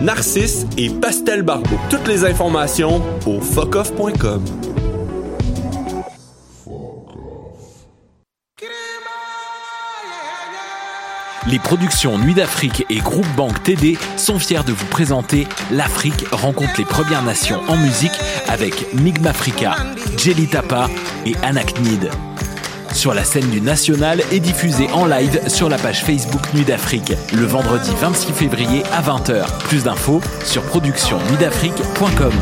Narcisse 0.00 0.66
et 0.76 0.90
Pastel 0.90 1.42
Barbeau. 1.42 1.78
Toutes 1.90 2.06
les 2.08 2.24
informations 2.24 3.02
au 3.26 3.40
fuckoff.com. 3.40 4.44
Les 11.46 11.58
productions 11.58 12.18
Nuit 12.18 12.34
d'Afrique 12.34 12.86
et 12.88 12.98
Groupe 12.98 13.28
Banque 13.36 13.62
TD 13.62 13.98
sont 14.16 14.38
fiers 14.38 14.64
de 14.66 14.72
vous 14.72 14.86
présenter 14.86 15.46
L'Afrique 15.70 16.24
rencontre 16.32 16.72
les 16.78 16.84
Premières 16.86 17.22
Nations 17.22 17.60
en 17.68 17.76
musique 17.76 18.18
avec 18.48 18.94
Migma 18.94 19.30
Africa, 19.30 19.76
Jelly 20.16 20.46
Tapa 20.46 20.88
et 21.26 21.34
Anaknid. 21.42 22.10
Sur 22.94 23.12
la 23.12 23.24
scène 23.24 23.50
du 23.50 23.60
National 23.60 24.22
et 24.30 24.40
diffusé 24.40 24.88
en 24.92 25.04
live 25.04 25.40
sur 25.48 25.68
la 25.68 25.76
page 25.76 26.04
Facebook 26.04 26.54
Nuit 26.54 26.64
d'Afrique 26.64 27.12
le 27.32 27.44
vendredi 27.44 27.90
26 28.00 28.32
février 28.32 28.82
à 28.92 29.02
20h. 29.02 29.44
Plus 29.68 29.82
d'infos 29.82 30.20
sur 30.44 30.62
productionnuitdafrique.com. 30.62 32.32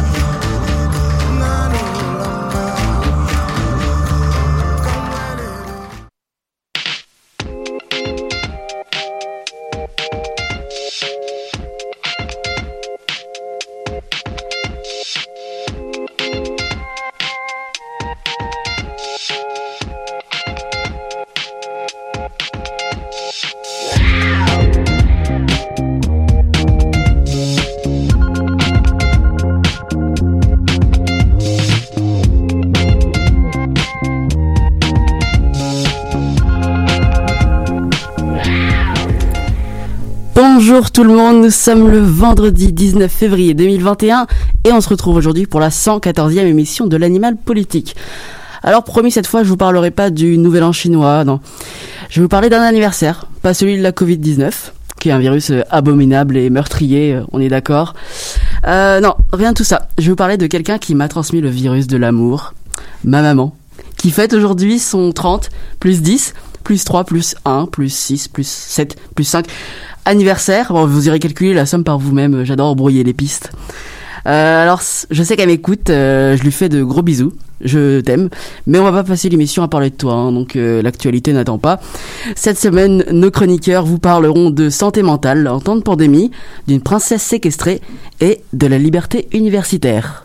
Bonjour 40.72 40.90
tout 40.90 41.04
le 41.04 41.12
monde, 41.12 41.42
nous 41.42 41.50
sommes 41.50 41.90
le 41.90 41.98
vendredi 41.98 42.72
19 42.72 43.12
février 43.12 43.52
2021 43.52 44.26
et 44.64 44.72
on 44.72 44.80
se 44.80 44.88
retrouve 44.88 45.16
aujourd'hui 45.16 45.44
pour 45.44 45.60
la 45.60 45.68
114e 45.68 46.46
émission 46.46 46.86
de 46.86 46.96
l'animal 46.96 47.36
politique. 47.36 47.94
Alors 48.62 48.82
promis 48.82 49.10
cette 49.10 49.26
fois 49.26 49.44
je 49.44 49.50
vous 49.50 49.58
parlerai 49.58 49.90
pas 49.90 50.08
du 50.08 50.38
nouvel 50.38 50.64
an 50.64 50.72
chinois, 50.72 51.24
non. 51.24 51.40
Je 52.08 52.20
vais 52.20 52.22
vous 52.22 52.28
parler 52.28 52.48
d'un 52.48 52.62
anniversaire, 52.62 53.26
pas 53.42 53.52
celui 53.52 53.76
de 53.76 53.82
la 53.82 53.92
Covid-19, 53.92 54.50
qui 54.98 55.10
est 55.10 55.12
un 55.12 55.18
virus 55.18 55.50
euh, 55.50 55.60
abominable 55.68 56.38
et 56.38 56.48
meurtrier, 56.48 57.16
euh, 57.16 57.24
on 57.32 57.40
est 57.42 57.50
d'accord. 57.50 57.92
Euh, 58.66 59.00
non, 59.00 59.12
rien 59.30 59.52
de 59.52 59.56
tout 59.58 59.64
ça. 59.64 59.90
Je 59.98 60.04
vais 60.04 60.10
vous 60.12 60.16
parler 60.16 60.38
de 60.38 60.46
quelqu'un 60.46 60.78
qui 60.78 60.94
m'a 60.94 61.08
transmis 61.08 61.42
le 61.42 61.50
virus 61.50 61.86
de 61.86 61.98
l'amour, 61.98 62.54
ma 63.04 63.20
maman, 63.20 63.54
qui 63.98 64.10
fête 64.10 64.32
aujourd'hui 64.32 64.78
son 64.78 65.12
30, 65.12 65.50
plus 65.80 66.00
10, 66.00 66.32
plus 66.64 66.82
3, 66.84 67.04
plus 67.04 67.34
1, 67.44 67.66
plus 67.66 67.94
6, 67.94 68.28
plus 68.28 68.48
7, 68.48 68.96
plus 69.14 69.24
5 69.24 69.46
anniversaire. 70.04 70.72
Bon, 70.72 70.86
vous 70.86 71.08
irez 71.08 71.18
calculer 71.18 71.54
la 71.54 71.66
somme 71.66 71.84
par 71.84 71.98
vous-même. 71.98 72.44
J'adore 72.44 72.76
brouiller 72.76 73.04
les 73.04 73.12
pistes. 73.12 73.52
Euh, 74.26 74.62
alors, 74.62 74.82
je 75.10 75.22
sais 75.22 75.36
qu'elle 75.36 75.48
m'écoute. 75.48 75.90
euh, 75.90 76.36
je 76.36 76.42
lui 76.42 76.52
fais 76.52 76.68
de 76.68 76.82
gros 76.82 77.02
bisous. 77.02 77.32
Je 77.64 78.00
t'aime. 78.00 78.28
Mais 78.66 78.78
on 78.78 78.84
va 78.84 78.92
pas 78.92 79.04
passer 79.04 79.28
l'émission 79.28 79.62
à 79.62 79.68
parler 79.68 79.90
de 79.90 79.94
toi. 79.96 80.14
hein, 80.14 80.32
donc, 80.32 80.56
euh, 80.56 80.82
l'actualité 80.82 81.32
n'attend 81.32 81.58
pas. 81.58 81.80
Cette 82.34 82.58
semaine, 82.58 83.04
nos 83.10 83.30
chroniqueurs 83.30 83.84
vous 83.84 83.98
parleront 83.98 84.50
de 84.50 84.68
santé 84.68 85.02
mentale 85.02 85.46
en 85.48 85.60
temps 85.60 85.76
de 85.76 85.82
pandémie, 85.82 86.30
d'une 86.66 86.80
princesse 86.80 87.22
séquestrée 87.22 87.80
et 88.20 88.40
de 88.52 88.66
la 88.66 88.78
liberté 88.78 89.28
universitaire. 89.32 90.24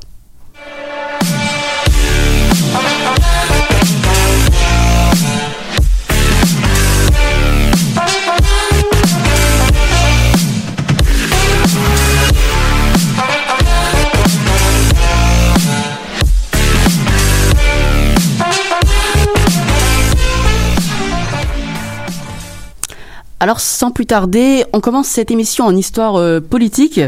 Alors 23.39 23.59
sans 23.59 23.91
plus 23.91 24.07
tarder, 24.07 24.65
on 24.73 24.79
commence 24.79 25.05
cette 25.07 25.29
émission 25.29 25.65
en 25.65 25.75
histoire 25.75 26.15
euh, 26.15 26.39
politique, 26.39 26.99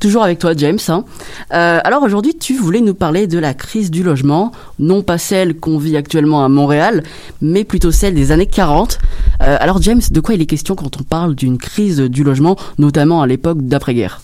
toujours 0.00 0.22
avec 0.22 0.38
toi 0.38 0.52
James. 0.54 0.78
hein. 0.88 1.04
Euh, 1.54 1.80
alors 1.82 2.02
aujourd'hui 2.02 2.36
tu 2.38 2.54
voulais 2.58 2.82
nous 2.82 2.92
parler 2.92 3.26
de 3.26 3.38
la 3.38 3.54
crise 3.54 3.90
du 3.90 4.02
logement, 4.02 4.52
non 4.78 5.00
pas 5.00 5.16
celle 5.16 5.56
qu'on 5.56 5.78
vit 5.78 5.96
actuellement 5.96 6.44
à 6.44 6.50
Montréal, 6.50 7.04
mais 7.40 7.64
plutôt 7.64 7.90
celle 7.90 8.12
des 8.12 8.32
années 8.32 8.44
40. 8.44 8.98
Euh, 9.40 9.56
alors 9.60 9.80
James, 9.80 10.02
de 10.10 10.20
quoi 10.20 10.34
il 10.34 10.42
est 10.42 10.46
question 10.46 10.74
quand 10.74 11.00
on 11.00 11.04
parle 11.04 11.34
d'une 11.34 11.56
crise 11.56 12.00
du 12.00 12.22
logement, 12.22 12.56
notamment 12.76 13.22
à 13.22 13.26
l'époque 13.26 13.62
d'après-guerre? 13.62 14.20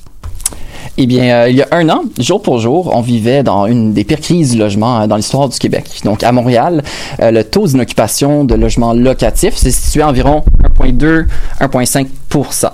Eh 0.99 1.07
bien, 1.07 1.47
il 1.47 1.57
y 1.57 1.63
a 1.63 1.69
un 1.73 1.89
an, 1.89 2.03
jour 2.21 2.43
pour 2.43 2.59
jour, 2.59 2.93
on 2.95 3.01
vivait 3.01 3.43
dans 3.43 3.67
une 3.67 3.95
des 3.95 4.05
pires 4.05 4.21
crises 4.21 4.53
du 4.53 4.59
logement 4.59 5.01
euh, 5.01 5.07
dans 5.07 5.17
l'histoire 5.17 5.49
du 5.49 5.59
Québec. 5.59 6.03
Donc, 6.05 6.23
à 6.23 6.31
Montréal, 6.31 6.83
le 7.19 7.43
taux 7.43 7.67
d'inoccupation 7.67 8.45
de 8.45 8.55
logements 8.55 8.93
locatifs 8.93 9.57
s'est 9.57 9.71
situé 9.71 10.03
à 10.03 10.09
environ 10.09 10.45
1,2, 10.81 11.27
1,5 11.61 12.07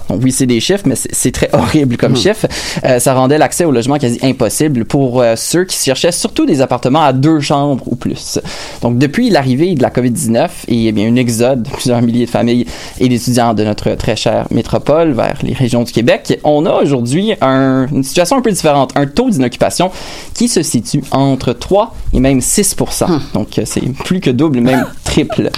Donc, 0.09 0.21
oui, 0.22 0.33
c'est 0.33 0.47
des 0.47 0.59
chiffres, 0.61 0.84
mais 0.87 0.94
c'est 0.97 1.33
très 1.33 1.50
horrible 1.53 1.97
comme 1.99 2.16
chiffre. 2.16 2.47
Euh, 2.84 2.99
ça 2.99 3.12
rendait 3.15 3.37
l'accès 3.38 3.65
au 3.65 3.71
logement 3.72 3.99
quasi 3.99 4.19
impossible 4.22 4.84
pour 4.87 5.21
euh, 5.21 5.34
ceux 5.37 5.65
qui 5.65 5.77
cherchaient 5.77 6.12
surtout 6.12 6.47
des 6.47 6.62
appartements 6.62 7.03
à 7.03 7.12
deux 7.12 7.41
chambres 7.41 7.83
ou 7.87 7.97
plus. 7.97 8.39
Donc, 8.81 8.99
depuis 8.99 9.28
l'arrivée 9.31 9.75
de 9.75 9.83
la 9.83 9.91
COVID-19 9.91 10.49
et 10.69 10.87
eh 10.87 10.93
bien, 10.93 11.06
une 11.06 11.19
exode 11.19 11.62
de 11.65 11.71
plusieurs 11.71 12.00
milliers 12.00 12.25
de 12.27 12.31
familles 12.31 12.66
et 12.99 13.09
d'étudiants 13.09 13.53
de 13.55 13.65
notre 13.65 13.91
très 13.97 14.16
chère 14.16 14.47
métropole 14.50 15.12
vers 15.12 15.37
les 15.43 15.53
régions 15.53 15.83
du 15.83 15.93
Québec, 15.93 16.39
on 16.44 16.65
a 16.66 16.72
aujourd'hui 16.72 17.34
un- 17.43 17.87
une 17.93 18.03
situation 18.03 18.37
un 18.39 18.43
peu 18.43 18.50
différente, 18.50 18.93
un 18.97 19.06
taux 19.06 19.28
d'inoccupation 19.31 19.91
qui 20.34 20.49
se 20.49 20.62
situe 20.62 21.03
entre 21.10 21.53
3 21.53 21.94
et 22.15 22.21
même 22.21 22.41
6% 22.41 23.06
Donc, 23.34 23.59
euh, 23.59 23.62
c'est 23.66 23.81
plus 24.05 24.21
que 24.21 24.31
double, 24.31 24.60
même 24.60 24.87
triple. 25.25 25.50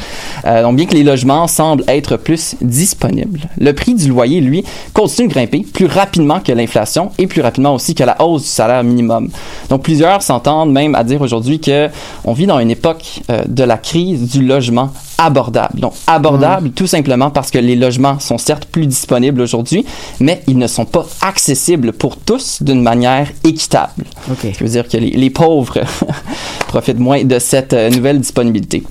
Euh, 0.45 0.63
donc, 0.63 0.77
bien 0.77 0.87
que 0.87 0.95
les 0.95 1.03
logements 1.03 1.47
semblent 1.47 1.85
être 1.89 2.17
plus 2.17 2.57
disponibles, 2.61 3.41
le 3.59 3.73
prix 3.73 3.95
du 3.95 4.09
loyer, 4.09 4.41
lui, 4.41 4.65
continue 4.93 5.29
de 5.29 5.33
grimper 5.33 5.65
plus 5.73 5.87
rapidement 5.87 6.41
que 6.41 6.53
l'inflation 6.53 7.11
et 7.19 7.27
plus 7.27 7.43
rapidement 7.43 7.75
aussi 7.75 7.95
que 7.95 8.05
la 8.05 8.21
hausse 8.23 8.43
du 8.43 8.49
salaire 8.49 8.85
minimum. 8.85 9.29
Donc, 9.69 9.83
plusieurs 9.83 10.23
s'entendent 10.23 10.73
même 10.73 10.95
à 10.95 11.05
dire 11.05 11.21
aujourd'hui 11.21 11.61
que 11.61 11.89
on 12.25 12.33
vit 12.33 12.47
dans 12.47 12.59
une 12.59 12.71
époque 12.71 13.21
euh, 13.31 13.43
de 13.47 13.65
la 13.65 13.79
crise 13.79 14.31
du 14.31 14.45
logement 14.45 14.91
abordable. 15.19 15.79
Donc, 15.79 15.93
abordable 16.07 16.71
tout 16.71 16.87
simplement 16.87 17.31
parce 17.31 17.51
que 17.51 17.59
les 17.59 17.77
logements 17.77 18.19
sont 18.19 18.39
certes 18.39 18.65
plus 18.65 18.87
disponibles 18.87 19.41
aujourd'hui, 19.41 19.85
mais 20.21 20.43
ils 20.49 20.59
ne 20.59 20.67
sont 20.67 20.85
pas 20.85 21.07
accessibles 21.21 21.93
pour 21.93 22.17
tous 22.17 22.63
d'une 22.63 22.83
manière 22.83 23.29
équitable. 23.45 24.05
Ok. 24.31 24.39
Ce 24.43 24.49
qui 24.49 24.65
veut 24.65 24.71
dire 24.71 24.89
que 24.89 24.97
les, 24.97 25.11
les 25.11 25.31
pauvres 25.31 25.81
profitent 26.69 26.99
moins 26.99 27.25
de 27.25 27.39
cette 27.39 27.73
euh, 27.73 27.91
nouvelle 27.91 28.19
disponibilité. 28.21 28.83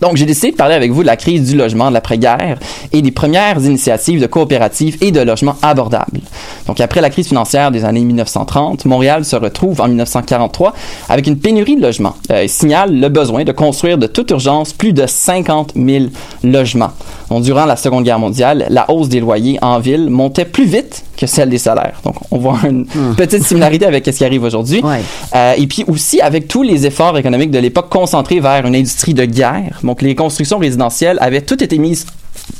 Donc, 0.00 0.16
j'ai 0.16 0.26
décidé 0.26 0.52
de 0.52 0.56
parler 0.56 0.74
avec 0.74 0.90
vous 0.90 1.02
de 1.02 1.06
la 1.06 1.16
crise 1.16 1.48
du 1.48 1.56
logement 1.56 1.88
de 1.88 1.94
l'après-guerre 1.94 2.58
et 2.92 3.02
des 3.02 3.10
premières 3.10 3.58
initiatives 3.58 4.20
de 4.20 4.26
coopératives 4.26 4.96
et 5.00 5.10
de 5.12 5.20
logements 5.20 5.56
abordables. 5.62 6.20
Donc, 6.66 6.80
après 6.80 7.00
la 7.00 7.10
crise 7.10 7.28
financière 7.28 7.70
des 7.70 7.84
années 7.84 8.04
1930, 8.04 8.84
Montréal 8.84 9.24
se 9.24 9.36
retrouve 9.36 9.80
en 9.80 9.88
1943 9.88 10.74
avec 11.08 11.26
une 11.26 11.38
pénurie 11.38 11.76
de 11.76 11.82
logements. 11.82 12.14
Euh, 12.30 12.44
il 12.44 12.48
signale 12.48 12.98
le 12.98 13.08
besoin 13.08 13.44
de 13.44 13.52
construire 13.52 13.98
de 13.98 14.06
toute 14.06 14.30
urgence 14.30 14.72
plus 14.72 14.92
de 14.92 15.06
50 15.06 15.72
000 15.76 16.06
logements. 16.44 16.92
Donc, 17.28 17.42
durant 17.42 17.64
la 17.64 17.76
Seconde 17.76 18.04
Guerre 18.04 18.18
mondiale, 18.18 18.66
la 18.70 18.90
hausse 18.90 19.08
des 19.08 19.20
loyers 19.20 19.58
en 19.62 19.78
ville 19.78 20.10
montait 20.10 20.44
plus 20.44 20.64
vite 20.64 21.04
que 21.16 21.26
celle 21.26 21.50
des 21.50 21.58
salaires. 21.58 22.00
Donc, 22.04 22.14
on 22.30 22.38
voit 22.38 22.58
une 22.64 22.86
petite 23.16 23.44
similarité 23.44 23.86
avec 23.86 24.06
ce 24.06 24.10
qui 24.10 24.24
arrive 24.24 24.42
aujourd'hui. 24.42 24.80
Ouais. 24.82 25.02
Euh, 25.34 25.54
et 25.56 25.66
puis 25.66 25.84
aussi 25.86 26.20
avec 26.20 26.48
tous 26.48 26.62
les 26.62 26.86
efforts 26.86 27.16
économiques 27.18 27.50
de 27.50 27.58
l'époque 27.58 27.88
concentrés 27.90 28.40
vers 28.40 28.66
une 28.66 28.74
industrie 28.74 29.14
de 29.14 29.24
guerre. 29.24 29.78
Donc 29.90 30.02
les 30.02 30.14
constructions 30.14 30.58
résidentielles 30.58 31.18
avaient 31.20 31.40
toutes 31.40 31.62
été 31.62 31.76
mises 31.76 32.06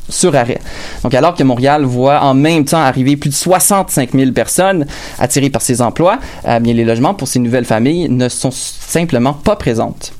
sur 0.08 0.34
arrêt. 0.34 0.58
Donc, 1.04 1.14
alors 1.14 1.36
que 1.36 1.44
Montréal 1.44 1.84
voit 1.84 2.24
en 2.24 2.34
même 2.34 2.64
temps 2.64 2.80
arriver 2.80 3.16
plus 3.16 3.30
de 3.30 3.34
65 3.36 4.10
000 4.12 4.32
personnes 4.32 4.84
attirées 5.16 5.48
par 5.48 5.62
ces 5.62 5.80
emplois, 5.80 6.18
euh, 6.48 6.58
bien, 6.58 6.74
les 6.74 6.84
logements 6.84 7.14
pour 7.14 7.28
ces 7.28 7.38
nouvelles 7.38 7.66
familles 7.66 8.08
ne 8.08 8.28
sont 8.28 8.50
simplement 8.50 9.32
pas 9.32 9.54
présentes. 9.54 10.12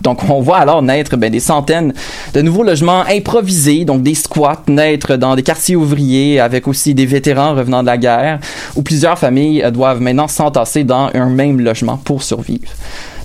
Donc, 0.00 0.30
on 0.30 0.40
voit 0.40 0.58
alors 0.58 0.80
naître 0.80 1.16
ben, 1.16 1.28
des 1.28 1.40
centaines 1.40 1.92
de 2.32 2.40
nouveaux 2.40 2.62
logements 2.62 3.04
improvisés, 3.08 3.84
donc 3.84 4.04
des 4.04 4.14
squats 4.14 4.62
naître 4.68 5.16
dans 5.16 5.34
des 5.34 5.42
quartiers 5.42 5.74
ouvriers 5.74 6.38
avec 6.38 6.68
aussi 6.68 6.94
des 6.94 7.06
vétérans 7.06 7.56
revenant 7.56 7.82
de 7.82 7.88
la 7.88 7.98
guerre, 7.98 8.38
où 8.76 8.82
plusieurs 8.82 9.18
familles 9.18 9.64
euh, 9.64 9.72
doivent 9.72 10.00
maintenant 10.00 10.28
s'entasser 10.28 10.84
dans 10.84 11.10
un 11.12 11.28
même 11.30 11.60
logement 11.60 11.96
pour 11.96 12.22
survivre. 12.22 12.70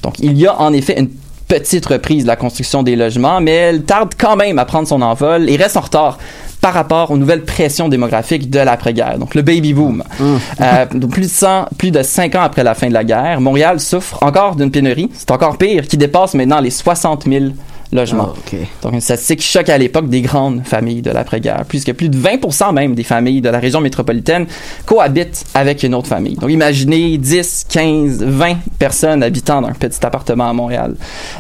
Donc, 0.02 0.18
il 0.18 0.36
y 0.36 0.48
a 0.48 0.60
en 0.60 0.74
effet 0.74 1.00
une 1.00 1.10
petite 1.48 1.86
reprise 1.86 2.24
de 2.24 2.28
la 2.28 2.36
construction 2.36 2.84
des 2.84 2.96
logements, 2.96 3.42
mais 3.42 3.52
elle 3.52 3.84
tarde 3.84 4.14
quand 4.18 4.36
même 4.36 4.60
à 4.60 4.66
prendre 4.66 4.88
son 4.88 5.02
envol 5.02 5.50
et 5.50 5.56
reste 5.56 5.78
en 5.78 5.82
retard 5.82 6.18
par 6.62 6.74
rapport 6.74 7.12
aux 7.12 7.18
nouvelles 7.18 7.44
pressions 7.44 7.90
démographiques 7.90 8.50
de 8.50 8.60
l'après-guerre. 8.60 9.20
Donc, 9.20 9.36
le 9.36 9.42
baby 9.42 9.74
boom. 9.74 10.02
Mmh. 10.18 10.36
Euh, 10.62 10.86
donc, 10.94 11.12
plus 11.12 11.24
de 11.24 11.28
100, 11.28 11.68
plus 11.78 11.92
de 11.92 12.02
5 12.02 12.36
ans 12.36 12.42
après 12.42 12.64
la 12.64 12.74
fin 12.74 12.88
de 12.88 12.94
la 12.94 13.04
guerre, 13.04 13.42
Montréal 13.42 13.82
souffre 13.82 14.18
encore 14.24 14.56
d'une 14.56 14.72
pénurie. 14.72 15.10
C'est 15.14 15.32
encore 15.32 15.58
pire, 15.58 15.86
qui 15.88 15.98
dépasse 15.98 16.36
maintenant 16.36 16.62
les 16.62 16.70
60 16.70 17.26
000 17.28 17.46
logements. 17.94 18.34
Ah, 18.36 18.56
Donc, 18.82 18.94
une 18.94 19.02
statistique 19.02 19.40
qui 19.40 19.48
choque 19.48 19.70
à 19.70 19.78
l'époque 19.78 20.10
des 20.10 20.22
grandes 20.22 20.66
familles 20.66 21.02
de 21.02 21.12
l'après-guerre, 21.12 21.64
puisque 21.68 21.94
plus 21.94 22.10
de 22.10 22.18
20 22.18 22.72
même 22.72 22.96
des 22.96 23.04
familles 23.04 23.42
de 23.42 23.50
la 23.50 23.60
région 23.60 23.82
métropolitaine 23.82 24.46
cohabitent 24.86 25.46
avec 25.54 25.84
une 25.84 25.96
autre 25.96 26.08
famille. 26.08 26.36
Donc, 26.36 26.50
imaginez 26.52 27.18
10, 27.18 27.66
15, 27.70 28.24
20 28.24 28.58
personnes 28.80 29.24
habitant 29.24 29.62
dans 29.62 29.68
un 29.68 29.74
petit 29.74 30.06
appartement 30.06 30.50
à 30.50 30.54
Montréal. 30.54 30.96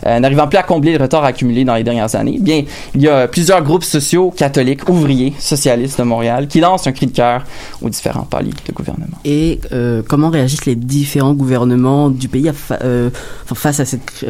Euh, 0.05 0.19
n'arrivant 0.19 0.47
plus 0.47 0.57
à 0.57 0.63
combler 0.63 0.97
le 0.97 1.03
retard 1.03 1.23
accumulé 1.23 1.65
dans 1.65 1.75
les 1.75 1.83
dernières 1.83 2.15
années, 2.15 2.37
bien, 2.39 2.63
il 2.95 3.01
y 3.01 3.07
a 3.07 3.27
plusieurs 3.27 3.61
groupes 3.63 3.83
sociaux, 3.83 4.31
catholiques, 4.35 4.87
ouvriers, 4.89 5.33
socialistes 5.39 5.99
de 5.99 6.03
Montréal 6.03 6.47
qui 6.47 6.59
lancent 6.59 6.87
un 6.87 6.91
cri 6.91 7.07
de 7.07 7.11
cœur 7.11 7.43
aux 7.81 7.89
différents 7.89 8.23
paliers 8.23 8.51
de 8.67 8.73
gouvernement. 8.73 9.17
Et 9.25 9.59
euh, 9.71 10.01
comment 10.07 10.29
réagissent 10.29 10.65
les 10.65 10.75
différents 10.75 11.33
gouvernements 11.33 12.09
du 12.09 12.27
pays 12.27 12.51
euh, 12.71 13.09
face 13.53 13.79
à 13.79 13.85
cette 13.85 14.25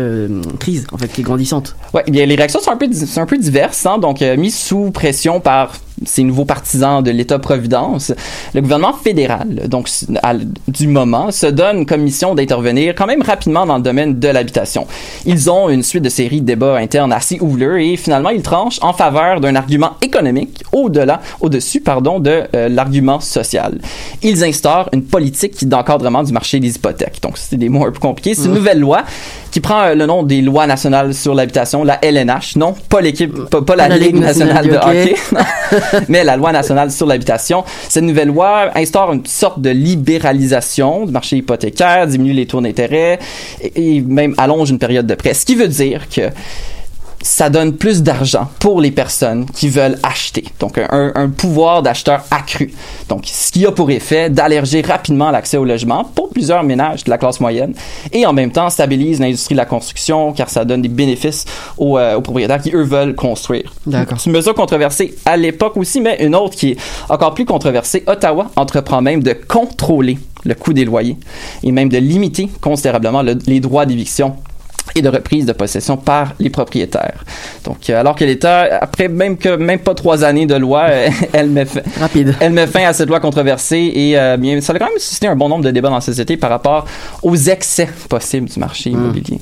crise, 0.60 0.86
en 0.92 0.98
fait, 0.98 1.08
qui 1.08 1.22
est 1.22 1.24
grandissante? 1.24 1.76
Ouais, 1.94 2.04
les 2.14 2.36
réactions 2.36 2.60
sont 2.60 2.72
un 2.72 2.78
peu, 3.26 3.38
diverses, 3.38 3.86
hein, 3.86 3.98
donc 3.98 4.22
euh, 4.22 4.38
mises 4.38 4.58
sous 4.58 4.92
pression 4.92 5.40
par 5.40 5.74
ces 6.06 6.24
nouveaux 6.24 6.46
partisans 6.46 7.04
de 7.04 7.12
l'État-providence, 7.12 8.14
le 8.54 8.62
gouvernement 8.62 8.94
fédéral, 8.94 9.68
donc 9.68 9.90
du 10.68 10.88
moment, 10.88 11.32
se 11.32 11.48
donne 11.48 11.86
comme 11.86 12.02
mission 12.02 12.36
d'intervenir 12.36 12.96
quand 12.96 13.06
même 13.06 13.22
rapidement 13.22 13.66
dans 13.66 13.78
le 13.78 13.84
domaine 13.84 14.20
de 14.20 14.28
l'habitation. 14.28 14.88
Ils 15.26 15.50
ont 15.50 15.70
une 15.70 15.84
suite 15.84 16.04
de 16.04 16.10
séries 16.10 16.42
de 16.42 16.46
débats 16.46 16.78
internes 16.78 17.14
assez 17.14 17.40
houleux 17.40 17.82
et 17.82 17.98
finalement 17.98 18.30
ils 18.30 18.42
tranchent 18.42 18.80
en 18.82 18.94
faveur 18.94 19.40
d'un 19.40 19.56
argument 19.56 19.92
économique 20.02 20.64
au-delà, 20.72 21.22
au-dessus, 21.42 21.82
pardon, 21.82 22.20
de 22.20 22.44
euh, 22.56 22.70
l'argument 22.70 23.20
social. 23.20 23.80
Ils 24.22 24.44
instaurent 24.44 24.90
une 24.94 25.04
politique 25.04 25.68
d'encadrement 25.68 26.24
du 26.24 26.34
marché 26.34 26.60
des 26.60 26.76
hypothèques. 26.76 27.20
Donc 27.22 27.38
c'est 27.38 27.58
des 27.58 27.70
mots 27.70 27.86
un 27.86 27.92
peu 27.92 28.00
compliqués. 28.00 28.34
C'est 28.36 28.46
une 28.46 28.52
mmh. 28.52 28.56
nouvelle 28.56 28.80
loi 28.80 29.04
qui 29.52 29.60
prend 29.60 29.84
euh, 29.84 29.96
le 29.96 30.06
nom 30.06 30.24
des 30.24 30.42
lois 30.42 30.66
nationales 30.68 31.14
sur 31.14 31.36
l'habitation, 31.36 31.84
la 31.84 32.00
LNH, 32.04 32.56
non, 32.56 32.74
pas 32.90 33.02
l'équipe, 33.02 33.34
pas, 33.50 33.76
la, 33.76 33.88
Ligue 33.98 34.16
nationale, 34.16 34.68
de 34.68 34.76
hockey. 34.76 35.16
mais 36.10 36.24
la 36.24 36.38
loi 36.38 36.52
nationale 36.52 36.92
sur 36.92 37.06
l'habitation. 37.06 37.64
Cette 37.90 38.04
nouvelle 38.04 38.30
loi 38.30 38.72
instaure 38.76 39.14
une 39.14 39.26
sorte 39.26 39.62
de 39.62 39.70
libéralisation 39.70 41.06
du 41.06 41.12
marché 41.12 41.38
hypothécaire, 41.38 42.08
diminue 42.08 42.34
les 42.34 42.46
taux 42.46 42.62
d'intérêt 42.62 43.20
et, 43.62 43.98
et 43.98 44.02
même 44.02 44.34
allonge 44.38 44.70
une 44.70 44.80
période 44.80 45.08
de 45.08 45.16
prêt. 45.16 45.34
Ce 45.34 45.46
qui 45.46 45.56
veut 45.56 45.68
dire 45.68 46.08
que 46.10 46.30
ça 47.24 47.50
donne 47.50 47.74
plus 47.74 48.04
d'argent 48.04 48.50
pour 48.60 48.82
les 48.82 48.92
personnes 48.92 49.46
qui 49.46 49.70
veulent 49.70 49.98
acheter. 50.04 50.44
Donc, 50.60 50.78
un, 50.78 51.30
pouvoir 51.30 51.82
d'acheteur 51.82 52.24
accru. 52.30 52.74
Donc, 53.10 53.24
ce 53.26 53.52
qui 53.52 53.66
a 53.66 53.72
pour 53.72 53.90
effet 53.90 54.30
d'allerger 54.30 54.82
rapidement 54.82 55.32
l'accès 55.32 55.58
au 55.58 55.66
logement 55.66 56.04
pour 56.04 56.30
plusieurs 56.30 56.64
ménages 56.64 57.06
de 57.06 57.10
la 57.10 57.18
classe 57.18 57.40
moyenne 57.40 57.74
et 58.12 58.26
en 58.26 58.34
même 58.34 58.52
temps 58.52 58.70
stabilise 58.70 59.20
l'industrie 59.20 59.56
de 59.56 59.58
la 59.58 59.66
construction 59.66 60.34
car 60.34 60.50
ça 60.50 60.66
donne 60.66 60.82
des 60.82 60.90
bénéfices 60.90 61.46
aux, 61.78 61.98
euh, 61.98 62.16
aux 62.16 62.22
propriétaires 62.22 62.62
qui, 62.62 62.72
eux, 62.76 62.84
veulent 62.84 63.16
construire. 63.16 63.74
D'accord. 63.88 64.20
C'est 64.20 64.30
une 64.30 64.36
mesure 64.36 64.54
controversée 64.54 65.16
à 65.26 65.38
l'époque 65.38 65.78
aussi, 65.78 66.02
mais 66.02 66.18
une 66.20 66.36
autre 66.36 66.56
qui 66.56 66.72
est 66.72 66.78
encore 67.10 67.34
plus 67.34 67.46
controversée. 67.46 68.04
Ottawa 68.06 68.52
entreprend 68.58 69.02
même 69.02 69.24
de 69.24 69.34
contrôler 69.34 70.18
le 70.44 70.56
coût 70.56 70.74
des 70.74 70.84
loyers 70.84 71.16
et 71.64 71.72
même 71.72 71.88
de 71.88 71.98
limiter 71.98 72.50
considérablement 72.60 73.22
les 73.22 73.60
droits 73.62 73.86
d'éviction 73.86 74.36
et 74.96 75.02
de 75.02 75.10
reprise 75.10 75.46
de 75.46 75.54
possession 75.54 75.98
par 75.98 76.34
les 76.40 76.50
propriétaires. 76.50 77.24
Donc, 77.64 77.90
euh, 77.90 78.00
alors 78.00 78.16
que 78.16 78.26
l'État, 78.26 78.68
après 78.82 79.08
même 79.08 79.38
que 79.38 79.56
même 79.56 79.80
pas 79.80 79.96
trois 79.96 80.24
années 80.24 80.46
de 80.46 80.56
loi, 80.56 80.88
elle 81.34 81.50
met 81.50 81.66
fin, 81.66 81.82
Rapide. 82.00 82.36
elle 82.40 82.54
met 82.54 82.68
fin 82.68 82.84
à 82.86 82.94
cette 82.94 83.10
loi 83.10 83.20
controversée 83.20 83.92
et 83.96 84.20
euh, 84.20 84.38
bien, 84.38 84.60
ça 84.62 84.74
a 84.74 84.80
quand 84.80 84.88
même 84.88 85.00
suscité 85.00 85.28
un 85.28 85.36
bon 85.36 85.50
nombre 85.50 85.64
de 85.64 85.72
débats 85.72 85.90
dans 85.90 85.96
la 85.96 86.02
société 86.02 86.38
par 86.38 86.50
rapport 86.50 86.86
aux 87.22 87.36
excès 87.36 87.90
possibles 88.10 88.50
du 88.50 88.60
marché 88.60 88.90
hmm. 88.90 88.94
immobilier. 88.94 89.40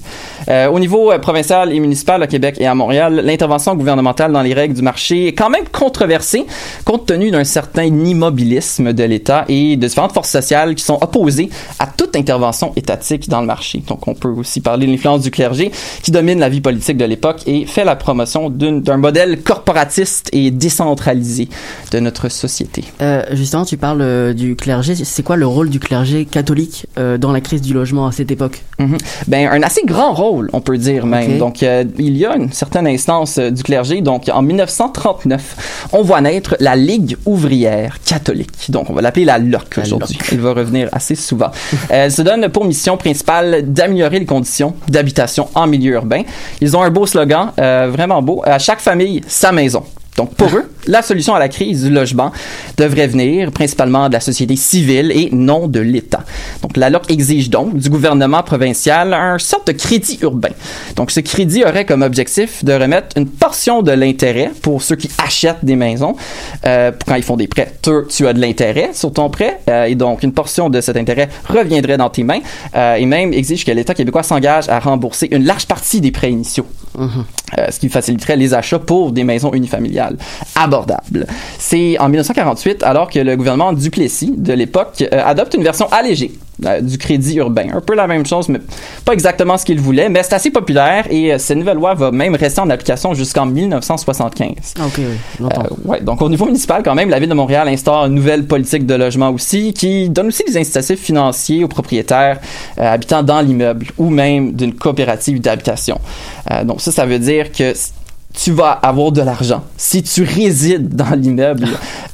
Euh, 0.48 0.68
au 0.70 0.80
niveau 0.80 1.12
provincial 1.20 1.74
et 1.74 1.80
municipal 1.80 2.22
à 2.24 2.28
Québec 2.28 2.56
et 2.60 2.68
à 2.68 2.76
Montréal, 2.76 3.22
l'intervention 3.24 3.76
gouvernementale 3.76 4.32
dans 4.32 4.42
les 4.42 4.54
règles 4.54 4.76
du 4.76 4.82
marché 4.82 5.28
est 5.28 5.34
quand 5.34 5.50
même 5.50 5.66
controversée 5.72 6.46
compte 6.86 7.06
tenu 7.06 7.32
d'un 7.32 7.44
certain 7.44 7.84
immobilisme 7.84 8.94
de 8.94 9.04
l'État 9.04 9.46
et 9.48 9.76
de 9.76 9.88
différentes 9.88 10.14
forces 10.14 10.30
sociales 10.30 10.76
qui 10.76 10.84
sont 10.84 10.98
opposées 11.02 11.50
à 11.80 11.88
toute 11.88 12.16
intervention 12.16 12.74
étatique 12.76 13.30
dans 13.30 13.42
le 13.42 13.48
marché. 13.48 13.84
Donc, 13.88 14.08
on 14.08 14.14
peut 14.14 14.30
aussi 14.30 14.62
parler 14.62 14.86
de 14.86 14.92
l'influence 14.92 15.22
du 15.22 15.31
clergé 15.32 15.72
qui 16.04 16.12
domine 16.12 16.40
la 16.40 16.50
vie 16.50 16.62
politique 16.62 16.98
de 16.98 17.06
l'époque 17.06 17.42
et 17.48 17.66
fait 17.66 17.84
la 17.84 17.96
promotion 17.96 18.50
d'un 18.50 18.98
modèle 18.98 19.42
corporatiste 19.42 20.30
et 20.34 20.52
décentralisé 20.52 21.50
de 21.92 22.00
notre 22.00 22.30
société. 22.30 22.84
Euh, 23.02 23.24
justement, 23.32 23.66
tu 23.66 23.78
parles 23.78 24.02
euh, 24.02 24.34
du 24.34 24.56
clergé. 24.56 24.96
C'est 24.96 25.24
quoi 25.24 25.36
le 25.36 25.48
rôle 25.48 25.70
du 25.70 25.80
clergé 25.80 26.26
catholique 26.26 26.88
euh, 26.98 27.18
dans 27.18 27.32
la 27.32 27.42
crise 27.42 27.62
du 27.62 27.74
logement 27.74 28.08
à 28.08 28.12
cette 28.12 28.32
époque? 28.32 28.62
Mm-hmm. 28.80 28.98
Ben 29.28 29.50
un 29.52 29.64
assez 29.64 29.82
grand 29.86 30.14
rôle, 30.14 30.50
on 30.54 30.62
peut 30.62 30.78
dire 30.78 31.06
même. 31.06 31.38
Donc 31.38 31.62
il 31.62 32.18
y 32.18 32.26
a 32.26 32.36
une 32.36 32.52
certaine 32.52 32.88
instance 32.88 33.40
du 33.40 33.64
clergé. 33.64 34.02
Donc 34.02 34.30
en 34.32 34.42
1939, 34.42 35.90
on 35.94 36.02
voit 36.02 36.22
naître 36.22 36.56
la 36.60 36.76
Ligue 36.76 37.18
ouvrière 37.26 37.98
catholique. 38.04 38.70
Donc 38.70 38.90
on 38.90 38.94
va 38.94 39.02
l'appeler 39.02 39.26
la 39.26 39.38
LOC 39.38 39.80
aujourd'hui. 39.82 40.18
Elle 40.32 40.40
va 40.40 40.54
revenir 40.54 40.90
assez 40.92 41.16
souvent. 41.16 41.52
Elle 41.90 42.12
se 42.12 42.22
donne 42.22 42.50
pour 42.50 42.66
mission 42.66 42.98
principale 42.98 43.72
d'améliorer 43.72 44.20
les 44.20 44.26
conditions 44.26 44.76
d'habitation 44.88 45.21
en 45.56 45.68
milieu 45.68 45.94
urbain. 45.94 46.24
Ils 46.62 46.76
ont 46.76 46.82
un 46.84 46.90
beau 46.90 47.06
slogan, 47.06 47.52
euh, 47.60 47.90
vraiment 47.92 48.22
beau. 48.22 48.42
À 48.46 48.60
chaque 48.60 48.80
famille, 48.80 49.22
sa 49.28 49.52
maison. 49.52 49.84
Donc, 50.22 50.36
pour 50.36 50.56
eux, 50.56 50.70
la 50.86 51.02
solution 51.02 51.34
à 51.34 51.40
la 51.40 51.50
crise 51.50 51.84
du 51.84 51.90
logement 51.90 52.32
devrait 52.78 53.08
venir 53.08 53.52
principalement 53.52 54.08
de 54.08 54.14
la 54.14 54.20
société 54.20 54.56
civile 54.56 55.12
et 55.12 55.30
non 55.32 55.68
de 55.68 55.80
l'État. 55.80 56.24
Donc, 56.62 56.78
la 56.78 56.92
LOC 56.92 57.10
exige 57.10 57.50
donc 57.50 57.76
du 57.76 57.90
gouvernement 57.90 58.44
provincial 58.44 59.16
un 59.16 59.40
sorte 59.40 59.66
de 59.66 59.72
crédit 59.72 60.20
urbain. 60.22 60.52
Donc, 60.96 61.10
ce 61.10 61.22
crédit 61.22 61.64
aurait 61.64 61.86
comme 61.86 62.04
objectif 62.04 62.64
de 62.64 62.72
remettre 62.72 63.18
une 63.18 63.26
portion 63.26 63.82
de 63.82 63.92
l'intérêt 63.94 64.52
pour 64.62 64.84
ceux 64.84 64.96
qui 64.96 65.10
achètent 65.18 65.66
des 65.66 65.76
maisons. 65.76 66.16
Euh, 66.68 66.92
quand 67.08 67.16
ils 67.16 67.24
font 67.24 67.36
des 67.36 67.48
prêts, 67.48 67.74
tu, 67.82 68.28
as 68.28 68.34
de 68.34 68.40
l'intérêt 68.40 68.92
sur 68.94 69.12
ton 69.12 69.32
prêt 69.32 69.60
euh, 69.72 69.86
et 69.86 69.96
donc 69.96 70.22
une 70.22 70.34
portion 70.34 70.70
de 70.70 70.82
cet 70.82 70.98
intérêt 70.98 71.30
reviendrait 71.48 71.98
dans 71.98 72.12
tes 72.12 72.24
mains 72.24 72.42
euh, 72.76 72.94
et 72.94 73.08
même 73.08 73.34
exige 73.34 73.66
que 73.66 73.72
l'État 73.72 73.96
québécois 73.96 74.22
s'engage 74.22 74.70
à 74.70 74.78
rembourser 74.78 75.30
une 75.32 75.46
large 75.46 75.66
partie 75.66 76.00
des 76.00 76.12
prêts 76.12 76.32
initiaux. 76.32 76.68
Euh, 77.00 77.68
ce 77.70 77.80
qui 77.80 77.90
faciliterait 77.90 78.38
les 78.38 78.54
achats 78.54 78.80
pour 78.80 79.12
des 79.12 79.24
maisons 79.24 79.54
unifamiliales 79.54 80.18
abordables. 80.56 81.28
C'est 81.58 81.98
en 82.00 82.08
1948, 82.08 82.84
alors 82.84 83.10
que 83.10 83.20
le 83.20 83.36
gouvernement 83.36 83.74
Duplessis 83.74 84.34
de 84.38 84.54
l'époque 84.54 85.04
euh, 85.14 85.22
adopte 85.26 85.54
une 85.54 85.64
version 85.64 85.88
allégée 85.92 86.32
du 86.82 86.98
crédit 86.98 87.38
urbain. 87.38 87.68
Un 87.74 87.82
peu 87.82 87.96
la 87.96 88.08
même 88.08 88.26
chose, 88.26 88.50
mais 88.50 88.60
pas 89.06 89.14
exactement 89.14 89.58
ce 89.58 89.66
qu'il 89.66 89.80
voulait, 89.80 90.10
mais 90.10 90.24
c'est 90.24 90.34
assez 90.34 90.52
populaire 90.52 91.06
et 91.10 91.38
cette 91.40 91.58
nouvelle 91.58 91.78
loi 91.78 91.94
va 91.94 92.12
même 92.12 92.36
rester 92.36 92.62
en 92.62 92.70
application 92.70 93.14
jusqu'en 93.14 93.46
1975. 93.46 94.52
Ah, 94.80 94.86
ok, 94.86 94.94
oui, 94.98 95.04
longtemps. 95.40 95.64
ouais, 95.86 96.02
donc 96.02 96.22
au 96.22 96.30
niveau 96.30 96.46
municipal, 96.46 96.84
quand 96.84 96.96
même, 96.96 97.10
la 97.10 97.20
ville 97.20 97.30
de 97.30 97.34
Montréal 97.34 97.68
instaure 97.68 98.06
une 98.06 98.16
nouvelle 98.16 98.46
politique 98.46 98.86
de 98.86 98.94
logement 98.94 99.30
aussi 99.30 99.74
qui 99.74 100.10
donne 100.10 100.28
aussi 100.28 100.44
des 100.46 100.58
incitatifs 100.58 101.00
financiers 101.00 101.64
aux 101.64 101.68
propriétaires 101.68 102.40
habitant 102.78 103.24
dans 103.24 103.42
l'immeuble 103.42 103.88
ou 103.98 104.10
même 104.10 104.54
d'une 104.54 104.74
coopérative 104.74 105.42
d'habitation. 105.42 106.00
donc 106.64 106.82
ça, 106.82 106.92
ça 106.92 107.06
veut 107.06 107.20
dire 107.20 107.52
que 107.52 107.74
tu 108.34 108.52
vas 108.52 108.72
avoir 108.72 109.12
de 109.12 109.22
l'argent 109.22 109.64
si 109.78 110.04
tu 110.04 110.24
résides 110.24 110.96
dans 110.96 111.16
l'immeuble 111.16 111.68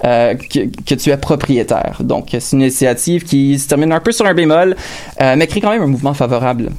euh, 0.04 0.36
que, 0.36 0.96
tu 0.96 1.10
es 1.10 1.18
propriétaire. 1.18 1.98
Donc, 2.02 2.30
c'est 2.32 2.56
une 2.56 2.62
initiative 2.62 3.24
qui 3.24 3.60
se 3.60 3.68
termine 3.68 3.92
un 3.92 4.00
peu 4.00 4.12
sur 4.12 4.26
un 4.26 4.34
bémol, 4.34 4.76
euh, 5.22 5.36
mais 5.38 5.48
crée 5.48 5.62
quand 5.62 5.72
même 5.72 5.84
un 5.84 5.88
mouvement 5.88 6.14
favorable 6.14 6.70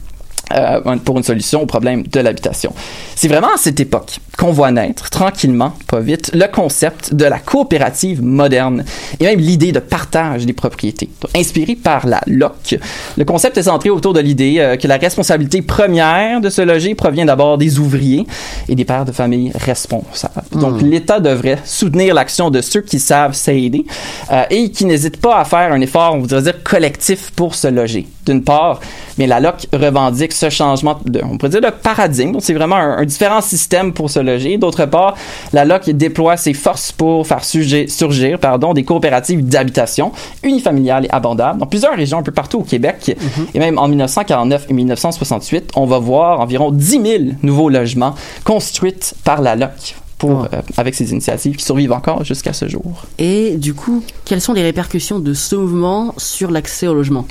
euh, 0.55 0.97
pour 1.05 1.19
une 1.19 1.25
solution 1.25 1.63
au 1.63 1.67
problème 1.67 2.05
de 2.07 2.21
l'habitation. 2.21 2.73
C'est 3.15 3.29
vraiment 3.29 3.49
à 3.55 3.59
cette 3.59 3.81
époque 3.81 4.21
qu'on 4.39 4.53
voit 4.53 4.71
naître, 4.71 5.11
tranquillement, 5.11 5.75
pas 5.89 6.01
vite, 6.01 6.31
le 6.33 6.47
concept 6.47 7.13
de 7.13 7.25
la 7.25 7.39
coopérative 7.39 8.23
moderne 8.23 8.85
et 9.19 9.25
même 9.25 9.41
l'idée 9.41 9.73
de 9.73 9.81
partage 9.81 10.47
des 10.47 10.53
propriétés. 10.53 11.11
inspiré 11.35 11.75
par 11.75 12.07
la 12.07 12.21
LOC, 12.27 12.79
le 13.17 13.25
concept 13.25 13.59
est 13.59 13.65
centré 13.65 13.91
autour 13.91 14.13
de 14.13 14.21
l'idée 14.21 14.57
euh, 14.59 14.77
que 14.77 14.87
la 14.87 14.97
responsabilité 14.97 15.61
première 15.63 16.41
de 16.41 16.51
se 16.51 16.63
loger 16.63 16.95
provient 16.95 17.27
d'abord 17.27 17.59
des 17.59 17.79
ouvriers 17.79 18.27
et 18.69 18.75
des 18.75 18.85
pères 18.85 19.05
de 19.05 19.13
famille 19.13 19.51
responsables. 19.55 20.45
Donc 20.53 20.81
hmm. 20.81 20.87
l'État 20.87 21.21
devrait 21.21 21.59
soutenir 21.65 22.15
l'action 22.15 22.51
de 22.51 22.61
ceux 22.61 22.83
qui 22.83 23.01
savent 23.01 23.35
s'aider 23.35 23.85
euh, 24.31 24.45
et 24.51 24.71
qui 24.71 24.85
n'hésitent 24.85 25.21
pas 25.21 25.41
à 25.41 25.45
faire 25.45 25.73
un 25.73 25.81
effort, 25.81 26.15
on 26.15 26.21
voudrait 26.21 26.43
dire, 26.43 26.63
collectif 26.63 27.33
pour 27.33 27.55
se 27.55 27.69
loger. 27.69 28.07
D'une 28.25 28.45
part, 28.45 28.81
mais 29.17 29.27
la 29.27 29.41
LOC 29.41 29.67
revendique 29.73 30.33
ce 30.39 30.51
changement 30.51 30.99
de, 31.05 31.21
on 31.23 31.37
pourrait 31.37 31.51
dire, 31.51 31.61
de 31.61 31.71
paradigme. 31.71 32.33
Donc, 32.33 32.43
c'est 32.43 32.55
vraiment 32.55 32.77
un, 32.77 33.05
différent 33.05 33.41
système 33.41 33.93
pour 33.93 34.11
se 34.11 34.21
loger. 34.21 34.57
D'autre 34.57 34.87
part, 34.87 35.17
la 35.53 35.65
LOC 35.65 35.91
déploie 35.91 36.37
ses 36.37 36.55
forces 36.55 36.93
pour 36.93 37.27
faire 37.27 37.45
surgir, 37.45 38.39
pardon, 38.39 38.75
des 38.75 38.85
coopératives 38.85 39.47
d'habitation 39.47 40.13
unifamiliales 40.43 41.07
et 41.07 41.11
abordables 41.11 41.59
dans 41.59 41.67
plusieurs 41.67 41.95
régions 41.95 42.19
un 42.19 42.23
peu 42.23 42.33
partout 42.33 42.59
au 42.59 42.65
Québec. 42.65 43.17
Mm-hmm. 43.17 43.47
Et 43.55 43.59
même 43.59 43.79
en 43.79 43.89
1949 43.89 44.67
et 44.69 44.73
1968, 44.73 45.73
on 45.77 45.87
va 45.87 45.99
voir 45.99 46.41
environ 46.41 46.71
10 46.71 46.91
000 46.91 47.03
nouveaux 47.43 47.69
logements 47.69 48.15
construits 48.45 48.95
par 49.25 49.43
la 49.43 49.57
LOC. 49.57 49.97
Pour, 50.19 50.49
ah. 50.53 50.57
euh, 50.57 50.63
avec 50.77 50.97
ces 50.97 51.13
initiatives 51.13 51.55
qui 51.55 51.65
survivent 51.65 51.93
encore 51.93 52.25
jusqu'à 52.25 52.53
ce 52.53 52.67
jour. 52.67 53.05
Et 53.21 53.57
du 53.57 53.73
coup, 53.73 54.03
quelles 54.25 54.41
sont 54.41 54.53
les 54.53 54.65
répercussions 54.65 55.21
de 55.21 55.33
ce 55.33 55.55
mouvement 55.55 56.13
sur 56.17 56.51
l'accès 56.51 56.89
au 56.89 56.95
logement? 56.95 57.25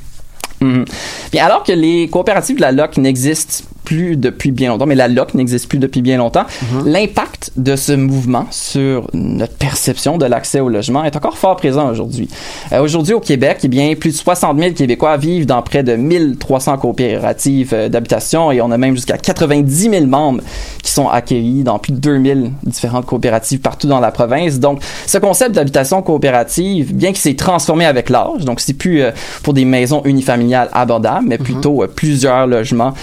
Mhm. 0.61 0.85
Bien, 1.31 1.45
alors 1.45 1.63
que 1.63 1.71
les 1.71 2.07
coopératives 2.07 2.57
de 2.57 2.61
la 2.61 2.71
LOC 2.71 2.97
n'existent 2.97 3.63
plus 3.87 4.17
depuis 4.17 4.51
bien 4.51 4.67
longtemps, 4.67 4.85
mais 4.85 4.95
la 4.95 5.07
LOC 5.07 5.33
n'existe 5.33 5.69
plus 5.69 5.77
depuis 5.77 6.01
bien 6.01 6.17
longtemps, 6.17 6.43
mhm. 6.73 6.89
l'impact 6.89 7.53
de 7.55 7.77
ce 7.77 7.93
mouvement 7.93 8.45
sur 8.51 9.07
notre 9.13 9.55
perception 9.55 10.17
de 10.17 10.25
l'accès 10.25 10.59
au 10.59 10.67
logement 10.67 11.05
est 11.05 11.15
encore 11.15 11.37
fort 11.37 11.55
présent 11.55 11.89
aujourd'hui. 11.89 12.27
Euh, 12.73 12.81
aujourd'hui, 12.81 13.13
au 13.13 13.21
Québec, 13.21 13.59
eh 13.63 13.69
bien, 13.69 13.95
plus 13.95 14.11
de 14.11 14.17
60 14.17 14.59
000 14.59 14.73
Québécois 14.73 15.15
vivent 15.15 15.45
dans 15.45 15.61
près 15.61 15.83
de 15.83 15.95
1300 15.95 16.79
coopératives 16.79 17.73
euh, 17.73 17.87
d'habitation 17.87 18.51
et 18.51 18.59
on 18.59 18.71
a 18.71 18.77
même 18.77 18.93
jusqu'à 18.93 19.17
90 19.17 19.89
000 19.89 20.05
membres 20.05 20.41
qui 20.83 20.91
sont 20.91 21.07
accueillis 21.07 21.63
dans 21.63 21.79
plus 21.79 21.93
de 21.93 21.99
2000 21.99 22.51
différentes 22.63 23.05
coopératives 23.05 23.61
partout 23.61 23.87
dans 23.87 24.01
la 24.01 24.11
province. 24.11 24.59
Donc, 24.59 24.81
ce 25.05 25.17
concept 25.17 25.55
d'habitation 25.55 26.01
coopérative, 26.01 26.93
bien 26.93 27.11
qu'il 27.11 27.19
s'est 27.19 27.35
transformé 27.35 27.85
avec 27.85 28.09
l'âge, 28.09 28.43
donc 28.43 28.59
c'est 28.59 28.73
plus 28.73 29.01
euh, 29.01 29.11
pour 29.43 29.53
des 29.53 29.63
maisons 29.63 30.01
unifamiliales 30.03 30.46
abordables, 30.53 31.25
mais 31.27 31.37
mhm. 31.37 31.43
plutôt 31.43 31.83
plusieurs 31.95 32.47
logements 32.47 32.93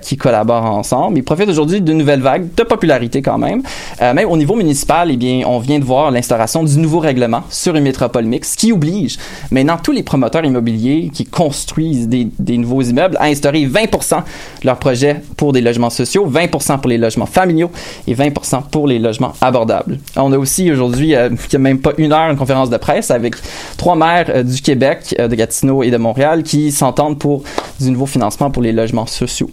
qui 0.00 0.16
collaborent 0.16 0.64
ensemble. 0.64 1.18
Ils 1.18 1.22
profitent 1.22 1.48
aujourd'hui 1.48 1.80
d'une 1.80 1.98
nouvelle 1.98 2.20
vague 2.20 2.48
de 2.54 2.62
popularité 2.62 3.22
quand 3.22 3.38
même. 3.38 3.62
Euh, 4.00 4.14
même 4.14 4.28
au 4.28 4.36
niveau 4.36 4.54
municipal, 4.54 5.10
eh 5.10 5.16
bien, 5.16 5.42
on 5.46 5.58
vient 5.58 5.78
de 5.78 5.84
voir 5.84 6.10
l'instauration 6.10 6.62
du 6.64 6.78
nouveau 6.78 6.98
règlement 6.98 7.42
sur 7.50 7.76
une 7.76 7.84
métropole 7.84 8.24
mixte 8.24 8.58
qui 8.58 8.72
oblige 8.72 9.18
maintenant 9.50 9.76
tous 9.82 9.92
les 9.92 10.02
promoteurs 10.02 10.44
immobiliers 10.44 11.10
qui 11.12 11.24
construisent 11.24 12.08
des, 12.08 12.28
des 12.38 12.58
nouveaux 12.58 12.82
immeubles 12.82 13.16
à 13.18 13.24
instaurer 13.24 13.66
20 13.66 13.82
de 13.82 14.66
leurs 14.66 14.78
projets 14.78 15.22
pour 15.36 15.52
des 15.52 15.60
logements 15.60 15.90
sociaux, 15.90 16.26
20 16.26 16.48
pour 16.48 16.88
les 16.88 16.98
logements 16.98 17.26
familiaux 17.26 17.70
et 18.06 18.14
20 18.14 18.30
pour 18.70 18.86
les 18.86 18.98
logements 18.98 19.32
abordables. 19.40 19.98
On 20.16 20.32
a 20.32 20.38
aussi 20.38 20.70
aujourd'hui, 20.70 21.14
euh, 21.14 21.28
il 21.32 21.48
n'y 21.50 21.56
a 21.56 21.58
même 21.58 21.80
pas 21.80 21.92
une 21.98 22.12
heure, 22.12 22.30
une 22.30 22.36
conférence 22.36 22.70
de 22.70 22.76
presse 22.76 23.10
avec 23.10 23.34
trois 23.76 23.96
maires 23.96 24.26
euh, 24.28 24.42
du 24.42 24.60
Québec, 24.60 25.14
euh, 25.18 25.28
de 25.28 25.34
Gatineau 25.34 25.82
et 25.82 25.90
de 25.90 25.96
Montréal 25.96 26.42
qui 26.42 26.72
s'entendent 26.80 27.18
pour 27.18 27.42
du 27.78 27.90
nouveau 27.90 28.06
financement 28.06 28.50
pour 28.50 28.62
les 28.62 28.72
logements 28.72 29.06
sociaux. 29.06 29.50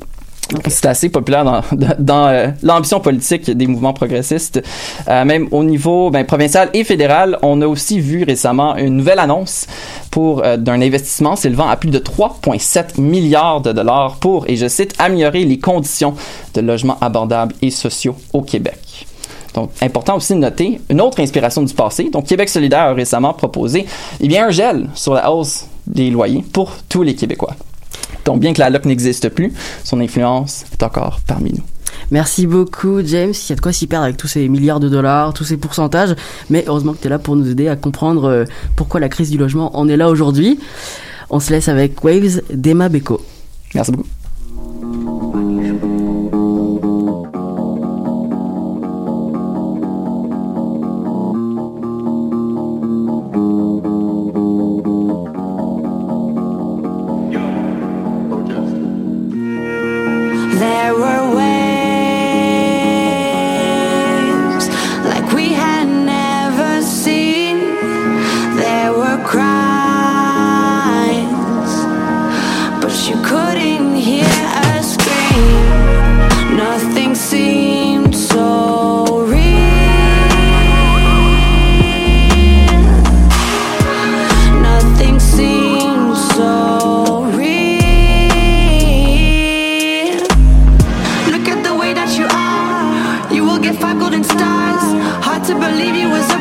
C'est 0.69 0.85
assez 0.85 1.09
populaire 1.09 1.43
dans, 1.43 1.61
dans 1.99 2.27
euh, 2.27 2.47
l'ambition 2.63 2.99
politique 3.01 3.51
des 3.51 3.67
mouvements 3.67 3.93
progressistes. 3.93 4.61
Euh, 5.07 5.25
même 5.25 5.47
au 5.51 5.63
niveau 5.63 6.09
ben, 6.09 6.25
provincial 6.25 6.69
et 6.73 6.85
fédéral, 6.85 7.37
on 7.41 7.61
a 7.61 7.67
aussi 7.67 7.99
vu 7.99 8.23
récemment 8.23 8.77
une 8.77 8.95
nouvelle 8.95 9.19
annonce 9.19 9.67
pour 10.09 10.43
euh, 10.43 10.55
d'un 10.55 10.81
investissement 10.81 11.35
s'élevant 11.35 11.67
à 11.67 11.75
plus 11.75 11.89
de 11.89 11.99
3,7 11.99 12.99
milliards 13.01 13.61
de 13.61 13.73
dollars 13.73 14.15
pour, 14.17 14.49
et 14.49 14.55
je 14.55 14.67
cite, 14.67 14.93
améliorer 14.99 15.43
les 15.43 15.59
conditions 15.59 16.15
de 16.53 16.61
logements 16.61 16.97
abordables 17.01 17.53
et 17.61 17.71
sociaux 17.71 18.15
au 18.31 18.41
Québec. 18.41 19.05
Donc, 19.53 19.71
important 19.81 20.15
aussi 20.15 20.33
de 20.33 20.39
noter 20.39 20.79
une 20.89 21.01
autre 21.01 21.19
inspiration 21.19 21.63
du 21.63 21.73
passé. 21.73 22.09
Donc, 22.09 22.27
Québec 22.27 22.47
solidaire 22.47 22.81
a 22.81 22.93
récemment 22.93 23.33
proposé 23.33 23.85
eh 24.21 24.27
bien, 24.27 24.47
un 24.47 24.51
gel 24.51 24.87
sur 24.93 25.13
la 25.13 25.31
hausse 25.31 25.65
des 25.87 26.09
loyers 26.09 26.43
pour 26.53 26.73
tous 26.89 27.03
les 27.03 27.15
Québécois. 27.15 27.55
Donc, 28.25 28.39
bien 28.39 28.53
que 28.53 28.59
la 28.59 28.69
LOC 28.69 28.85
n'existe 28.85 29.29
plus, 29.29 29.53
son 29.83 29.99
influence 29.99 30.65
est 30.73 30.83
encore 30.83 31.21
parmi 31.25 31.51
nous. 31.53 31.63
Merci 32.11 32.47
beaucoup, 32.47 33.01
James. 33.03 33.33
Il 33.33 33.49
y 33.49 33.51
a 33.51 33.55
de 33.55 33.61
quoi 33.61 33.73
s'y 33.73 33.87
perdre 33.87 34.05
avec 34.05 34.17
tous 34.17 34.27
ces 34.27 34.47
milliards 34.47 34.79
de 34.79 34.87
dollars, 34.87 35.33
tous 35.33 35.43
ces 35.43 35.57
pourcentages. 35.57 36.15
Mais 36.49 36.63
heureusement 36.67 36.93
que 36.93 36.99
tu 36.99 37.07
es 37.07 37.09
là 37.09 37.19
pour 37.19 37.35
nous 37.35 37.49
aider 37.49 37.67
à 37.67 37.75
comprendre 37.75 38.25
euh, 38.25 38.45
pourquoi 38.75 38.99
la 38.99 39.09
crise 39.09 39.29
du 39.29 39.37
logement 39.37 39.77
en 39.77 39.87
est 39.89 39.97
là 39.97 40.09
aujourd'hui. 40.09 40.59
On 41.29 41.39
se 41.39 41.51
laisse 41.51 41.67
avec 41.67 42.03
Waves 42.03 42.41
d'Emma 42.53 42.87
Beko. 42.87 43.21
Merci 43.75 43.91
beaucoup. 43.91 44.07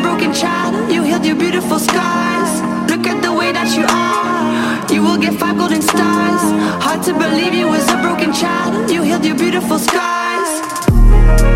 broken 0.06 0.32
child, 0.32 0.72
you 0.92 1.02
healed 1.02 1.26
your 1.26 1.34
beautiful 1.34 1.78
scars. 1.80 2.50
Look 2.90 3.04
at 3.12 3.18
the 3.26 3.32
way 3.32 3.50
that 3.50 3.68
you 3.76 3.84
are. 3.90 4.94
You 4.94 5.02
will 5.02 5.18
get 5.18 5.34
five 5.34 5.58
golden 5.58 5.82
stars. 5.82 6.42
Hard 6.84 7.02
to 7.08 7.12
believe 7.12 7.52
you 7.52 7.66
was 7.66 7.84
a 7.90 7.98
broken 8.06 8.32
child, 8.32 8.88
you 8.88 9.02
healed 9.02 9.24
your 9.24 9.36
beautiful 9.36 9.78
scars. 9.80 10.50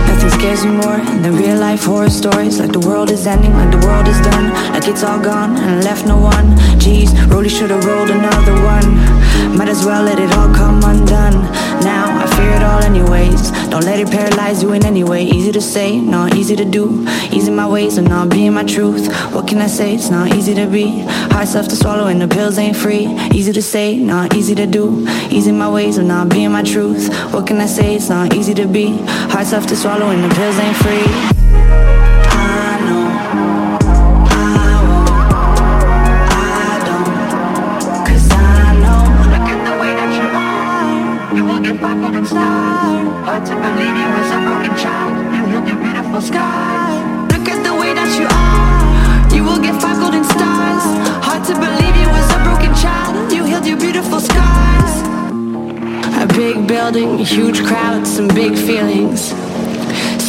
Nothing 0.09 0.31
scares 0.39 0.65
me 0.65 0.73
more 0.85 0.99
than 1.23 1.33
real 1.37 1.59
life 1.59 1.85
horror 1.85 2.11
stories. 2.11 2.59
Like 2.59 2.73
the 2.73 2.85
world 2.89 3.11
is 3.11 3.25
ending, 3.25 3.53
like 3.53 3.71
the 3.71 3.83
world 3.87 4.09
is 4.09 4.21
done. 4.31 4.47
Like 4.75 4.89
it's 4.89 5.05
all 5.05 5.21
gone 5.21 5.57
and 5.57 5.85
left 5.85 6.05
no 6.07 6.19
one. 6.19 6.47
Jeez, 6.83 7.09
really 7.31 7.49
should've 7.49 7.85
rolled 7.85 8.11
another 8.11 8.57
one. 8.75 9.10
Might 9.57 9.69
as 9.69 9.85
well 9.85 10.03
let 10.03 10.19
it 10.19 10.33
all 10.33 10.53
come 10.55 10.83
undone. 10.85 11.35
Now 11.83 12.07
I 12.23 12.27
fear 12.37 12.53
it 12.53 12.63
all, 12.63 12.83
anyways. 12.83 13.51
Don't 13.71 13.85
let 13.85 14.01
it 14.01 14.11
paralyze 14.11 14.63
you 14.63 14.73
in 14.73 14.85
any 14.85 15.05
way. 15.05 15.25
Easy 15.25 15.53
to 15.53 15.61
say, 15.61 15.99
not 15.99 16.35
easy 16.35 16.57
to 16.57 16.65
do. 16.65 17.07
Easy 17.33 17.51
my 17.51 17.69
ways 17.69 17.99
and 17.99 18.09
not 18.09 18.29
being 18.29 18.53
my 18.53 18.65
truth. 18.65 19.07
What 19.33 19.47
can 19.49 19.59
I 19.59 19.67
say? 19.67 19.95
It's 19.95 20.11
not 20.11 20.35
easy 20.35 20.55
to 20.55 20.67
be. 20.67 21.01
Hard 21.33 21.49
stuff 21.49 21.69
to 21.69 21.77
swallow 21.77 22.07
and 22.07 22.21
the 22.21 22.29
pills 22.29 22.59
ain't 22.59 22.77
free. 22.77 23.07
Easy 23.33 23.53
to 23.53 23.63
say, 23.63 23.97
not 23.97 24.35
easy 24.35 24.55
to 24.55 24.67
do. 24.67 25.07
Easy 25.31 25.53
my 25.53 25.71
ways 25.71 25.99
and 25.99 26.09
not 26.09 26.29
being 26.29 26.53
my 26.53 26.63
truth. 26.63 27.09
What 27.33 27.47
can 27.47 27.61
I 27.61 27.67
say? 27.67 27.95
It's 27.95 28.09
not 28.09 28.35
easy 28.35 28.55
to 28.55 28.67
be. 28.67 28.99
Hard 29.33 29.47
stuff 29.47 29.67
to 29.69 29.77
swallow 29.77 30.11
and 30.11 30.25
the 30.25 30.35
pills 30.35 30.59
ain't 30.59 30.77
free. 30.77 31.40
Building, 56.93 57.19
huge 57.19 57.63
crowds, 57.65 58.17
some 58.17 58.27
big 58.29 58.57
feelings. 58.57 59.29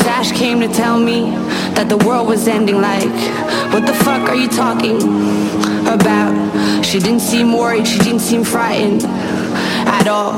Sash 0.01 0.31
came 0.31 0.59
to 0.59 0.67
tell 0.67 0.99
me 0.99 1.31
that 1.75 1.87
the 1.89 1.97
world 1.97 2.27
was 2.27 2.47
ending. 2.47 2.81
Like, 2.81 3.13
what 3.73 3.85
the 3.85 3.93
fuck 3.93 4.29
are 4.29 4.35
you 4.35 4.47
talking 4.47 4.97
about? 5.87 6.33
She 6.85 6.99
didn't 6.99 7.21
seem 7.21 7.53
worried, 7.53 7.87
she 7.87 7.97
didn't 7.99 8.19
seem 8.19 8.43
frightened. 8.43 9.03
At 9.03 10.07
all. 10.07 10.33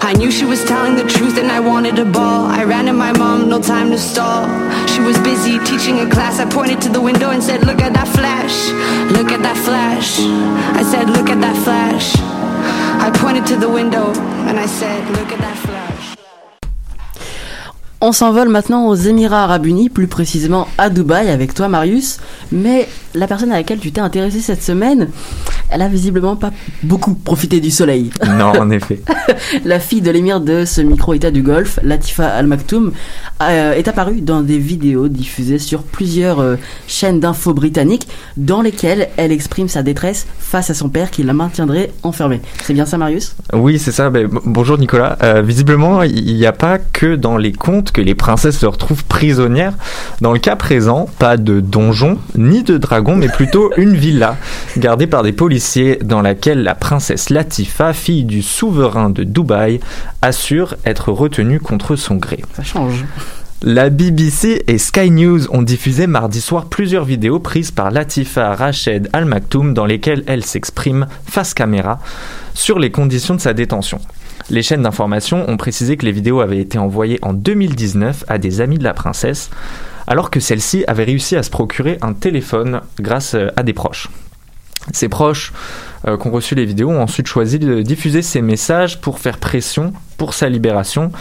I 0.00 0.14
knew 0.14 0.30
she 0.30 0.46
was 0.46 0.64
telling 0.64 0.94
the 0.96 1.04
truth 1.04 1.36
and 1.38 1.50
I 1.50 1.60
wanted 1.60 1.96
to 1.96 2.04
ball. 2.04 2.46
I 2.46 2.64
ran 2.64 2.86
to 2.86 2.92
my 2.92 3.12
mom, 3.12 3.48
no 3.48 3.60
time 3.60 3.90
to 3.90 3.98
stall. 3.98 4.46
She 4.88 5.00
was 5.00 5.18
busy 5.18 5.58
teaching 5.64 6.00
a 6.00 6.08
class. 6.08 6.40
I 6.40 6.48
pointed 6.48 6.80
to 6.82 6.88
the 6.88 7.00
window 7.00 7.30
and 7.30 7.42
said, 7.42 7.66
Look 7.66 7.80
at 7.82 7.92
that 7.92 8.08
flash, 8.08 8.56
look 9.12 9.30
at 9.30 9.42
that 9.42 9.58
flash. 9.58 10.20
I 10.80 10.82
said, 10.82 11.10
Look 11.10 11.28
at 11.28 11.40
that 11.40 11.56
flash. 11.64 12.16
I 13.06 13.10
pointed 13.14 13.46
to 13.46 13.56
the 13.56 13.68
window 13.68 14.12
and 14.48 14.58
I 14.58 14.66
said, 14.66 15.08
Look 15.10 15.32
at 15.32 15.38
that 15.38 15.56
flash. 15.58 15.65
On 18.08 18.12
s'envole 18.12 18.48
maintenant 18.48 18.86
aux 18.86 18.94
Émirats 18.94 19.42
Arabes 19.42 19.66
Unis, 19.66 19.88
plus 19.88 20.06
précisément 20.06 20.68
à 20.78 20.90
Dubaï 20.90 21.28
avec 21.28 21.54
toi 21.54 21.66
Marius. 21.66 22.18
Mais 22.52 22.88
la 23.14 23.26
personne 23.26 23.50
à 23.50 23.56
laquelle 23.56 23.80
tu 23.80 23.90
t'es 23.90 24.00
intéressé 24.00 24.40
cette 24.40 24.62
semaine, 24.62 25.08
elle 25.70 25.82
a 25.82 25.88
visiblement 25.88 26.36
pas 26.36 26.52
beaucoup 26.82 27.14
profité 27.14 27.60
du 27.60 27.70
soleil. 27.70 28.10
Non, 28.26 28.52
en 28.58 28.70
effet. 28.76 29.00
la 29.64 29.80
fille 29.80 30.00
de 30.00 30.10
l'émir 30.10 30.40
de 30.40 30.64
ce 30.64 30.80
micro-état 30.80 31.30
du 31.30 31.42
Golfe, 31.42 31.78
Latifa 31.82 32.26
Al 32.26 32.46
Maktoum, 32.46 32.92
euh, 33.42 33.72
est 33.72 33.88
apparue 33.88 34.20
dans 34.20 34.42
des 34.42 34.58
vidéos 34.58 35.08
diffusées 35.08 35.58
sur 35.58 35.82
plusieurs 35.82 36.40
euh, 36.40 36.56
chaînes 36.86 37.20
d'infos 37.20 37.54
britanniques 37.54 38.08
dans 38.36 38.62
lesquelles 38.62 39.08
elle 39.16 39.32
exprime 39.32 39.68
sa 39.68 39.82
détresse 39.82 40.26
face 40.38 40.70
à 40.70 40.74
son 40.74 40.88
père 40.88 41.10
qui 41.10 41.22
la 41.22 41.32
maintiendrait 41.32 41.90
enfermée. 42.02 42.40
C'est 42.62 42.74
bien 42.74 42.86
ça 42.86 42.98
Marius? 42.98 43.34
Oui, 43.52 43.78
c'est 43.78 43.92
ça. 43.92 44.10
Ben, 44.10 44.28
bonjour 44.44 44.78
Nicolas. 44.78 45.18
Euh, 45.22 45.42
visiblement, 45.42 46.02
il 46.02 46.36
n'y 46.36 46.46
a 46.46 46.52
pas 46.52 46.78
que 46.78 47.16
dans 47.16 47.36
les 47.36 47.52
contes 47.52 47.92
que 47.92 48.00
les 48.00 48.14
princesses 48.14 48.58
se 48.58 48.66
retrouvent 48.66 49.04
prisonnières. 49.04 49.74
Dans 50.20 50.32
le 50.32 50.38
cas 50.38 50.56
présent, 50.56 51.08
pas 51.18 51.36
de 51.36 51.60
donjon 51.60 52.18
ni 52.36 52.62
de 52.62 52.78
dragon, 52.78 53.16
mais 53.16 53.28
plutôt 53.28 53.70
une 53.76 53.94
villa 53.94 54.36
gardée 54.76 55.06
par 55.06 55.22
des 55.22 55.32
policiers 55.32 55.55
dans 56.02 56.22
laquelle 56.22 56.62
la 56.62 56.74
princesse 56.74 57.30
Latifa, 57.30 57.92
fille 57.92 58.24
du 58.24 58.42
souverain 58.42 59.10
de 59.10 59.24
Dubaï, 59.24 59.80
assure 60.22 60.76
être 60.84 61.12
retenue 61.12 61.60
contre 61.60 61.96
son 61.96 62.16
gré. 62.16 62.42
Ça 62.54 62.62
change. 62.62 63.04
La 63.62 63.88
BBC 63.88 64.64
et 64.66 64.76
Sky 64.76 65.10
News 65.10 65.50
ont 65.50 65.62
diffusé 65.62 66.06
mardi 66.06 66.42
soir 66.42 66.66
plusieurs 66.66 67.06
vidéos 67.06 67.40
prises 67.40 67.70
par 67.70 67.90
Latifa 67.90 68.54
Rached 68.54 69.08
Al 69.14 69.24
Maktoum 69.24 69.72
dans 69.72 69.86
lesquelles 69.86 70.24
elle 70.26 70.44
s'exprime 70.44 71.06
face 71.26 71.54
caméra 71.54 71.98
sur 72.52 72.78
les 72.78 72.90
conditions 72.90 73.34
de 73.34 73.40
sa 73.40 73.54
détention. 73.54 73.98
Les 74.50 74.62
chaînes 74.62 74.82
d'information 74.82 75.48
ont 75.48 75.56
précisé 75.56 75.96
que 75.96 76.04
les 76.04 76.12
vidéos 76.12 76.40
avaient 76.40 76.60
été 76.60 76.76
envoyées 76.76 77.18
en 77.22 77.32
2019 77.32 78.24
à 78.28 78.36
des 78.36 78.60
amis 78.60 78.78
de 78.78 78.84
la 78.84 78.94
princesse, 78.94 79.50
alors 80.06 80.30
que 80.30 80.38
celle-ci 80.38 80.84
avait 80.86 81.04
réussi 81.04 81.34
à 81.34 81.42
se 81.42 81.50
procurer 81.50 81.98
un 82.02 82.12
téléphone 82.12 82.82
grâce 83.00 83.34
euh, 83.34 83.48
à 83.56 83.62
des 83.62 83.72
proches. 83.72 84.08
Ses 84.92 85.08
proches 85.08 85.52
euh, 86.06 86.16
qui 86.16 86.28
ont 86.28 86.30
reçu 86.30 86.54
les 86.54 86.64
vidéos 86.64 86.90
ont 86.90 87.02
ensuite 87.02 87.26
choisi 87.26 87.58
de 87.58 87.82
diffuser 87.82 88.22
ces 88.22 88.42
messages 88.42 89.00
pour 89.00 89.18
faire 89.18 89.38
pression 89.38 89.92
pour 90.16 90.34
sa 90.34 90.48
libération, 90.48 91.12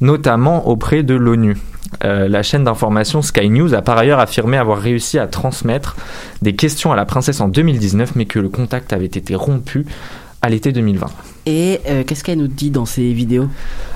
notamment 0.00 0.68
auprès 0.68 1.02
de 1.02 1.14
l'ONU. 1.14 1.56
Euh, 2.04 2.28
la 2.28 2.42
chaîne 2.42 2.64
d'information 2.64 3.22
Sky 3.22 3.50
News 3.50 3.74
a 3.74 3.82
par 3.82 3.98
ailleurs 3.98 4.18
affirmé 4.18 4.56
avoir 4.56 4.78
réussi 4.78 5.18
à 5.18 5.26
transmettre 5.26 5.96
des 6.40 6.54
questions 6.54 6.90
à 6.92 6.96
la 6.96 7.04
princesse 7.04 7.40
en 7.40 7.48
2019, 7.48 8.16
mais 8.16 8.24
que 8.24 8.38
le 8.38 8.48
contact 8.48 8.92
avait 8.92 9.04
été 9.06 9.34
rompu 9.34 9.86
à 10.42 10.48
l'été 10.50 10.72
2020. 10.72 11.06
Et 11.46 11.80
euh, 11.88 12.04
qu'est-ce 12.04 12.22
qu'elle 12.24 12.38
nous 12.38 12.48
dit 12.48 12.70
dans 12.70 12.84
ces 12.84 13.12
vidéos? 13.12 13.48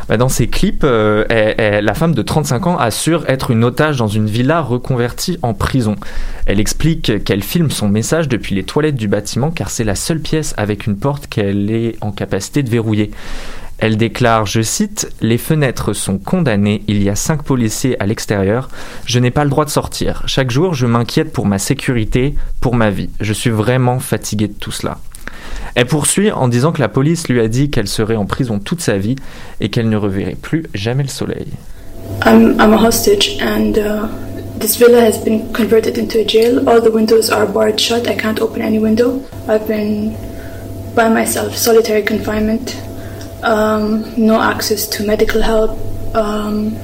Bah, 0.08 0.16
Dans 0.16 0.28
ces 0.28 0.46
clips, 0.48 0.82
euh, 0.84 1.24
elle- 1.28 1.54
elle- 1.58 1.84
la 1.84 1.94
femme 1.94 2.14
de 2.14 2.22
35 2.22 2.66
ans 2.68 2.76
assure 2.78 3.24
être 3.28 3.50
une 3.50 3.64
otage 3.64 3.96
dans 3.96 4.06
une 4.08 4.26
villa 4.26 4.60
reconvertie 4.60 5.38
en 5.42 5.54
prison. 5.54 5.96
Elle 6.46 6.60
explique 6.60 7.24
qu'elle 7.24 7.42
filme 7.42 7.70
son 7.70 7.88
message 7.88 8.28
depuis 8.28 8.54
les 8.54 8.62
toilettes 8.64 8.96
du 8.96 9.08
bâtiment 9.08 9.50
car 9.50 9.70
c'est 9.70 9.84
la 9.84 9.94
seule 9.96 10.20
pièce 10.20 10.54
avec 10.56 10.86
une 10.86 10.96
porte 10.96 11.26
qu'elle 11.26 11.70
est 11.70 11.96
en 12.00 12.12
capacité 12.12 12.62
de 12.62 12.70
verrouiller. 12.70 13.10
Elle 13.78 13.96
déclare, 13.98 14.46
je 14.46 14.62
cite, 14.62 15.10
Les 15.20 15.36
fenêtres 15.38 15.92
sont 15.92 16.16
condamnées, 16.18 16.82
il 16.86 17.02
y 17.02 17.10
a 17.10 17.14
cinq 17.16 17.42
policiers 17.42 18.00
à 18.00 18.06
l'extérieur, 18.06 18.70
je 19.04 19.18
n'ai 19.18 19.30
pas 19.30 19.44
le 19.44 19.50
droit 19.50 19.66
de 19.66 19.70
sortir. 19.70 20.22
Chaque 20.26 20.50
jour, 20.50 20.72
je 20.74 20.86
m'inquiète 20.86 21.30
pour 21.32 21.44
ma 21.44 21.58
sécurité, 21.58 22.34
pour 22.60 22.74
ma 22.74 22.88
vie. 22.90 23.10
Je 23.20 23.32
suis 23.34 23.50
vraiment 23.50 23.98
fatiguée 23.98 24.48
de 24.48 24.54
tout 24.54 24.70
cela. 24.72 24.98
Elle 25.76 25.86
poursuit 25.86 26.32
en 26.32 26.48
disant 26.48 26.72
que 26.72 26.80
la 26.80 26.88
police 26.88 27.28
lui 27.28 27.38
a 27.38 27.48
dit 27.48 27.68
qu'elle 27.68 27.86
serait 27.86 28.16
en 28.16 28.24
prison 28.24 28.58
toute 28.58 28.80
sa 28.80 28.96
vie 28.96 29.14
et 29.60 29.68
qu'elle 29.68 29.90
ne 29.90 29.96
reverrait 29.96 30.34
plus 30.40 30.64
jamais 30.74 31.02
le 31.02 31.10
soleil. 31.10 31.48
I'm, 32.24 32.58
I'm 32.58 32.72
a 32.72 32.78
hostage, 32.78 33.36
and 33.42 33.76
uh, 33.76 34.08
this 34.58 34.76
villa 34.76 35.00
has 35.00 35.22
been 35.22 35.52
converted 35.52 35.98
into 35.98 36.18
a 36.18 36.24
jail. 36.24 36.66
All 36.66 36.80
the 36.80 36.90
windows 36.90 37.30
are 37.30 37.46
barred 37.46 37.78
shut. 37.78 38.08
I 38.08 38.16
can't 38.16 38.40
open 38.40 38.62
any 38.62 38.78
window. 38.78 39.20
I've 39.48 39.68
been 39.68 40.16
by 40.94 41.10
myself, 41.10 41.54
solitary 41.54 42.02
confinement, 42.02 42.74
um, 43.42 44.02
no 44.16 44.40
access 44.40 44.86
to 44.86 45.04
medical 45.06 45.42
help, 45.42 45.78
um, 46.16 46.74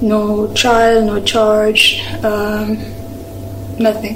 no 0.00 0.50
trial, 0.54 1.04
no 1.04 1.22
charge, 1.22 2.02
um, 2.24 2.78
nothing. 3.78 4.15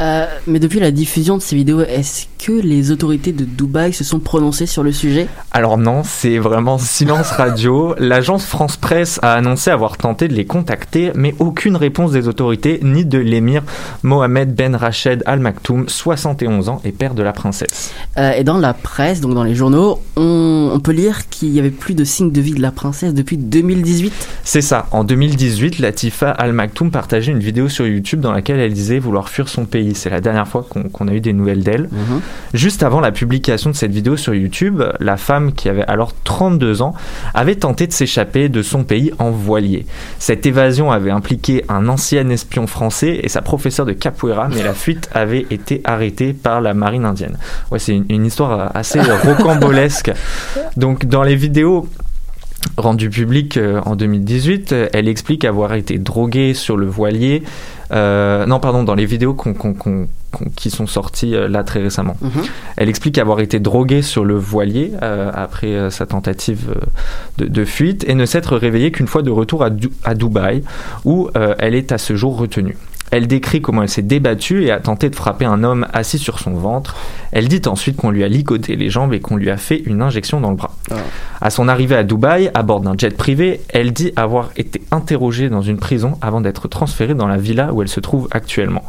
Euh, 0.00 0.26
mais 0.46 0.58
depuis 0.58 0.80
la 0.80 0.90
diffusion 0.90 1.36
de 1.36 1.42
ces 1.42 1.56
vidéos, 1.56 1.80
est-ce 1.80 2.26
que 2.38 2.52
les 2.52 2.90
autorités 2.90 3.32
de 3.32 3.44
Dubaï 3.44 3.92
se 3.92 4.04
sont 4.04 4.18
prononcées 4.20 4.66
sur 4.66 4.82
le 4.82 4.92
sujet? 4.92 5.26
Alors 5.52 5.78
non, 5.78 6.02
c'est 6.04 6.38
vraiment 6.38 6.78
silence 6.78 7.30
radio. 7.30 7.94
L'agence 7.98 8.44
France 8.44 8.76
Presse 8.76 9.18
a 9.22 9.32
annoncé 9.32 9.70
avoir 9.70 9.96
tenté 9.96 10.28
de 10.28 10.34
les 10.34 10.44
contacter, 10.44 11.12
mais 11.14 11.34
aucune 11.38 11.76
réponse 11.76 12.12
des 12.12 12.28
autorités 12.28 12.78
ni 12.82 13.04
de 13.04 13.18
l'émir 13.18 13.62
Mohamed 14.02 14.54
Ben 14.54 14.74
Rached 14.76 15.22
Al 15.26 15.40
Maktoum, 15.40 15.88
71 15.88 16.68
ans 16.68 16.80
et 16.84 16.92
père 16.92 17.14
de 17.14 17.22
la 17.22 17.32
princesse. 17.32 17.92
Euh, 18.18 18.32
Et 18.32 18.44
dans 18.44 18.58
la 18.58 18.74
presse, 18.74 19.20
donc 19.20 19.34
dans 19.34 19.44
les 19.44 19.54
journaux, 19.54 20.00
on, 20.16 20.70
on 20.74 20.80
peut 20.80 20.92
lire 20.92 21.28
qu'il 21.28 21.48
y 21.50 21.58
avait 21.58 21.70
plus 21.70 21.94
de 21.94 22.04
signes 22.04 22.32
de 22.32 22.40
vie 22.40 22.54
de 22.54 22.60
la 22.62 22.70
princesse 22.70 23.14
depuis 23.14 23.38
2018. 23.38 24.12
C'est 24.44 24.60
ça. 24.60 24.86
En 24.90 25.04
2018, 25.04 25.78
Latifa 25.78 26.30
Al 26.30 26.52
Maktoum 26.52 26.90
partageait 26.90 27.32
une 27.32 27.40
vidéo 27.40 27.68
sur 27.68 27.86
YouTube 27.86 28.20
dans 28.20 28.32
laquelle 28.32 28.60
elle 28.60 28.72
disait 28.74 28.98
vouloir 28.98 29.28
fuir 29.30 29.48
son 29.48 29.64
pays. 29.64 29.85
C'est 29.94 30.10
la 30.10 30.20
dernière 30.20 30.48
fois 30.48 30.66
qu'on 30.92 31.08
a 31.08 31.12
eu 31.12 31.20
des 31.20 31.32
nouvelles 31.32 31.62
d'elle. 31.62 31.88
Juste 32.54 32.82
avant 32.82 33.00
la 33.00 33.12
publication 33.12 33.70
de 33.70 33.74
cette 33.74 33.92
vidéo 33.92 34.16
sur 34.16 34.34
YouTube, 34.34 34.82
la 35.00 35.16
femme 35.16 35.52
qui 35.52 35.68
avait 35.68 35.84
alors 35.84 36.12
32 36.24 36.82
ans 36.82 36.94
avait 37.34 37.56
tenté 37.56 37.86
de 37.86 37.92
s'échapper 37.92 38.48
de 38.48 38.62
son 38.62 38.84
pays 38.84 39.12
en 39.18 39.30
voilier. 39.30 39.86
Cette 40.18 40.46
évasion 40.46 40.90
avait 40.92 41.10
impliqué 41.10 41.64
un 41.68 41.88
ancien 41.88 42.28
espion 42.30 42.66
français 42.66 43.20
et 43.22 43.28
sa 43.28 43.42
professeure 43.42 43.86
de 43.86 43.92
capoeira, 43.92 44.48
mais 44.48 44.62
la 44.62 44.74
fuite 44.74 45.08
avait 45.12 45.46
été 45.50 45.80
arrêtée 45.84 46.32
par 46.32 46.60
la 46.60 46.74
marine 46.74 47.04
indienne. 47.04 47.38
Ouais, 47.70 47.78
c'est 47.78 47.94
une, 47.94 48.06
une 48.08 48.26
histoire 48.26 48.74
assez 48.74 49.00
rocambolesque. 49.24 50.12
Donc 50.76 51.06
dans 51.06 51.22
les 51.22 51.36
vidéos 51.36 51.88
rendues 52.76 53.10
publiques 53.10 53.56
euh, 53.56 53.80
en 53.84 53.96
2018, 53.96 54.72
euh, 54.72 54.88
elle 54.92 55.08
explique 55.08 55.44
avoir 55.44 55.74
été 55.74 55.98
droguée 55.98 56.54
sur 56.54 56.76
le 56.76 56.86
voilier. 56.86 57.42
Euh, 57.92 58.46
non, 58.46 58.58
pardon, 58.60 58.82
dans 58.82 58.94
les 58.94 59.06
vidéos 59.06 59.34
qu'on- 59.34 59.54
qu'on- 59.54 59.74
qu'on- 59.74 60.08
qu'on- 60.32 60.50
qui 60.56 60.70
sont 60.70 60.86
sorties 60.86 61.34
euh, 61.34 61.48
là 61.48 61.62
très 61.64 61.80
récemment. 61.80 62.16
Mhm. 62.20 62.30
Elle 62.76 62.88
explique 62.88 63.16
avoir 63.18 63.40
été 63.40 63.60
droguée 63.60 64.02
sur 64.02 64.24
le 64.24 64.34
voilier 64.36 64.92
euh, 65.02 65.30
après 65.34 65.68
euh, 65.68 65.90
sa 65.90 66.04
tentative 66.06 66.74
de, 67.38 67.46
de 67.46 67.64
fuite 67.64 68.04
et 68.08 68.14
ne 68.14 68.26
s'être 68.26 68.56
réveillée 68.56 68.90
qu'une 68.90 69.06
fois 69.06 69.22
de 69.22 69.30
retour 69.30 69.62
à, 69.62 69.70
Du- 69.70 69.90
à 70.04 70.14
Dubaï, 70.14 70.62
où 71.04 71.28
elle 71.58 71.74
est 71.74 71.92
à 71.92 71.98
ce 71.98 72.16
jour 72.16 72.36
retenue. 72.36 72.76
Elle 73.10 73.26
décrit 73.26 73.60
comment 73.60 73.82
elle 73.82 73.88
s'est 73.88 74.02
débattue 74.02 74.64
et 74.64 74.70
a 74.70 74.80
tenté 74.80 75.10
de 75.10 75.16
frapper 75.16 75.44
un 75.44 75.62
homme 75.62 75.86
assis 75.92 76.18
sur 76.18 76.38
son 76.38 76.52
ventre. 76.52 76.96
Elle 77.32 77.48
dit 77.48 77.62
ensuite 77.66 77.96
qu'on 77.96 78.10
lui 78.10 78.24
a 78.24 78.28
ligoté 78.28 78.76
les 78.76 78.90
jambes 78.90 79.14
et 79.14 79.20
qu'on 79.20 79.36
lui 79.36 79.50
a 79.50 79.56
fait 79.56 79.78
une 79.86 80.02
injection 80.02 80.40
dans 80.40 80.50
le 80.50 80.56
bras. 80.56 80.74
À 81.40 81.50
son 81.50 81.68
arrivée 81.68 81.96
à 81.96 82.02
Dubaï, 82.02 82.50
à 82.54 82.62
bord 82.62 82.80
d'un 82.80 82.94
jet 82.96 83.16
privé, 83.16 83.60
elle 83.68 83.92
dit 83.92 84.12
avoir 84.16 84.50
été 84.56 84.82
interrogée 84.90 85.48
dans 85.48 85.62
une 85.62 85.78
prison 85.78 86.18
avant 86.20 86.40
d'être 86.40 86.68
transférée 86.68 87.14
dans 87.14 87.28
la 87.28 87.36
villa 87.36 87.72
où 87.72 87.82
elle 87.82 87.88
se 87.88 88.00
trouve 88.00 88.28
actuellement. 88.30 88.84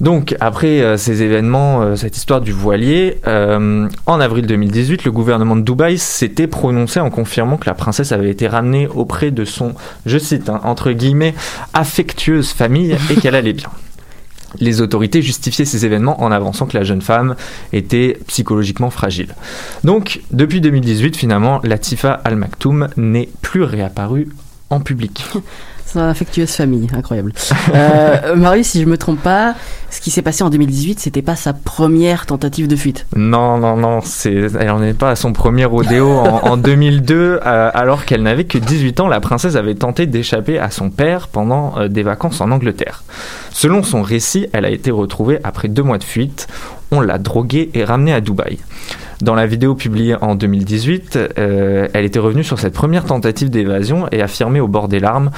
Donc, 0.00 0.34
après 0.40 0.80
euh, 0.80 0.96
ces 0.96 1.22
événements, 1.22 1.82
euh, 1.82 1.96
cette 1.96 2.16
histoire 2.16 2.40
du 2.40 2.52
voilier, 2.52 3.18
euh, 3.26 3.86
en 4.06 4.20
avril 4.20 4.46
2018, 4.46 5.04
le 5.04 5.12
gouvernement 5.12 5.56
de 5.56 5.60
Dubaï 5.60 5.98
s'était 5.98 6.46
prononcé 6.46 7.00
en 7.00 7.10
confirmant 7.10 7.58
que 7.58 7.66
la 7.66 7.74
princesse 7.74 8.10
avait 8.12 8.30
été 8.30 8.48
ramenée 8.48 8.86
auprès 8.88 9.30
de 9.30 9.44
son, 9.44 9.74
je 10.06 10.16
cite, 10.16 10.48
hein, 10.48 10.60
entre 10.64 10.92
guillemets, 10.92 11.34
affectueuse 11.74 12.50
famille 12.52 12.96
et 13.10 13.14
qu'elle 13.16 13.34
allait 13.34 13.52
bien. 13.52 13.68
Les 14.58 14.80
autorités 14.80 15.22
justifiaient 15.22 15.66
ces 15.66 15.84
événements 15.84 16.22
en 16.22 16.32
avançant 16.32 16.66
que 16.66 16.76
la 16.76 16.82
jeune 16.82 17.02
femme 17.02 17.36
était 17.72 18.18
psychologiquement 18.26 18.90
fragile. 18.90 19.34
Donc, 19.84 20.22
depuis 20.32 20.60
2018, 20.62 21.14
finalement, 21.16 21.60
Latifa 21.62 22.12
Al 22.24 22.36
Maktoum 22.36 22.88
n'est 22.96 23.28
plus 23.42 23.62
réapparue 23.62 24.28
en 24.70 24.80
public. 24.80 25.24
C'est 25.90 25.98
une 25.98 26.04
affectueuse 26.04 26.52
famille, 26.52 26.86
incroyable. 26.94 27.32
Euh, 27.74 28.34
Marie, 28.36 28.62
si 28.62 28.80
je 28.80 28.86
me 28.86 28.96
trompe 28.96 29.20
pas, 29.20 29.56
ce 29.90 30.00
qui 30.00 30.12
s'est 30.12 30.22
passé 30.22 30.44
en 30.44 30.50
2018, 30.50 31.00
c'était 31.00 31.20
pas 31.20 31.34
sa 31.34 31.52
première 31.52 32.26
tentative 32.26 32.68
de 32.68 32.76
fuite. 32.76 33.06
Non, 33.16 33.58
non, 33.58 33.76
non, 33.76 34.00
c'est, 34.00 34.32
elle 34.32 34.68
n'en 34.68 34.82
est 34.84 34.94
pas 34.94 35.10
à 35.10 35.16
son 35.16 35.32
premier 35.32 35.64
rodéo. 35.64 36.08
En, 36.10 36.42
en 36.52 36.56
2002, 36.56 37.40
euh, 37.44 37.70
alors 37.74 38.04
qu'elle 38.04 38.22
n'avait 38.22 38.44
que 38.44 38.56
18 38.56 39.00
ans, 39.00 39.08
la 39.08 39.18
princesse 39.18 39.56
avait 39.56 39.74
tenté 39.74 40.06
d'échapper 40.06 40.60
à 40.60 40.70
son 40.70 40.90
père 40.90 41.26
pendant 41.26 41.76
euh, 41.76 41.88
des 41.88 42.04
vacances 42.04 42.40
en 42.40 42.52
Angleterre. 42.52 43.02
Selon 43.50 43.82
son 43.82 44.02
récit, 44.02 44.46
elle 44.52 44.66
a 44.66 44.70
été 44.70 44.92
retrouvée 44.92 45.40
après 45.42 45.66
deux 45.66 45.82
mois 45.82 45.98
de 45.98 46.04
fuite. 46.04 46.46
On 46.92 47.00
l'a 47.00 47.18
droguée 47.18 47.68
et 47.74 47.82
ramenée 47.82 48.12
à 48.12 48.20
Dubaï. 48.20 48.58
Dans 49.22 49.34
la 49.34 49.46
vidéo 49.46 49.74
publiée 49.74 50.16
en 50.22 50.34
2018, 50.34 51.18
euh, 51.38 51.88
elle 51.92 52.06
était 52.06 52.18
revenue 52.18 52.42
sur 52.42 52.58
cette 52.58 52.72
première 52.72 53.04
tentative 53.04 53.50
d'évasion 53.50 54.08
et 54.12 54.22
affirmait 54.22 54.60
au 54.60 54.68
bord 54.68 54.88
des 54.88 54.98
larmes 54.98 55.30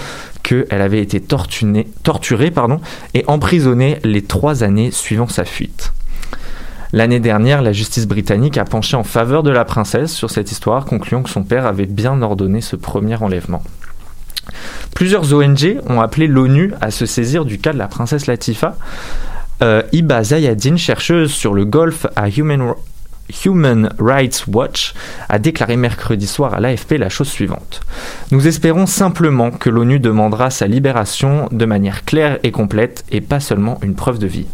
qu'elle 0.45 0.67
avait 0.71 1.01
été 1.01 1.21
torturée, 1.21 2.53
et 3.15 3.25
emprisonnée 3.27 3.99
les 4.05 4.23
trois 4.23 4.63
années 4.63 4.93
suivant 4.93 5.27
sa 5.27 5.45
fuite. 5.45 5.93
L'année 6.93 7.21
dernière, 7.21 7.61
la 7.61 7.73
justice 7.73 8.07
britannique 8.07 8.57
a 8.57 8.65
penché 8.65 8.97
en 8.97 9.03
faveur 9.03 9.43
de 9.43 9.51
la 9.51 9.65
princesse 9.65 10.13
sur 10.13 10.31
cette 10.31 10.53
histoire, 10.53 10.85
concluant 10.85 11.23
que 11.23 11.31
son 11.31 11.43
père 11.43 11.67
avait 11.67 11.87
bien 11.87 12.23
ordonné 12.23 12.61
ce 12.61 12.77
premier 12.77 13.17
enlèvement. 13.17 13.63
Plusieurs 14.95 15.33
ONG 15.33 15.81
ont 15.89 16.01
appelé 16.01 16.29
l'ONU 16.29 16.73
à 16.81 16.93
se 16.93 17.07
saisir 17.07 17.45
du 17.45 17.59
cas 17.59 17.73
de 17.73 17.79
la 17.79 17.89
princesse 17.89 18.27
Latifa. 18.27 18.77
Euh, 19.63 19.83
Iba 19.93 20.23
Zayadin, 20.23 20.77
chercheuse 20.77 21.33
sur 21.33 21.55
le 21.55 21.65
golf 21.65 22.07
à 22.15 22.29
Human, 22.29 22.75
Human 23.45 23.95
Rights 23.99 24.45
Watch, 24.47 24.95
a 25.29 25.39
déclaré 25.39 25.77
mercredi 25.77 26.27
soir 26.27 26.55
à 26.55 26.61
l'AFP 26.61 26.93
la 26.99 27.09
chose 27.09 27.29
suivante. 27.29 27.81
Nous 28.31 28.47
espérons 28.47 28.87
simplement 28.87 29.51
que 29.51 29.71
l'ONU 29.71 29.99
demandera 29.99 30.51
sa 30.51 30.67
libération 30.67 31.49
de 31.51 31.65
manière 31.65 32.05
claire 32.05 32.39
et 32.43 32.51
complète 32.51 33.05
et 33.11 33.21
pas 33.21 33.41
seulement 33.41 33.79
une 33.83 33.95
preuve 33.95 34.19
de 34.19 34.27
vie. 34.27 34.47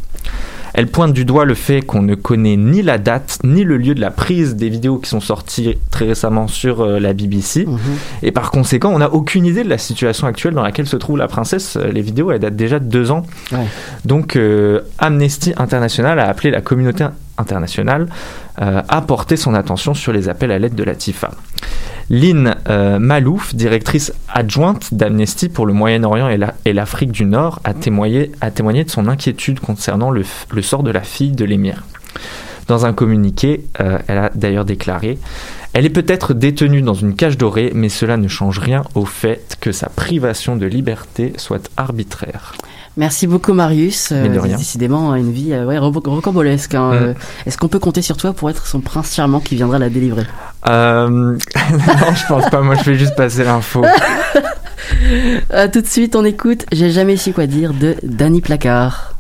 Elle 0.75 0.87
pointe 0.87 1.13
du 1.13 1.25
doigt 1.25 1.45
le 1.45 1.55
fait 1.55 1.81
qu'on 1.81 2.03
ne 2.03 2.15
connaît 2.15 2.57
ni 2.57 2.83
la 2.83 2.99
date 2.99 3.39
ni 3.43 3.65
le 3.65 3.79
lieu 3.79 3.95
de 3.95 4.01
la 4.01 4.11
prise 4.11 4.55
des 4.55 4.69
vidéos 4.69 4.99
qui 4.99 5.09
sont 5.09 5.21
sorties 5.21 5.77
très 5.91 6.07
récemment 6.07 6.47
sur 6.47 6.83
euh, 6.83 7.01
la 7.01 7.15
BBC. 7.15 7.67
Et 8.23 8.31
par 8.31 8.51
conséquent, 8.51 8.93
on 8.95 8.99
n'a 8.99 9.13
aucune 9.13 9.45
idée 9.45 9.65
de 9.65 9.69
la 9.69 9.79
situation 9.79 10.29
actuelle 10.29 10.55
dans 10.55 10.63
laquelle 10.63 10.87
se 10.87 10.97
trouve 10.97 11.17
la 11.17 11.27
princesse. 11.27 11.77
Euh, 11.77 11.91
Les 11.91 12.03
vidéos, 12.03 12.31
elles 12.31 12.39
datent 12.39 12.55
déjà 12.55 12.79
de 12.79 12.85
deux 12.85 13.11
ans. 13.11 13.25
Donc 14.05 14.37
euh, 14.37 14.83
Amnesty 14.99 15.53
International 15.57 16.21
a 16.21 16.29
appelé 16.29 16.51
la 16.51 16.61
communauté 16.61 17.07
internationale 17.39 18.09
euh, 18.61 18.83
à 18.89 19.01
porter 19.03 19.37
son 19.37 19.55
attention 19.55 19.95
sur 19.95 20.13
les 20.13 20.29
appels 20.29 20.51
à 20.51 20.59
l'aide 20.59 20.75
de 20.75 20.85
la 20.85 20.95
TIFA. 20.95 21.31
Lynn 22.11 22.57
euh, 22.71 22.99
Malouf, 22.99 23.55
directrice 23.55 24.13
adjointe 24.33 24.95
d'Amnesty 24.95 25.49
pour 25.49 25.67
le 25.67 25.73
Moyen-Orient 25.75 26.29
et 26.29 26.37
la- 26.39 26.55
et 26.65 26.73
l'Afrique 26.73 27.13
du 27.13 27.25
Nord, 27.27 27.61
a 27.65 27.75
témoigné, 27.75 28.33
a 28.41 28.51
de 28.51 28.91
son 28.91 29.09
inquiétude 29.09 29.61
concernant 29.61 30.11
le 30.11 30.63
sort 30.63 30.83
de 30.83 30.91
la 30.91 31.03
fille 31.03 31.33
de 31.33 31.45
l'émir. 31.45 31.85
Dans 32.67 32.85
un 32.85 32.93
communiqué, 32.93 33.65
euh, 33.81 33.99
elle 34.09 34.19
a 34.19 34.31
d'ailleurs 34.35 34.65
déclaré 34.67 35.19
Elle 35.75 35.85
est 35.87 35.91
peut-être 35.91 36.33
détenue 36.35 36.83
dans 36.83 36.95
une 36.95 37.15
cage 37.15 37.37
dorée, 37.39 37.73
mais 37.75 37.89
cela 37.91 38.17
ne 38.17 38.27
change 38.29 38.59
rien 38.59 38.85
au 38.95 39.05
fait 39.05 39.57
que 39.61 39.71
sa 39.73 39.89
privation 39.91 40.57
de 40.57 40.67
liberté 40.67 41.35
soit 41.37 41.71
arbitraire. 41.77 42.55
Merci 42.99 43.29
beaucoup 43.29 43.53
Marius. 43.53 44.11
Mais 44.11 44.29
de 44.29 44.37
Euh, 44.37 44.41
rien. 44.43 44.57
Décidément 44.57 45.15
une 45.15 45.31
vie 45.33 45.53
euh, 45.53 45.65
ouais, 45.65 45.79
rocambolesque. 45.79 46.75
hein. 46.75 46.91
Mm. 46.91 46.95
Euh, 46.95 47.15
Est-ce 47.47 47.57
qu'on 47.57 47.69
peut 47.69 47.79
compter 47.79 48.03
sur 48.03 48.17
toi 48.17 48.33
pour 48.33 48.51
être 48.51 48.67
son 48.67 48.81
prince 48.81 49.15
charmant 49.15 49.39
qui 49.39 49.55
viendra 49.55 49.79
la 49.79 49.89
délivrer? 49.89 50.25
Euh, 50.69 51.09
non, 51.71 52.15
je 52.15 52.27
pense 52.27 52.51
pas. 52.51 52.61
Moi, 52.61 52.75
je 52.75 52.91
vais 52.91 52.99
juste 52.99 53.15
passer 53.15 53.45
l'info. 53.45 53.85
Tout 55.73 55.81
de 55.81 55.87
suite, 55.87 56.17
on 56.17 56.25
écoute 56.25 56.67
J'ai 56.73 56.91
jamais 56.91 57.17
su 57.17 57.33
quoi 57.33 57.47
dire 57.47 57.73
de 57.73 57.95
Danny 58.03 58.41
Placard. 58.41 59.15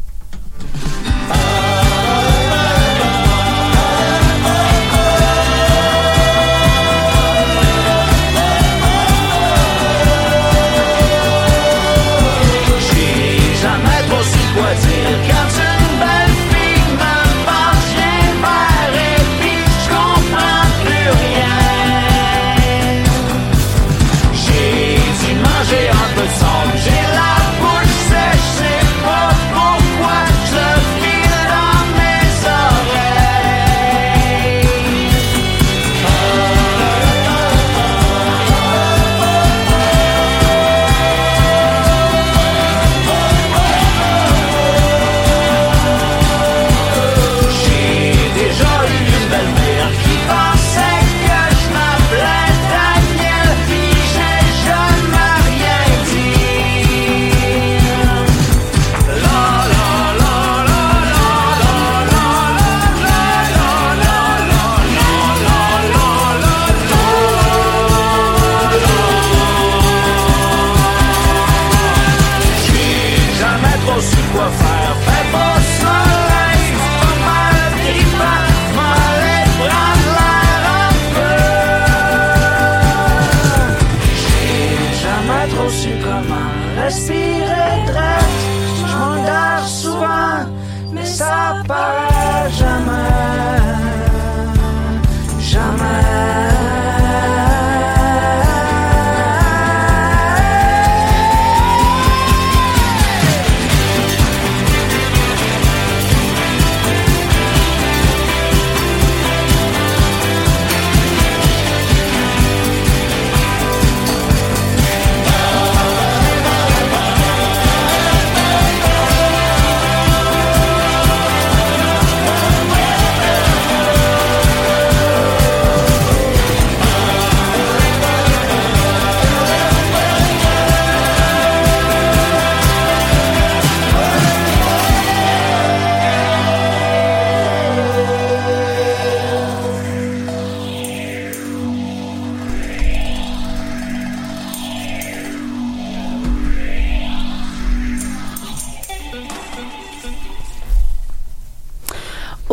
Comment 86.18 86.82
respirer 86.82 88.37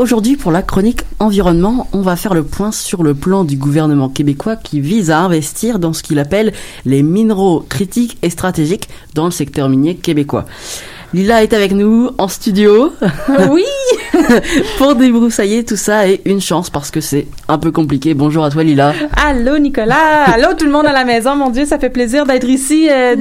Aujourd'hui, 0.05 0.35
pour 0.35 0.51
la 0.51 0.61
chronique 0.61 1.01
environnement, 1.17 1.87
on 1.91 2.01
va 2.01 2.15
faire 2.15 2.35
le 2.35 2.43
point 2.43 2.71
sur 2.71 3.01
le 3.01 3.15
plan 3.15 3.43
du 3.43 3.57
gouvernement 3.57 4.07
québécois 4.07 4.55
qui 4.55 4.79
vise 4.79 5.09
à 5.09 5.17
investir 5.17 5.79
dans 5.79 5.93
ce 5.93 6.03
qu'il 6.03 6.19
appelle 6.19 6.53
les 6.85 7.01
minéraux 7.01 7.65
critiques 7.67 8.19
et 8.21 8.29
stratégiques 8.29 8.87
dans 9.15 9.25
le 9.25 9.31
secteur 9.31 9.67
minier 9.67 9.95
québécois. 9.95 10.45
Lila 11.15 11.41
est 11.41 11.53
avec 11.53 11.71
nous 11.71 12.11
en 12.19 12.27
studio. 12.27 12.93
Oui 13.49 13.63
Pour 14.77 14.95
débroussailler 14.95 15.63
tout 15.63 15.75
ça 15.75 16.07
et 16.07 16.21
une 16.25 16.41
chance 16.41 16.69
parce 16.69 16.91
que 16.91 17.01
c'est 17.01 17.27
un 17.47 17.57
peu 17.57 17.71
compliqué. 17.71 18.13
Bonjour 18.13 18.43
à 18.43 18.49
toi 18.49 18.63
Lila. 18.63 18.93
Allô 19.27 19.57
Nicolas, 19.57 20.23
allô 20.33 20.53
tout 20.57 20.65
le 20.65 20.71
monde 20.71 20.85
à 20.85 20.93
la 20.93 21.05
maison. 21.05 21.35
Mon 21.35 21.49
Dieu, 21.49 21.65
ça 21.65 21.77
fait 21.79 21.89
plaisir 21.89 22.25
d'être 22.25 22.47
ici 22.47 22.87
euh, 22.89 23.15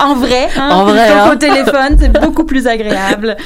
en 0.00 0.14
vrai, 0.14 0.48
hein, 0.56 0.68
En 0.72 0.84
vrai, 0.84 1.08
hein. 1.08 1.30
qu'au 1.30 1.36
téléphone, 1.36 1.96
c'est 1.98 2.12
beaucoup 2.20 2.44
plus 2.44 2.66
agréable. 2.66 3.36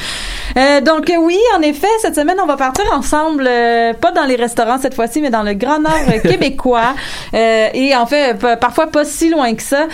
Euh, 0.56 0.80
donc 0.80 1.10
euh, 1.10 1.14
oui, 1.20 1.38
en 1.58 1.62
effet, 1.62 1.86
cette 2.00 2.14
semaine, 2.14 2.36
on 2.42 2.46
va 2.46 2.56
partir 2.56 2.84
ensemble, 2.92 3.46
euh, 3.48 3.92
pas 3.94 4.12
dans 4.12 4.24
les 4.24 4.36
restaurants 4.36 4.78
cette 4.80 4.94
fois-ci, 4.94 5.20
mais 5.20 5.30
dans 5.30 5.42
le 5.42 5.54
Grand 5.54 5.80
Nord 5.80 5.92
québécois. 6.22 6.94
Et 7.32 7.92
en 7.96 8.06
fait, 8.06 8.38
pa- 8.38 8.56
parfois 8.56 8.86
pas 8.88 9.04
si 9.04 9.30
loin 9.30 9.54
que 9.54 9.62
ça, 9.62 9.86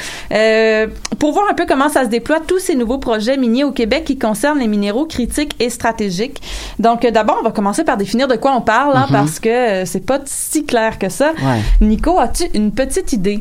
pour 1.19 1.33
voir 1.33 1.47
un 1.51 1.55
peu 1.55 1.65
comment 1.67 1.89
ça 1.89 2.05
se 2.05 2.09
déploie, 2.09 2.39
tous 2.47 2.59
ces 2.59 2.75
nouveaux 2.75 2.99
projets 2.99 3.37
miniers 3.37 3.65
au 3.65 3.73
Québec 3.73 4.05
qui 4.05 4.19
concernent 4.19 4.59
les 4.59 4.67
minéraux 4.67 5.07
critiques 5.07 5.55
et 5.61 5.71
stratégiques. 5.71 6.41
Donc 6.81 7.05
euh, 7.05 7.11
d'abord, 7.13 7.37
on 7.41 7.45
va 7.45 7.53
commencer 7.53 7.85
par 7.85 7.97
définir 7.97 8.27
de 8.27 8.35
quoi 8.37 8.53
on 8.57 8.61
parle, 8.63 8.97
hein, 8.97 9.07
Mhm. 9.09 9.13
parce 9.13 9.39
que 9.39 9.49
euh, 9.49 9.85
c'est 9.85 10.05
pas 10.05 10.19
si 10.25 10.65
clair 10.65 10.99
que 10.99 11.09
ça. 11.09 11.31
Ouais. 11.43 11.61
Nico, 11.81 12.19
as-tu 12.19 12.45
une 12.55 12.73
petite 12.73 13.13
idée? 13.13 13.39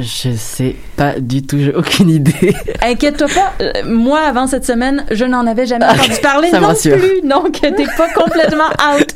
Je 0.00 0.34
sais 0.34 0.76
pas 0.96 1.18
du 1.18 1.42
tout, 1.42 1.58
j'ai 1.58 1.74
aucune 1.74 2.08
idée. 2.08 2.54
Inquiète-toi 2.82 3.26
pas, 3.28 3.52
euh, 3.60 3.72
moi 3.86 4.20
avant 4.20 4.46
cette 4.46 4.64
semaine, 4.64 5.04
je 5.10 5.24
n'en 5.24 5.46
avais 5.46 5.66
jamais 5.66 5.84
entendu 5.84 6.20
parler 6.22 6.50
non 6.52 6.74
plus, 6.74 7.20
donc 7.22 7.52
t'es 7.60 7.86
pas 7.96 8.08
complètement 8.14 8.64
out. 8.94 9.14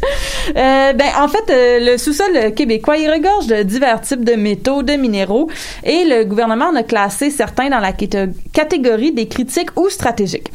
Euh, 0.56 0.92
ben 0.92 1.06
en 1.18 1.28
fait, 1.28 1.50
euh, 1.50 1.92
le 1.92 1.98
sous-sol 1.98 2.52
québécois 2.54 2.98
il 2.98 3.10
regorge 3.10 3.46
de 3.46 3.62
divers 3.62 4.00
types 4.00 4.24
de 4.24 4.34
métaux, 4.34 4.82
de 4.82 4.94
minéraux, 4.94 5.48
et 5.84 6.04
le 6.04 6.24
gouvernement 6.24 6.66
en 6.66 6.76
a 6.76 6.82
classé 6.82 7.30
certains 7.30 7.70
dans 7.70 7.80
la 7.80 7.92
catégorie 7.92 9.12
des 9.12 9.26
critiques 9.26 9.70
ou 9.76 9.88
stratégiques. 9.88 10.50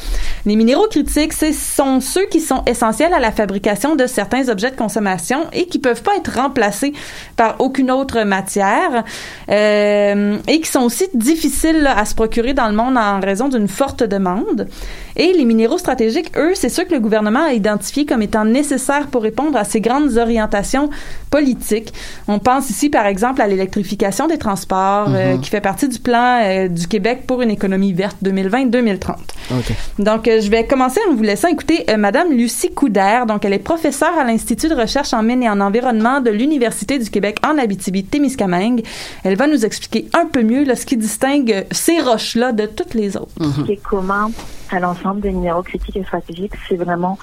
Les 0.46 0.56
minéraux 0.56 0.88
critiques, 0.88 1.34
ce 1.34 1.52
sont 1.54 2.00
ceux 2.00 2.26
qui 2.26 2.39
sont 2.39 2.63
essentiels 2.65 3.13
à 3.13 3.20
la 3.20 3.32
fabrication 3.32 3.96
de 3.96 4.06
certains 4.06 4.50
objets 4.50 4.72
de 4.72 4.76
consommation 4.76 5.48
et 5.54 5.65
qui 5.65 5.80
peuvent 5.80 6.04
pas 6.04 6.15
être 6.18 6.36
remplacés 6.36 6.94
par 7.36 7.56
aucune 7.60 7.92
autre 7.92 8.24
matière 8.24 9.04
euh, 9.50 10.19
et 10.48 10.60
qui 10.62 10.70
sont 10.70 10.82
aussi 10.82 11.06
difficiles 11.14 11.82
là, 11.82 11.98
à 11.98 12.06
se 12.06 12.16
procurer 12.16 12.54
dans 12.54 12.68
le 12.68 12.74
monde 12.76 12.98
en 12.98 13.20
raison 13.20 13.48
d'une 13.50 13.68
forte 13.68 14.04
demande. 14.04 14.68
Et 15.16 15.34
les 15.34 15.44
minéraux 15.46 15.78
stratégiques, 15.78 16.32
eux, 16.38 16.52
c'est 16.56 16.70
ceux 16.70 16.86
que 16.86 16.94
le 16.94 17.00
gouvernement 17.00 17.44
a 17.46 17.54
identifiés 17.54 18.06
comme 18.06 18.22
étant 18.22 18.46
nécessaires 18.46 19.08
pour 19.08 19.24
répondre 19.24 19.58
à 19.58 19.64
ces 19.66 19.82
grandes 19.82 20.18
orientations 20.18 20.90
politiques. 21.30 21.94
On 22.28 22.40
pense 22.40 22.70
ici, 22.70 22.90
par 22.90 23.06
exemple, 23.06 23.42
à 23.42 23.48
l'électrification 23.48 24.28
des 24.28 24.38
transports, 24.38 25.08
euh, 25.10 25.34
Mhm. 25.36 25.42
qui 25.42 25.50
fait 25.50 25.62
partie 25.62 25.88
du 25.88 26.00
plan 26.00 26.42
euh, 26.44 26.68
du 26.68 26.88
Québec 26.88 27.24
pour 27.28 27.42
une 27.42 27.52
économie 27.52 27.92
verte 27.94 28.18
2020-2030. 28.24 29.16
Ok. 29.52 29.74
Donc, 30.00 30.28
euh, 30.28 30.40
je 30.42 30.50
vais 30.50 30.66
commencer 30.66 31.00
en 31.10 31.16
vous 31.16 31.24
laissant 31.24 31.48
écouter 31.50 31.84
euh, 31.90 31.98
Madame 31.98 32.32
Lucie 32.32 32.72
Coudert. 32.74 33.26
Donc, 33.26 33.44
elle 33.46 33.54
est 33.54 33.60
professeure 33.60 34.18
à 34.18 34.24
l'Institut 34.24 34.70
de 34.70 34.76
recherche 34.76 35.14
en 35.14 35.22
mines 35.24 35.44
et 35.44 35.50
en 35.50 35.60
environnement 35.60 36.22
de 36.22 36.30
l'Université 36.30 36.98
du 36.98 37.10
Québec 37.10 37.38
en 37.46 37.58
Abitibi-Témiscamingue. 37.58 38.84
Elle 39.24 39.36
va 39.36 39.48
nous 39.48 39.66
expliquer 39.66 39.99
un 40.14 40.26
peu 40.26 40.44
mieux 40.44 40.64
là, 40.64 40.76
ce 40.76 40.86
qui 40.86 40.98
distingue 40.98 41.66
ces 41.72 42.00
roches-là 42.00 42.52
de 42.52 42.66
toutes 42.66 42.94
les 42.94 43.18
autres. 43.18 43.32
Mhm. 43.40 43.66
qui 43.66 43.74
est 43.74 43.84
commun 43.84 44.32
à 44.72 44.80
l'ensemble 44.80 45.22
des 45.22 45.32
minéraux 45.32 45.64
critiques 45.64 45.98
et 45.98 46.04
stratégiques, 46.04 46.54
c'est 46.68 46.76
vraiment 46.76 47.18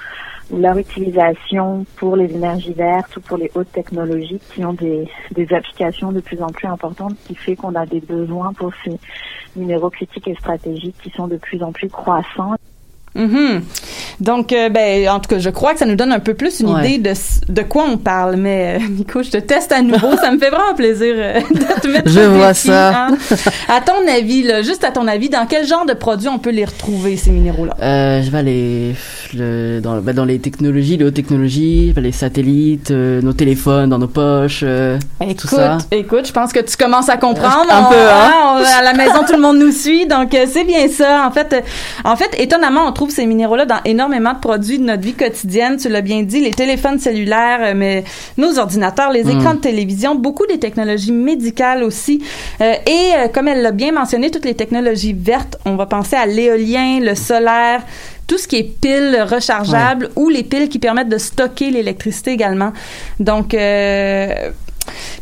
leur 0.52 0.78
utilisation 0.78 1.84
pour 1.96 2.16
les 2.16 2.32
énergies 2.32 2.72
vertes 2.72 3.16
ou 3.16 3.20
pour 3.20 3.36
les 3.36 3.50
hautes 3.54 3.72
technologies 3.72 4.40
qui 4.54 4.64
ont 4.64 4.72
des, 4.72 5.08
des 5.32 5.52
applications 5.52 6.12
de 6.12 6.20
plus 6.20 6.40
en 6.40 6.48
plus 6.48 6.68
importantes, 6.68 7.16
qui 7.26 7.34
fait 7.34 7.56
qu'on 7.56 7.74
a 7.74 7.84
des 7.84 8.00
besoins 8.00 8.52
pour 8.52 8.72
ces 8.84 8.98
minéraux 9.56 9.90
critiques 9.90 10.28
et 10.28 10.34
stratégiques 10.36 10.96
qui 11.02 11.10
sont 11.10 11.26
de 11.26 11.36
plus 11.36 11.62
en 11.62 11.72
plus 11.72 11.88
croissants. 11.88 12.54
Mhm. 13.16 13.62
Donc, 14.20 14.52
euh, 14.52 14.68
ben, 14.68 15.08
en 15.08 15.20
tout 15.20 15.28
cas, 15.28 15.38
je 15.38 15.50
crois 15.50 15.72
que 15.72 15.78
ça 15.78 15.86
nous 15.86 15.94
donne 15.96 16.12
un 16.12 16.18
peu 16.20 16.34
plus 16.34 16.60
une 16.60 16.70
Ouais. 16.74 16.90
idée 16.92 17.10
de, 17.10 17.52
de 17.52 17.62
quoi 17.62 17.84
on 17.90 17.96
parle. 17.96 18.36
Mais, 18.36 18.78
euh, 18.80 18.86
Nico, 18.90 19.22
je 19.22 19.30
te 19.30 19.36
teste 19.38 19.72
à 19.72 19.82
nouveau. 19.82 20.16
ça 20.16 20.30
me 20.30 20.38
fait 20.38 20.50
vraiment 20.50 20.74
plaisir 20.76 21.14
euh, 21.16 21.40
de 21.54 21.80
te 21.80 21.88
mettre 21.88 22.10
Je 22.10 22.20
vois 22.20 22.48
défi, 22.48 22.68
ça. 22.68 23.06
hein. 23.06 23.08
À 23.68 23.80
ton 23.80 24.06
avis, 24.08 24.42
là, 24.42 24.62
juste 24.62 24.84
à 24.84 24.90
ton 24.90 25.06
avis, 25.08 25.28
dans 25.28 25.46
quel 25.46 25.66
genre 25.66 25.86
de 25.86 25.92
produits 25.94 26.28
on 26.28 26.38
peut 26.38 26.50
les 26.50 26.64
retrouver, 26.64 27.16
ces 27.16 27.30
minéraux-là? 27.30 27.74
Euh, 27.82 28.22
je 28.22 28.30
vais 28.30 28.38
aller 28.38 28.94
le- 29.34 29.80
dans, 29.80 30.00
dans 30.00 30.24
les 30.24 30.38
technologies, 30.38 30.96
les 30.96 31.04
hautes 31.04 31.14
technologies, 31.14 31.92
les 31.96 32.12
satellites, 32.12 32.90
nos 32.90 33.32
téléphones 33.32 33.90
dans 33.90 33.98
nos 33.98 34.08
poches, 34.08 34.60
euh, 34.62 34.98
tout 35.20 35.24
Écoute, 35.30 35.50
ça. 35.50 35.78
écoute, 35.90 36.26
je 36.26 36.32
pense 36.32 36.52
que 36.52 36.60
tu 36.60 36.76
commences 36.76 37.08
à 37.08 37.16
comprendre. 37.16 37.66
Un 37.70 37.84
On- 37.86 37.90
peu, 37.90 37.96
hein? 37.96 38.32
on- 38.60 38.78
à 38.78 38.82
la 38.82 38.92
maison, 38.94 39.20
tout 39.26 39.32
le 39.34 39.40
monde 39.40 39.58
nous 39.58 39.72
suit, 39.72 40.06
donc 40.06 40.28
c'est 40.46 40.64
bien 40.64 40.88
ça. 40.88 41.26
En 41.26 41.30
fait, 41.30 41.62
en 42.04 42.16
fait, 42.16 42.30
étonnamment, 42.38 42.86
on 42.86 42.92
trouve 42.92 43.05
ces 43.10 43.26
minéraux-là 43.26 43.64
dans 43.66 43.80
énormément 43.84 44.32
de 44.34 44.38
produits 44.40 44.78
de 44.78 44.84
notre 44.84 45.02
vie 45.02 45.14
quotidienne. 45.14 45.76
Tu 45.76 45.88
l'as 45.88 46.00
bien 46.00 46.22
dit, 46.22 46.40
les 46.40 46.50
téléphones 46.50 46.98
cellulaires, 46.98 47.60
euh, 47.62 47.72
mais 47.74 48.04
nos 48.36 48.58
ordinateurs, 48.58 49.12
les 49.12 49.24
Mm. 49.24 49.30
écrans 49.40 49.54
de 49.54 49.60
télévision, 49.60 50.14
beaucoup 50.14 50.46
des 50.46 50.58
technologies 50.58 51.12
médicales 51.12 51.82
aussi. 51.82 52.22
Euh, 52.60 52.72
et 52.86 53.10
euh, 53.16 53.28
comme 53.32 53.48
elle 53.48 53.62
l'a 53.62 53.72
bien 53.72 53.92
mentionné, 53.92 54.30
toutes 54.30 54.44
les 54.44 54.54
technologies 54.54 55.12
vertes, 55.18 55.56
on 55.64 55.76
va 55.76 55.86
penser 55.86 56.16
à 56.16 56.26
l'éolien, 56.26 57.00
le 57.00 57.14
solaire 57.14 57.82
tout 58.26 58.38
ce 58.38 58.48
qui 58.48 58.56
est 58.56 58.64
piles 58.80 59.24
rechargeables 59.30 60.10
ou 60.16 60.28
les 60.28 60.42
piles 60.42 60.68
qui 60.68 60.80
permettent 60.80 61.08
de 61.08 61.16
stocker 61.18 61.70
l'électricité 61.70 62.32
également. 62.32 62.72
Donc, 63.20 63.54
euh, 63.54 64.50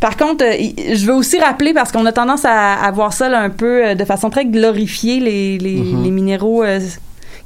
par 0.00 0.16
contre, 0.16 0.42
je 0.42 1.04
veux 1.06 1.12
aussi 1.12 1.38
rappeler, 1.38 1.74
parce 1.74 1.92
qu'on 1.92 2.06
a 2.06 2.12
tendance 2.12 2.46
à, 2.46 2.74
à 2.74 2.90
voir 2.92 3.12
ça 3.12 3.28
là, 3.28 3.40
un 3.40 3.50
peu 3.50 3.94
de 3.94 4.04
façon 4.06 4.30
très 4.30 4.46
glorifiée, 4.46 5.20
les, 5.20 5.58
les, 5.58 5.74
Mhm. 5.76 6.02
les 6.04 6.10
minéraux 6.10 6.64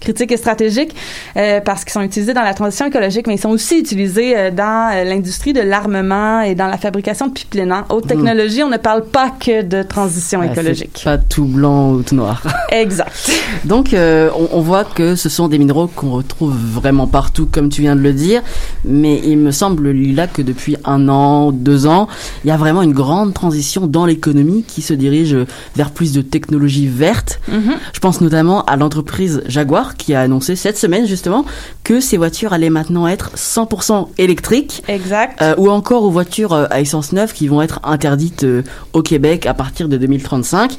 critiques 0.01 0.33
et 0.33 0.37
stratégiques, 0.37 0.95
euh, 1.37 1.61
parce 1.61 1.85
qu'ils 1.85 1.93
sont 1.93 2.03
utilisés 2.03 2.35
dans 2.35 2.43
la 2.43 2.55
transition 2.55 2.87
écologique, 2.87 3.27
mais 3.27 3.35
ils 3.35 3.41
sont 3.41 3.51
aussi 3.51 3.79
utilisés 3.79 4.37
euh, 4.37 4.51
dans 4.51 4.91
euh, 4.95 5.05
l'industrie 5.05 5.53
de 5.53 5.61
l'armement 5.61 6.41
et 6.41 6.55
dans 6.55 6.67
la 6.69 6.79
fabrication 6.79 7.27
de 7.29 7.33
pipelines. 7.33 7.73
hein. 7.73 7.85
Haute 7.91 8.05
Mhm. 8.05 8.09
technologie, 8.11 8.63
on 8.63 8.69
ne 8.71 8.77
parle 8.77 9.05
pas 9.05 9.31
que 9.31 9.63
de 9.63 9.83
transition 9.83 10.41
Ouais, 10.41 10.51
écologique. 10.53 11.01
pas 11.05 11.19
tout 11.19 11.45
blanc 11.45 11.93
ou 11.93 12.03
tout 12.03 12.15
noir. 12.15 12.43
Exact. 12.73 13.31
Donc, 13.65 13.93
euh, 13.93 14.31
on, 14.39 14.59
on 14.59 14.61
voit 14.61 14.85
que 14.85 15.17
ce 15.17 15.29
sont 15.29 15.49
des 15.49 15.59
minéraux 15.59 15.89
qu'on 15.89 16.11
retrouve 16.13 16.55
vraiment 16.57 17.07
partout, 17.07 17.49
comme 17.51 17.69
tu 17.69 17.81
viens 17.83 17.97
de 17.97 18.01
le 18.01 18.13
dire. 18.13 18.43
Mais 18.85 19.21
il 19.25 19.39
me 19.39 19.51
semble, 19.51 19.91
Lila, 19.91 20.27
que 20.27 20.43
depuis 20.43 20.77
un 20.85 21.09
an, 21.09 21.51
deux 21.53 21.87
ans, 21.87 22.09
il 22.45 22.49
y 22.49 22.51
a 22.51 22.57
vraiment 22.57 22.83
une 22.83 22.93
grande 22.93 23.35
transition 23.35 23.87
dans 23.87 24.07
l'économie 24.07 24.63
qui 24.67 24.83
se 24.83 24.95
dirige 24.95 25.37
vers 25.77 25.91
plus 25.91 26.13
de 26.13 26.23
technologies 26.23 26.87
vertes. 26.87 27.41
Mhm. 27.49 27.75
Je 27.93 28.01
pense 28.01 28.21
notamment 28.21 28.65
à 28.65 28.77
l'entreprise 28.77 29.43
Jaguar 29.47 29.88
qui 29.97 30.15
a 30.15 30.21
annoncé 30.21 30.57
cette 30.57 30.79
semaine 30.79 31.07
justement 31.07 31.45
que 31.85 32.01
ces 32.01 32.17
voitures 32.17 32.53
allaient 32.53 32.71
maintenant 32.71 33.07
être 33.09 33.31
100% 33.37 34.09
électriques. 34.19 34.83
Exact. 34.89 35.41
Euh, 35.43 35.55
ou 35.59 35.71
encore 35.71 36.03
aux 36.05 36.11
voitures 36.11 36.53
euh, 36.53 36.67
à 36.71 36.81
essence 36.81 37.13
neuve 37.13 37.33
qui 37.33 37.49
vont 37.49 37.63
être 37.63 37.81
interdites 37.85 38.45
euh, 38.45 38.63
au 38.93 39.03
Québec 39.03 39.47
à 39.47 39.55
partir 39.55 39.89
de 39.89 39.97
2035. 39.97 40.77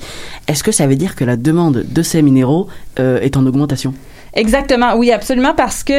Est-ce 0.48 0.64
que 0.64 0.72
ça 0.72 0.88
veut 0.88 0.96
dire 0.96 1.16
que 1.16 1.24
la 1.26 1.36
demande 1.38 1.86
de 1.88 2.02
ces 2.04 2.22
minéraux 2.22 2.68
euh, 3.00 3.20
est 3.22 3.38
en 3.38 3.46
augmentation? 3.46 3.94
Exactement, 4.36 4.96
oui, 4.96 5.12
absolument, 5.12 5.56
parce 5.56 5.84
que 5.84 5.92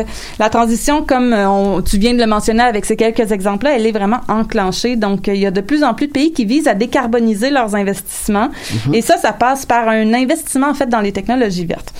euh, 0.00 0.02
la 0.40 0.50
transition, 0.50 1.04
comme 1.04 1.32
on- 1.32 1.82
tu 1.82 1.98
viens 1.98 2.14
de 2.14 2.18
le 2.18 2.26
mentionner 2.26 2.64
avec 2.64 2.84
ces 2.84 2.96
quelques 2.96 3.30
exemples-là, 3.30 3.76
elle 3.76 3.86
est 3.86 3.92
vraiment 3.92 4.20
enclenchée. 4.26 4.96
Donc, 4.96 5.28
il 5.28 5.36
y 5.36 5.46
a 5.46 5.52
de 5.52 5.60
plus 5.60 5.84
en 5.84 5.94
plus 5.94 6.08
de 6.08 6.12
pays 6.12 6.32
qui 6.32 6.44
visent 6.44 6.66
à 6.66 6.74
décarboniser 6.74 7.50
leurs 7.50 7.76
investissements. 7.76 8.48
Mhm. 8.88 8.94
Et 8.96 9.02
ça, 9.02 9.18
ça 9.18 9.32
passe 9.32 9.66
par 9.66 9.88
un 9.88 10.12
investissement, 10.14 10.68
en 10.68 10.74
fait, 10.74 10.88
dans 10.88 11.00
les 11.00 11.12
technologies 11.12 11.64
vertes. 11.64 11.94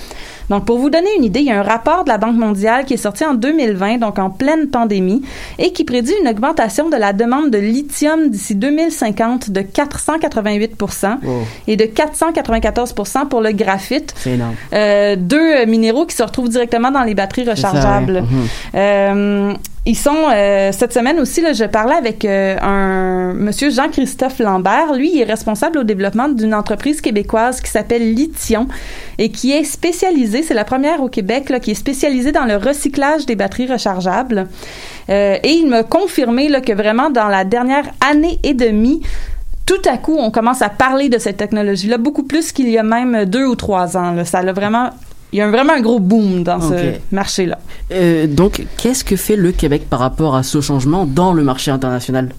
Donc, 0.49 0.65
pour 0.65 0.77
vous 0.77 0.89
donner 0.89 1.09
une 1.17 1.23
idée, 1.23 1.41
il 1.41 1.45
y 1.45 1.51
a 1.51 1.59
un 1.59 1.63
rapport 1.63 2.03
de 2.03 2.09
la 2.09 2.17
Banque 2.17 2.35
mondiale 2.35 2.85
qui 2.85 2.93
est 2.93 2.97
sorti 2.97 3.25
en 3.25 3.33
2020, 3.33 3.97
donc 3.97 4.19
en 4.19 4.29
pleine 4.29 4.69
pandémie, 4.69 5.21
et 5.59 5.71
qui 5.73 5.83
prédit 5.83 6.13
une 6.21 6.27
augmentation 6.27 6.89
de 6.89 6.95
la 6.95 7.13
demande 7.13 7.51
de 7.51 7.57
lithium 7.57 8.29
d'ici 8.29 8.55
2050 8.55 9.51
de 9.51 9.61
488% 9.61 11.17
et 11.67 11.75
de 11.75 11.83
494% 11.85 13.27
pour 13.27 13.41
le 13.41 13.51
graphite. 13.51 14.13
C'est 14.17 14.31
énorme. 14.31 14.55
Euh, 14.73 15.15
deux 15.17 15.37
euh, 15.37 15.65
minéraux 15.65 16.05
qui 16.05 16.15
se 16.15 16.23
retrouvent 16.23 16.49
directement 16.49 16.91
dans 16.91 17.03
les 17.03 17.13
batteries 17.13 17.45
C'est 17.45 17.55
ça, 17.57 17.69
rechargeables. 17.71 18.23
Ils 19.87 19.95
sont 19.95 20.27
euh, 20.33 20.73
cette 20.73 20.91
semaine 20.91 21.17
aussi 21.17 21.41
je 21.53 21.63
parlais 21.63 21.95
avec 21.95 22.25
euh, 22.25 22.57
un 22.61 23.33
monsieur 23.33 23.69
Jean-Christophe 23.69 24.39
Lambert. 24.39 24.93
Lui, 24.93 25.11
il 25.13 25.21
est 25.21 25.23
responsable 25.23 25.79
au 25.79 25.83
développement 25.83 26.27
d'une 26.27 26.53
entreprise 26.53 26.99
québécoise 26.99 27.61
qui 27.61 27.71
s'appelle 27.71 28.13
Lithium 28.13 28.67
et 29.17 29.29
qui 29.29 29.53
est 29.53 29.63
spécialisée, 29.63 30.43
c'est 30.43 30.53
la 30.53 30.65
première 30.65 31.01
au 31.01 31.07
Québec 31.07 31.53
qui 31.61 31.71
est 31.71 31.75
spécialisée 31.75 32.33
dans 32.33 32.43
le 32.43 32.57
recyclage 32.57 33.25
des 33.25 33.37
batteries 33.37 33.71
rechargeables. 33.71 34.47
Euh, 35.09 35.37
et 35.41 35.51
il 35.51 35.67
m'a 35.67 35.83
confirmé 35.83 36.49
que 36.61 36.73
vraiment 36.73 37.09
dans 37.09 37.29
la 37.29 37.45
dernière 37.45 37.85
année 38.05 38.39
et 38.43 38.53
demie, 38.53 39.01
tout 39.65 39.81
à 39.89 39.97
coup, 39.97 40.17
on 40.19 40.31
commence 40.31 40.61
à 40.61 40.69
parler 40.69 41.07
de 41.07 41.17
cette 41.17 41.37
technologie-là 41.37 41.97
beaucoup 41.97 42.23
plus 42.23 42.51
qu'il 42.51 42.67
y 42.67 42.77
a 42.77 42.83
même 42.83 43.23
deux 43.23 43.45
ou 43.45 43.55
trois 43.55 43.95
ans. 43.95 44.15
Ça 44.25 44.39
a 44.39 44.51
vraiment, 44.51 44.89
il 45.37 45.41
y 45.41 45.43
a 45.43 45.51
vraiment 45.51 45.73
un 45.73 45.81
gros 45.81 45.99
boom 45.99 46.41
dans 46.41 46.59
ce 46.59 46.93
marché-là. 47.11 47.59
Euh, 47.91 48.25
donc, 48.25 48.65
qu'est-ce 48.77 49.03
que 49.03 49.15
fait 49.15 49.35
le 49.35 49.51
Québec 49.51 49.83
par 49.87 49.99
rapport 49.99 50.35
à 50.35 50.41
ce 50.41 50.61
changement 50.61 51.05
dans 51.05 51.31
le 51.31 51.43
marché 51.43 51.69
international? 51.69 52.29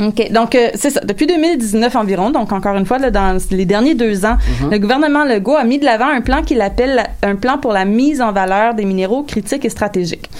OK. 0.00 0.30
Donc, 0.32 0.54
euh, 0.54 0.68
c'est 0.74 0.90
ça. 0.90 1.00
Depuis 1.00 1.26
2019 1.26 1.96
environ, 1.96 2.30
donc 2.30 2.52
encore 2.52 2.76
une 2.76 2.86
fois, 2.86 2.98
là, 2.98 3.10
dans 3.10 3.36
les 3.50 3.64
derniers 3.64 3.94
deux 3.94 4.24
ans, 4.24 4.36
Mhm. 4.62 4.70
le 4.70 4.78
gouvernement 4.78 5.24
Legault 5.24 5.56
a 5.56 5.64
mis 5.64 5.78
de 5.78 5.84
l'avant 5.84 6.06
un 6.08 6.20
plan 6.20 6.42
qu'il 6.42 6.60
appelle 6.60 7.04
un 7.22 7.34
plan 7.34 7.58
pour 7.58 7.72
la 7.72 7.84
mise 7.84 8.20
en 8.20 8.32
valeur 8.32 8.74
des 8.74 8.84
minéraux 8.84 9.22
critiques 9.24 9.64
et 9.64 9.68
stratégiques. 9.70 10.30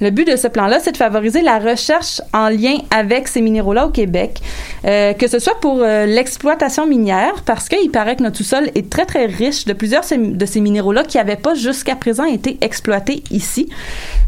Le 0.00 0.10
but 0.10 0.28
de 0.30 0.36
ce 0.36 0.46
plan-là, 0.46 0.78
c'est 0.80 0.92
de 0.92 0.96
favoriser 0.96 1.42
la 1.42 1.58
recherche 1.58 2.20
en 2.32 2.48
lien 2.48 2.76
avec 2.96 3.26
ces 3.26 3.40
minéraux-là 3.40 3.86
au 3.86 3.90
Québec, 3.90 4.40
euh, 4.84 5.12
que 5.14 5.26
ce 5.26 5.40
soit 5.40 5.58
pour 5.60 5.78
euh, 5.82 6.06
l'exploitation 6.06 6.86
minière, 6.86 7.42
parce 7.44 7.68
qu'il 7.68 7.90
paraît 7.90 8.14
que 8.14 8.22
notre 8.22 8.36
sous-sol 8.36 8.70
est 8.76 8.88
très, 8.88 9.06
très 9.06 9.26
riche 9.26 9.64
de 9.64 9.72
plusieurs 9.72 10.04
de 10.16 10.46
ces 10.46 10.60
minéraux-là 10.60 11.02
qui 11.02 11.16
n'avaient 11.16 11.34
pas 11.36 11.54
jusqu'à 11.54 11.96
présent 11.96 12.24
été 12.24 12.58
exploités 12.60 13.24
ici. 13.32 13.68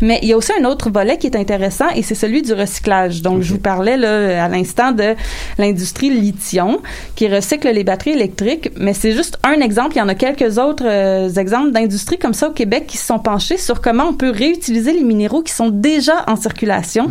Mais 0.03 0.19
il 0.23 0.29
y 0.29 0.33
a 0.33 0.37
aussi 0.37 0.51
un 0.61 0.65
autre 0.65 0.91
volet 0.91 1.17
qui 1.19 1.29
est 1.29 1.37
intéressant 1.37 1.87
et 1.95 2.03
c'est 2.03 2.15
celui 2.17 2.43
du 2.43 2.53
recyclage. 2.53 3.23
Donc, 3.23 3.43
je 3.43 3.53
vous 3.53 3.61
parlais 3.61 3.97
là, 3.97 4.45
à 4.45 4.49
l'instant 4.49 4.80
de 4.93 5.15
l'industrie 5.59 6.11
lithium 6.11 6.79
qui 7.15 7.29
recycle 7.29 7.69
les 7.71 7.85
batteries 7.85 8.13
électriques, 8.13 8.71
mais 8.77 8.95
c'est 8.95 9.13
juste 9.13 9.39
un 9.45 9.61
exemple. 9.61 9.95
Il 9.97 9.99
y 9.99 10.03
en 10.03 10.09
a 10.09 10.15
quelques 10.15 10.59
autres 10.59 10.85
euh, 10.87 11.29
exemples 11.35 11.73
d'industries 11.73 12.19
comme 12.19 12.35
ça 12.35 12.49
au 12.49 12.53
Québec 12.53 12.87
qui 12.87 12.97
se 12.97 13.07
sont 13.07 13.19
penchés 13.19 13.57
sur 13.57 13.81
comment 13.81 14.05
on 14.05 14.15
peut 14.15 14.31
réutiliser 14.31 14.93
les 14.93 15.03
minéraux 15.03 15.43
qui 15.43 15.53
sont 15.53 15.69
déjà 15.69 16.25
en 16.27 16.37
circulation 16.37 17.11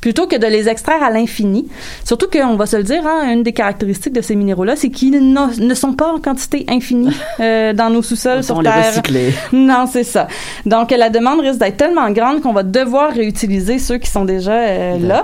plutôt 0.00 0.26
que 0.26 0.36
de 0.36 0.46
les 0.46 0.68
extraire 0.68 1.02
à 1.02 1.10
l'infini. 1.10 1.68
Surtout 2.04 2.26
qu'on 2.28 2.56
va 2.56 2.66
se 2.66 2.76
le 2.76 2.82
dire, 2.82 3.02
hein, 3.06 3.32
une 3.32 3.42
des 3.42 3.52
caractéristiques 3.52 4.12
de 4.12 4.20
ces 4.20 4.34
minéraux-là, 4.34 4.76
c'est 4.76 4.90
qu'ils 4.90 5.32
ne 5.32 5.74
sont 5.74 5.92
pas 5.92 6.12
en 6.12 6.18
quantité 6.18 6.64
infinie 6.68 7.14
euh, 7.40 7.72
dans 7.72 7.90
nos 7.90 8.02
sous-sols 8.02 8.42
sur 8.42 8.56
Autant 8.56 8.70
les 8.74 8.82
Terre. 8.82 8.90
recycler. 8.90 9.34
Non, 9.52 9.86
c'est 9.90 10.04
ça. 10.04 10.28
Donc, 10.66 10.90
la 10.90 11.10
demande 11.10 11.40
risque 11.40 11.58
d'être 11.58 11.76
tellement 11.76 12.10
grande 12.10 12.40
qu'on 12.40 12.52
va 12.52 12.62
devoir 12.62 13.12
réutiliser 13.12 13.78
ceux 13.78 13.98
qui 13.98 14.10
sont 14.10 14.24
déjà 14.24 14.52
euh, 14.52 14.98
là. 14.98 15.22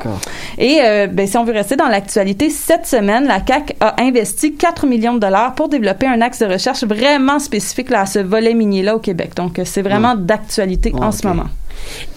Et 0.58 0.78
ben, 1.12 1.26
si 1.26 1.36
on 1.36 1.44
veut 1.44 1.52
rester 1.52 1.76
dans 1.76 1.85
l'actualité, 1.88 2.50
cette 2.50 2.86
semaine, 2.86 3.26
la 3.26 3.40
CAC 3.40 3.76
a 3.80 4.00
investi 4.00 4.54
4 4.54 4.86
millions 4.86 5.14
de 5.14 5.20
dollars 5.20 5.54
pour 5.54 5.68
développer 5.68 6.06
un 6.06 6.20
axe 6.20 6.40
de 6.40 6.46
recherche 6.46 6.84
vraiment 6.84 7.38
spécifique 7.38 7.90
là, 7.90 8.02
à 8.02 8.06
ce 8.06 8.18
volet 8.18 8.54
minier-là 8.54 8.96
au 8.96 8.98
Québec. 8.98 9.32
Donc, 9.36 9.58
euh, 9.58 9.62
c'est 9.64 9.82
vraiment 9.82 10.14
d'actualité 10.14 10.92
en 10.94 11.12
ce 11.12 11.26
moment. 11.26 11.46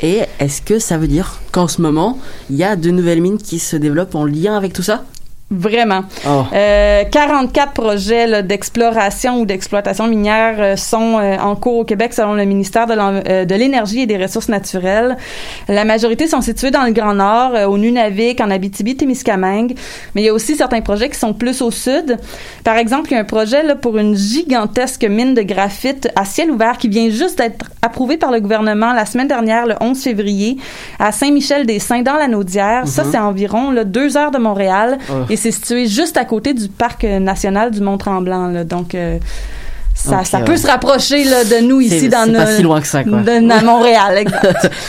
Et 0.01 0.21
est-ce 0.39 0.61
que 0.61 0.79
ça 0.79 0.97
veut 0.97 1.07
dire 1.07 1.39
qu'en 1.51 1.67
ce 1.67 1.81
moment, 1.81 2.17
il 2.49 2.55
y 2.55 2.63
a 2.63 2.75
de 2.75 2.91
nouvelles 2.91 3.21
mines 3.21 3.37
qui 3.37 3.59
se 3.59 3.75
développent 3.75 4.15
en 4.15 4.25
lien 4.25 4.55
avec 4.55 4.73
tout 4.73 4.83
ça? 4.83 5.03
Vraiment. 5.51 6.01
Oh. 6.27 6.43
Euh, 6.53 7.03
44 7.09 7.73
projets 7.73 8.43
d'exploration 8.43 9.39
ou 9.41 9.45
d'exploitation 9.47 10.05
minière 10.07 10.55
euh, 10.59 10.75
sont 10.75 11.17
euh, 11.17 11.37
en 11.37 11.55
cours 11.55 11.77
au 11.77 11.83
Québec 11.85 12.13
selon 12.13 12.35
le 12.35 12.45
ministère 12.45 12.85
de 12.85 12.93
euh, 12.99 13.45
de 13.45 13.55
l'Énergie 13.55 14.01
et 14.01 14.05
des 14.05 14.17
Ressources 14.17 14.49
naturelles. 14.49 15.17
La 15.67 15.85
majorité 15.85 16.27
sont 16.27 16.41
situés 16.41 16.69
dans 16.69 16.83
le 16.83 16.91
Grand 16.91 17.15
Nord, 17.15 17.53
au 17.67 17.77
Nunavik, 17.79 18.41
en 18.41 18.51
Abitibi-Témiscamingue, 18.51 19.75
mais 20.13 20.21
il 20.21 20.25
y 20.25 20.29
a 20.29 20.33
aussi 20.33 20.55
certains 20.55 20.81
projets 20.81 21.09
qui 21.09 21.17
sont 21.17 21.33
plus 21.33 21.61
au 21.63 21.71
sud. 21.71 22.17
Par 22.63 22.77
exemple, 22.77 23.09
il 23.09 23.15
y 23.15 23.17
a 23.17 23.21
un 23.21 23.23
projet 23.23 23.63
là, 23.63 23.75
pour 23.75 23.97
une 23.97 24.15
gigantesque 24.15 25.03
mine 25.05 25.33
de 25.33 25.41
graphite 25.41 26.09
à 26.15 26.25
ciel 26.25 26.51
ouvert 26.51 26.77
qui 26.77 26.89
vient 26.89 27.09
juste 27.09 27.39
d'être 27.39 27.65
approuvé 27.81 28.17
par 28.17 28.31
le 28.31 28.39
gouvernement 28.39 28.93
la 28.93 29.05
semaine 29.05 29.27
dernière, 29.27 29.65
le 29.65 29.75
11 29.81 29.99
février, 30.01 30.57
à 30.99 31.11
Saint-Michel-des-Saints, 31.11 32.03
dans 32.03 32.15
la 32.17 32.27
Naudière. 32.27 32.87
Ça, 32.87 33.03
Mhm. 33.03 33.11
c'est 33.11 33.17
environ 33.17 33.71
là, 33.71 33.83
deux 33.83 34.15
heures 34.17 34.31
de 34.31 34.37
Montréal. 34.37 34.97
Oh. 35.09 35.13
Et 35.29 35.38
c'est 35.39 35.51
situé 35.51 35.87
juste 35.87 36.17
à 36.17 36.25
côté 36.25 36.53
du 36.53 36.67
parc 36.67 37.03
euh, 37.03 37.19
national 37.19 37.71
du 37.71 37.81
Mont-Tremblant. 37.81 38.63
Donc, 38.65 38.93
euh, 38.93 39.17
ça, 40.23 40.37
ouais. 40.39 40.43
peut 40.45 40.57
se 40.57 40.67
rapprocher 40.67 41.23
là, 41.25 41.43
de 41.43 41.65
nous 41.65 41.81
ici 41.81 42.07
dans 42.09 42.25
nos- 42.31 42.39
pas 42.39 42.55
si 42.55 42.61
loin 42.61 42.79
que 42.81 42.87
ça, 42.87 43.03
quoi. 43.03 43.19
de- 43.21 43.51
à 43.51 43.61
Montréal, 43.63 44.17
exact. 44.17 44.71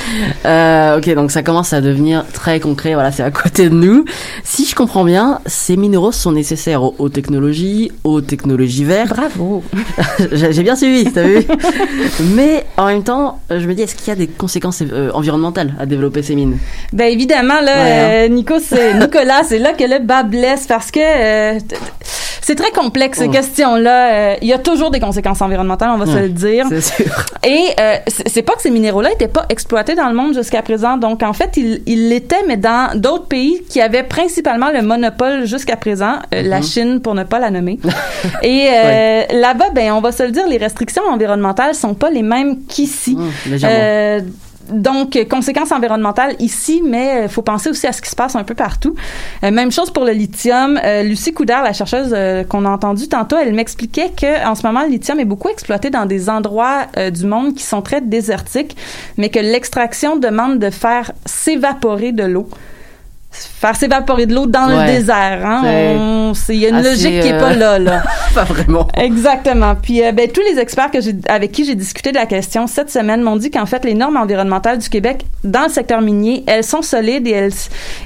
Euh, 0.46 0.96
ok, 0.98 1.14
donc 1.14 1.30
ça 1.30 1.42
commence 1.42 1.72
à 1.72 1.80
devenir 1.80 2.24
très 2.32 2.60
concret. 2.60 2.94
Voilà, 2.94 3.12
c'est 3.12 3.22
à 3.22 3.30
côté 3.30 3.68
de 3.68 3.74
nous. 3.74 4.04
Si 4.42 4.64
je 4.64 4.74
comprends 4.74 5.04
bien, 5.04 5.40
ces 5.46 5.76
minéraux 5.76 6.12
sont 6.12 6.32
nécessaires 6.32 6.82
aux, 6.82 6.94
aux 6.98 7.08
technologies, 7.10 7.92
aux 8.04 8.20
technologies 8.22 8.84
vertes. 8.84 9.10
Bravo. 9.10 9.62
J'ai 10.32 10.62
bien 10.62 10.76
suivi, 10.76 11.10
t'as 11.12 11.22
vu 11.22 11.44
Mais 12.34 12.64
en 12.76 12.86
même 12.86 13.02
temps, 13.02 13.40
je 13.50 13.66
me 13.66 13.74
dis, 13.74 13.82
est-ce 13.82 13.94
qu'il 13.94 14.08
y 14.08 14.10
a 14.10 14.16
des 14.16 14.28
conséquences 14.28 14.82
euh, 14.82 15.10
environnementales 15.12 15.74
à 15.78 15.86
développer 15.86 16.22
ces 16.22 16.34
mines? 16.34 16.58
Ben 16.92 17.06
évidemment 17.12 17.60
là, 17.60 17.74
Ouais, 17.74 17.92
hein. 17.92 18.08
euh, 18.24 18.28
Nico, 18.28 18.54
c'est 18.62 18.94
Nicolas, 18.94 19.42
c'est 19.46 19.58
là 19.58 19.72
que 19.74 19.84
le 19.84 19.98
bas 20.04 20.22
blesse 20.22 20.66
parce 20.66 20.90
que 20.90 21.00
euh, 21.00 21.58
c'est 22.40 22.54
très 22.54 22.70
complexe 22.70 23.18
ces 23.18 23.26
Oh. 23.28 23.30
questions-là. 23.30 24.12
Euh, 24.12 24.36
Il 24.42 24.48
y 24.48 24.52
a 24.52 24.58
toujours 24.58 24.90
des 24.90 24.99
conséquences 25.00 25.42
environnementales, 25.42 25.90
on 25.92 25.98
va 25.98 26.06
se 26.06 26.18
le 26.18 26.28
dire. 26.28 26.66
C'est 26.68 26.80
sûr. 26.80 27.06
Et 27.44 27.66
euh, 27.80 27.96
c'est 28.26 28.42
pas 28.42 28.54
que 28.54 28.62
ces 28.62 28.70
minéraux-là 28.70 29.12
étaient 29.12 29.28
pas 29.28 29.46
exploités 29.48 29.94
dans 29.94 30.08
le 30.08 30.14
monde 30.14 30.34
jusqu'à 30.34 30.62
présent. 30.62 30.96
Donc 30.96 31.22
en 31.22 31.32
fait, 31.32 31.56
ils 31.56 31.82
ils 31.86 32.08
l'étaient, 32.08 32.44
mais 32.46 32.56
dans 32.56 32.90
d'autres 32.98 33.26
pays 33.26 33.62
qui 33.68 33.80
avaient 33.80 34.02
principalement 34.04 34.70
le 34.70 34.82
monopole 34.82 35.46
jusqu'à 35.46 35.76
présent, 35.76 36.14
euh, 36.34 36.42
la 36.42 36.58
Mhm. 36.58 36.64
Chine 36.64 37.00
pour 37.00 37.14
ne 37.14 37.24
pas 37.24 37.38
la 37.38 37.50
nommer. 37.50 37.78
Et 38.42 38.68
euh, 38.70 39.22
là-bas, 39.32 39.70
ben 39.74 39.92
on 39.92 40.00
va 40.00 40.12
se 40.12 40.22
le 40.22 40.30
dire, 40.30 40.46
les 40.46 40.58
restrictions 40.58 41.02
environnementales 41.10 41.74
sont 41.74 41.94
pas 41.94 42.10
les 42.10 42.22
mêmes 42.22 42.64
qu'ici. 42.68 43.16
Mmh, 43.16 43.56
donc, 44.68 45.16
euh, 45.16 45.24
conséquences 45.24 45.72
environnementales 45.72 46.36
ici, 46.38 46.82
mais 46.84 47.22
il 47.24 47.28
faut 47.28 47.42
penser 47.42 47.70
aussi 47.70 47.86
à 47.86 47.92
ce 47.92 48.02
qui 48.02 48.10
se 48.10 48.16
passe 48.16 48.36
un 48.36 48.44
peu 48.44 48.54
partout. 48.54 48.94
Euh, 49.42 49.50
même 49.50 49.72
chose 49.72 49.90
pour 49.90 50.04
le 50.04 50.12
lithium. 50.12 50.78
Euh, 50.82 51.02
Lucie 51.02 51.32
Coudard, 51.32 51.62
la 51.62 51.72
chercheuse 51.72 52.12
euh, 52.12 52.44
qu'on 52.44 52.64
a 52.64 52.70
entendue 52.70 53.08
tantôt, 53.08 53.36
elle 53.36 53.54
m'expliquait 53.54 54.10
que 54.10 54.46
en 54.46 54.54
ce 54.54 54.66
moment, 54.66 54.82
le 54.82 54.90
lithium 54.90 55.18
est 55.20 55.24
beaucoup 55.24 55.48
exploité 55.48 55.90
dans 55.90 56.06
des 56.06 56.28
endroits 56.28 56.86
euh, 56.96 57.10
du 57.10 57.26
monde 57.26 57.54
qui 57.54 57.62
sont 57.62 57.82
très 57.82 58.00
désertiques, 58.00 58.76
mais 59.16 59.28
que 59.28 59.38
l'extraction 59.38 60.16
demande 60.16 60.58
de 60.58 60.70
faire 60.70 61.12
s'évaporer 61.26 62.12
de 62.12 62.24
l'eau. 62.24 62.48
Faire 63.32 63.76
s'évaporer 63.76 64.26
de 64.26 64.34
l'eau 64.34 64.46
dans 64.46 64.66
le 64.66 64.86
désert. 64.86 65.40
Hein? 65.44 66.32
Il 66.48 66.56
y 66.56 66.66
a 66.66 66.68
une 66.70 66.74
assez, 66.76 66.90
logique 66.90 67.20
qui 67.22 67.28
est 67.28 67.32
euh, 67.32 67.40
pas 67.40 67.54
là. 67.54 67.78
là. 67.78 68.02
Pas 68.34 68.44
vraiment. 68.44 68.86
Exactement. 68.96 69.74
Puis 69.80 70.04
euh, 70.04 70.12
ben, 70.12 70.28
tous 70.30 70.40
les 70.52 70.58
experts 70.58 70.90
que 70.90 71.00
j'ai 71.00 71.14
avec 71.28 71.52
qui 71.52 71.64
j'ai 71.64 71.74
discuté 71.74 72.10
de 72.12 72.16
la 72.16 72.26
question 72.26 72.66
cette 72.66 72.90
semaine 72.90 73.22
m'ont 73.22 73.36
dit 73.36 73.50
qu'en 73.50 73.66
fait 73.66 73.84
les 73.84 73.94
normes 73.94 74.16
environnementales 74.16 74.78
du 74.78 74.88
Québec 74.88 75.24
dans 75.44 75.64
le 75.64 75.68
secteur 75.68 76.00
minier, 76.00 76.44
elles 76.46 76.64
sont 76.64 76.82
solides 76.82 77.26
et 77.26 77.32
elles 77.32 77.52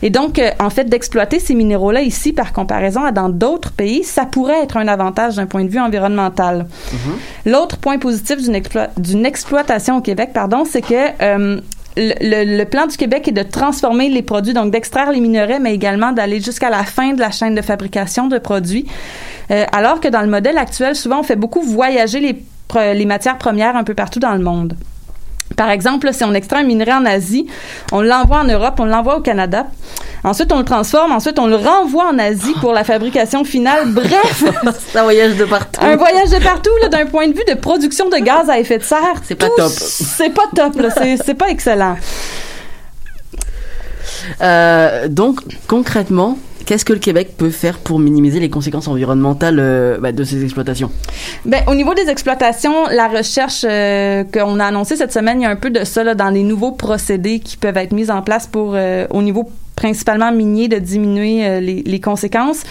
et 0.03 0.11
donc 0.11 0.39
euh, 0.39 0.51
en 0.61 0.71
fait 0.71 0.85
d'exploiter 0.85 1.39
ces 1.41 1.55
minéraux 1.55 1.91
là 1.93 2.01
ici 2.03 2.33
par 2.33 2.53
comparaison 2.53 3.03
à 3.05 3.13
dans 3.13 3.29
d'autres 3.29 3.73
pays, 3.73 4.05
ça 4.05 4.25
pourrait 4.27 4.63
être 4.63 4.77
un 4.77 4.89
avantage 4.89 5.37
d'un 5.37 5.47
point 5.47 5.65
de 5.65 5.71
vue 5.71 5.81
environnemental. 5.81 6.67
L'autre 7.47 7.77
point 7.79 7.99
positif 7.99 8.39
d'une 8.43 8.55
explo- 8.57 8.89
d'une 8.97 9.27
exploitation 9.27 9.99
au 9.99 10.01
Québec, 10.01 10.31
pardon, 10.33 10.65
c'est 10.71 10.83
que 10.83 10.95
euh, 11.23 11.61
le, 11.97 12.65
plan 12.65 12.87
du 12.87 12.97
Québec 12.97 13.29
est 13.29 13.33
de 13.33 13.43
transformer 13.43 14.09
les 14.09 14.23
produits, 14.23 14.55
donc 14.55 14.71
d'extraire 14.71 15.11
les 15.11 15.21
minerais, 15.21 15.61
mais 15.61 15.75
également 15.75 16.13
d'aller 16.13 16.41
jusqu'à 16.41 16.71
la 16.71 16.85
fin 16.85 17.13
de 17.13 17.21
la 17.21 17.31
chaîne 17.31 17.55
de 17.55 17.63
fabrication 17.63 18.27
de 18.27 18.39
produits. 18.39 18.87
Euh, 19.51 19.65
alors 19.73 20.01
que 20.01 20.09
dans 20.09 20.23
le 20.23 20.29
modèle 20.29 20.59
actuel, 20.59 20.97
souvent, 20.97 21.21
on 21.21 21.23
fait 21.23 21.37
beaucoup 21.37 21.63
voyager 21.63 22.21
les 22.21 23.05
matières 23.05 23.39
premières 23.39 23.77
un 23.77 23.85
peu 23.85 23.95
partout 23.95 24.21
dans 24.21 24.33
le 24.33 24.43
monde. 24.43 24.75
Par 25.57 25.71
exemple, 25.71 26.07
là, 26.07 26.13
si 26.13 26.25
on 26.25 26.35
extrait 26.35 26.61
un 26.61 26.63
minerai 26.65 26.93
en 26.93 27.07
Asie, 27.07 27.47
on 27.93 28.01
l'envoie 28.01 28.39
en 28.39 28.45
Europe, 28.45 28.75
on 28.81 28.87
l'envoie 28.87 29.19
au 29.19 29.21
Canada. 29.21 29.67
Ensuite, 30.25 30.51
on 30.53 30.59
le 30.59 30.65
transforme. 30.65 31.13
Ensuite, 31.13 31.39
on 31.39 31.47
le 31.47 31.57
renvoie 31.57 32.09
en 32.09 32.19
Asie 32.19 32.55
pour 32.61 32.73
la 32.73 32.83
fabrication 32.83 33.45
finale. 33.45 33.91
Bref, 33.93 34.43
C'est 34.93 34.99
un 34.99 35.05
voyage 35.05 35.37
de 35.37 35.45
partout. 35.45 35.81
un 35.83 35.97
voyage 35.97 36.31
de 36.31 36.43
partout, 36.43 36.71
là, 36.83 36.89
d'un 36.89 37.07
point 37.07 37.29
de 37.29 37.35
vue 37.35 37.45
de 37.47 37.55
production 37.55 38.09
de 38.09 38.17
gaz 38.17 38.51
à 38.51 38.59
effet 38.59 38.79
de 38.79 38.83
serre. 38.83 39.21
C'est 39.23 39.35
pas 39.35 39.49
top. 39.57 39.71
C'est 39.71 40.31
pas 40.31 40.49
top, 40.57 40.73
C'est 41.25 41.35
pas 41.35 41.49
excellent. 41.51 41.97
Euh, 44.41 45.09
donc, 45.09 45.41
concrètement, 45.69 46.39
qu'est-ce 46.67 46.85
que 46.85 46.93
le 46.93 46.99
Québec 46.99 47.37
peut 47.37 47.51
faire 47.51 47.79
pour 47.79 47.99
minimiser 47.99 48.41
les 48.41 48.51
conséquences 48.51 48.89
environnementales 48.89 49.59
euh, 49.61 49.99
bah, 49.99 50.13
de 50.13 50.25
ces 50.25 50.43
exploitations? 50.45 50.91
Ben, 51.45 51.63
au 51.69 51.75
niveau 51.75 51.95
des 51.95 52.09
exploitations, 52.09 52.87
la 52.91 53.09
recherche 53.09 53.65
euh, 53.69 54.25
qu'on 54.25 54.59
a 54.61 54.67
annoncée 54.67 54.97
cette 54.97 55.13
semaine, 55.13 55.41
il 55.41 55.45
y 55.45 55.47
a 55.47 55.51
un 55.51 55.57
peu 55.57 55.71
de 55.71 55.85
ça 55.85 56.03
là, 56.05 56.15
dans 56.15 56.31
les 56.31 56.43
nouveaux 56.43 56.73
procédés 56.73 57.41
qui 57.41 57.57
peuvent 57.57 57.77
être 57.77 57.93
mis 57.93 58.11
en 58.11 58.23
place 58.23 58.47
pour, 58.47 58.73
euh, 58.75 59.07
au 59.11 59.23
niveau 59.23 59.49
principalement 59.77 60.31
minier, 60.31 60.69
de 60.69 60.79
diminuer 60.79 61.45
euh, 61.45 61.59
les, 61.61 61.83
les 61.85 62.01
conséquences. 62.01 62.63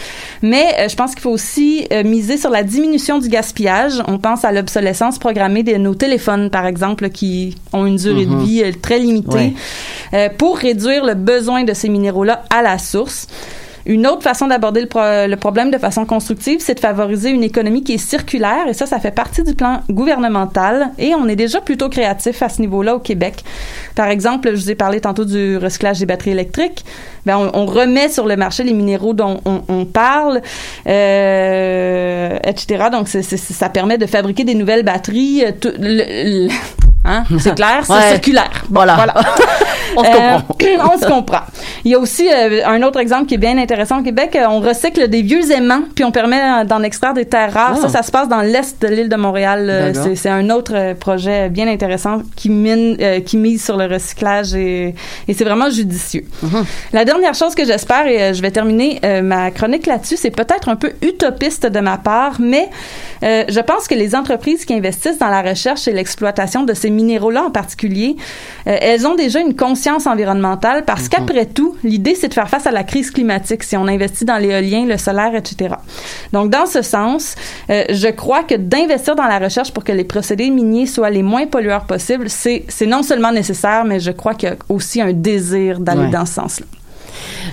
Mais 0.42 0.64
euh, 0.80 0.88
je 0.88 0.96
pense 0.96 1.12
qu'il 1.12 1.20
faut 1.22 1.32
aussi 1.32 1.86
euh, 1.92 2.04
miser 2.06 2.38
sur 2.38 2.50
la 2.50 2.64
diminution 2.64 3.20
du 3.20 3.28
gaspillage. 3.28 4.02
On 4.08 4.18
pense 4.20 4.46
à 4.46 4.54
l'obsolescence 4.54 5.20
programmée 5.20 5.64
de 5.64 5.74
nos 5.76 5.96
téléphones, 5.96 6.50
par 6.50 6.66
exemple, 6.66 7.10
qui 7.10 7.58
ont 7.74 7.86
une 7.86 7.98
durée 7.98 8.26
Mhm. 8.26 8.40
de 8.40 8.44
vie 8.46 8.64
euh, 8.64 8.72
très 8.82 9.00
limitée, 9.00 9.54
Ouais. 10.14 10.30
pour 10.38 10.58
réduire 10.58 11.04
le 11.06 11.14
besoin 11.16 11.66
de 11.66 11.74
ces 11.74 11.90
minéraux-là 11.90 12.44
à 12.50 12.62
la 12.62 12.78
source. 12.78 13.28
Une 13.86 14.08
autre 14.08 14.24
façon 14.24 14.48
d'aborder 14.48 14.82
le, 14.82 14.88
pro- 14.88 15.00
le 15.28 15.36
problème 15.36 15.70
de 15.72 15.78
façon 15.78 16.06
constructive, 16.06 16.60
c'est 16.62 16.76
de 16.76 16.80
favoriser 16.80 17.30
une 17.30 17.44
économie 17.44 17.84
qui 17.84 17.94
est 17.94 17.98
circulaire 17.98 18.68
et 18.70 18.74
ça, 18.74 18.86
ça 18.86 19.00
fait 19.00 19.12
partie 19.12 19.44
du 19.44 19.56
plan 19.56 19.82
gouvernemental 19.90 20.92
et 20.98 21.14
on 21.16 21.28
est 21.28 21.36
déjà 21.36 21.60
plutôt 21.62 21.90
créatif 21.90 22.42
à 22.42 22.50
ce 22.50 22.62
niveau-là 22.62 22.96
au 22.96 23.00
Québec. 23.00 23.44
Par 23.96 24.08
exemple, 24.08 24.50
je 24.52 24.56
vous 24.62 24.72
ai 24.72 24.76
parlé 24.76 25.02
tantôt 25.02 25.26
du 25.26 25.58
recyclage 25.58 26.00
des 26.00 26.06
batteries 26.06 26.32
électriques. 26.32 26.86
Ben, 27.26 27.38
on, 27.38 27.52
on 27.54 27.66
remet 27.66 28.10
sur 28.10 28.26
le 28.26 28.36
marché 28.36 28.64
les 28.64 28.74
minéraux 28.74 29.14
dont 29.14 29.40
on, 29.46 29.62
on 29.68 29.86
parle, 29.86 30.42
euh, 30.88 32.38
etc. 32.46 32.86
Donc, 32.92 33.08
ça 33.08 33.70
permet 33.70 33.98
de 33.98 34.06
fabriquer 34.06 34.44
des 34.44 34.56
nouvelles 34.56 34.84
batteries. 34.84 35.44
euh, 35.46 36.48
Hein? 37.06 37.24
C'est 37.40 37.56
clair, 37.56 37.82
c'est 37.84 37.94
Ouais. 37.94 38.10
circulaire. 38.12 38.64
Voilà. 38.70 38.98
On 39.96 40.04
se 40.04 40.10
Euh, 40.10 40.40
comprend. 40.48 40.90
on 40.96 40.98
se 41.00 41.06
comprend. 41.06 41.42
Il 41.86 41.92
y 41.92 41.94
a 41.96 42.00
aussi 42.00 42.28
euh, 42.28 42.62
un 42.66 42.82
autre 42.82 43.00
exemple 43.00 43.28
qui 43.28 43.36
est 43.36 43.38
bien 43.38 43.58
intéressant 43.60 44.00
au 44.00 44.02
Québec. 44.02 44.36
Euh, 44.36 44.46
On 44.50 44.60
recycle 44.60 45.08
des 45.08 45.22
vieux 45.22 45.52
aimants, 45.52 45.84
puis 45.94 46.04
on 46.04 46.12
permet 46.12 46.40
euh, 46.42 46.64
d'en 46.64 46.82
extraire 46.82 47.14
des 47.14 47.26
terres 47.26 47.54
rares. 47.54 47.74
Ah. 47.76 47.82
Ça, 47.82 47.90
ça 47.90 48.02
se 48.02 48.10
passe 48.10 48.28
dans 48.28 48.42
l'est 48.42 48.82
de 48.82 48.88
l'île 48.88 49.10
de 49.10 49.16
Montréal. 49.16 49.68
Euh. 49.70 49.94
C'est 50.16 50.30
un 50.30 50.50
autre 50.50 50.72
euh, 50.76 50.94
projet 50.96 51.50
bien 51.50 51.68
intéressant 51.68 52.24
qui 52.36 52.50
mine, 52.50 52.98
euh, 53.00 53.20
qui 53.20 53.38
mise 53.38 53.64
sur 53.64 53.78
le 53.78 53.86
recyclage 53.86 54.56
et, 54.56 54.96
et 55.28 55.34
c'est 55.36 55.44
vraiment 55.44 55.70
judicieux. 55.70 56.26
Mhm. 56.42 56.66
La 56.94 57.06
dernière 57.06 57.36
chose 57.36 57.54
que 57.54 57.64
j'espère, 57.66 58.08
et 58.08 58.20
euh, 58.24 58.34
je 58.34 58.42
vais 58.42 58.50
terminer 58.52 59.00
euh, 59.06 59.22
ma 59.22 59.52
chronique 59.52 59.86
là-dessus, 59.86 60.18
c'est 60.18 60.32
peut-être 60.32 60.70
un 60.70 60.76
peu 60.76 60.94
utopiste 61.04 61.68
de 61.68 61.80
ma 61.82 61.98
part, 61.98 62.38
mais 62.40 62.68
euh, 63.22 63.44
je 63.48 63.60
pense 63.60 63.88
que 63.88 63.94
les 63.94 64.16
entreprises 64.16 64.66
qui 64.66 64.74
investissent 64.74 65.20
dans 65.20 65.30
la 65.30 65.44
recherche 65.44 65.88
et 65.88 65.92
l'exploitation 65.92 66.64
de 66.64 66.74
ces 66.74 66.90
minéraux-là 66.94 67.44
en 67.44 67.52
particulier, 67.52 68.16
euh, 68.68 68.78
elles 68.82 69.06
ont 69.06 69.16
déjà 69.16 69.40
une 69.40 69.56
conscience 69.56 70.08
environnementale 70.08 70.84
parce 70.86 71.10
qu'après 71.10 71.46
tout, 71.46 71.76
l'idée, 71.84 72.16
c'est 72.16 72.30
de 72.30 72.34
faire 72.34 72.50
face 72.50 72.68
à 72.68 72.72
la 72.72 72.84
crise 72.84 73.12
climatique 73.12 73.64
si 73.64 73.76
on 73.76 73.88
investit 73.88 74.26
dans 74.26 74.38
l'éolien, 74.38 74.86
le 74.86 74.98
solaire, 74.98 75.36
etc. 75.36 75.76
Donc, 76.32 76.50
dans 76.50 76.66
ce 76.66 76.82
sens, 76.82 77.36
euh, 77.70 77.84
je 77.90 78.08
crois 78.10 78.44
que 78.44 78.56
d'investir 78.56 79.16
dans 79.16 79.26
la 79.28 79.40
recherche 79.40 79.72
pour 79.74 79.84
que 79.84 79.92
les 79.92 80.04
procédés 80.04 80.50
miniers 80.50 80.86
soient 80.86 81.10
les 81.10 81.24
moins 81.24 81.48
pollueurs 81.48 81.86
possibles, 81.86 82.30
c'est 82.30 82.66
c'est 82.70 82.86
non 82.86 83.04
seulement 83.04 83.32
nécessaire, 83.32 83.84
mais 83.86 84.00
je 84.00 84.12
crois 84.12 84.34
qu'il 84.36 84.50
y 84.50 84.52
a 84.52 84.56
aussi 84.70 85.02
un 85.02 85.14
désir 85.14 85.80
d'aller 85.80 86.02
Ouais. 86.04 86.10
dans 86.10 86.26
ce 86.26 86.34
sens-là. 86.34 86.66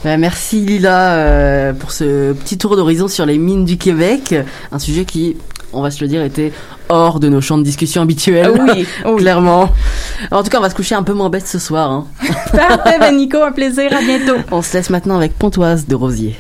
Euh, 0.07 0.16
merci 0.18 0.61
Lila 0.61 1.14
euh, 1.14 1.72
pour 1.74 1.91
ce 1.93 2.32
petit 2.32 2.57
tour 2.59 2.76
d'horizon 2.76 3.09
sur 3.09 3.26
les 3.26 3.38
mines 3.38 3.64
du 3.64 3.76
Québec, 3.76 4.34
un 4.72 4.78
sujet 4.78 5.05
qui, 5.05 5.36
on 5.72 5.82
va 5.82 5.91
se 5.91 6.03
le 6.03 6.09
dire, 6.09 6.22
était 6.22 6.53
hors 6.91 7.20
de 7.20 7.28
nos 7.28 7.41
champs 7.41 7.59
de 7.59 7.62
discussion 7.62 8.03
habituels. 8.03 8.51
Oui, 8.68 8.86
oui. 9.07 9.16
clairement. 9.16 9.68
En 10.30 10.43
tout 10.43 10.51
cas, 10.51 10.59
on 10.59 10.62
va 10.62 10.70
se 10.70 10.74
coucher 10.74 10.95
un 10.95 11.03
peu 11.03 11.12
moins 11.14 11.30
bête 11.30 11.47
ce 11.47 11.59
soir. 11.59 11.91
hein. 11.91 12.07
Parfait, 12.53 12.99
ben 12.99 13.16
Nico, 13.16 13.43
un 13.43 13.53
plaisir, 13.53 13.91
à 13.97 14.01
bientôt. 14.01 14.36
On 14.51 14.61
se 14.62 14.76
laisse 14.76 14.91
maintenant 14.91 15.16
avec 15.16 15.38
Pontoise 15.38 15.86
de 15.86 15.95
Rosier. 15.95 16.36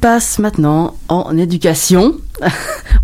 Passe 0.00 0.38
maintenant 0.38 0.94
en 1.08 1.36
éducation. 1.36 2.14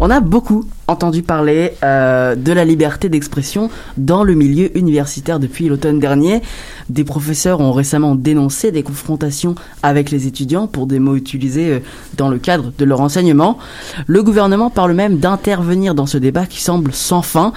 On 0.01 0.11
a 0.11 0.20
beaucoup 0.20 0.64
entendu 0.88 1.22
parler 1.22 1.72
euh, 1.82 2.34
de 2.34 2.53
la 2.53 2.64
liberté 2.64 3.09
d'expression 3.09 3.70
dans 3.97 4.24
le 4.24 4.34
milieu 4.34 4.76
universitaire 4.76 5.38
depuis 5.38 5.68
l'automne 5.68 5.99
dernier. 5.99 6.42
Des 6.88 7.05
professeurs 7.05 7.61
ont 7.61 7.72
récemment 7.72 8.14
dénoncé 8.14 8.72
des 8.72 8.82
confrontations 8.82 9.55
avec 9.82 10.11
les 10.11 10.26
étudiants 10.26 10.66
pour 10.66 10.86
des 10.86 10.99
mots 10.99 11.16
utilisés 11.16 11.70
euh, 11.70 11.78
dans 12.16 12.28
le 12.28 12.38
cadre 12.38 12.72
de 12.76 12.84
leur 12.84 13.01
enseignement. 13.01 13.59
Le 14.07 14.22
gouvernement 14.22 14.70
parle 14.70 14.92
même 14.94 15.18
d'intervenir 15.18 15.94
dans 15.94 16.07
ce 16.07 16.18
débat 16.18 16.47
qui 16.47 16.62
semble 16.62 16.92
sans 16.92 17.22
fin. 17.22 17.53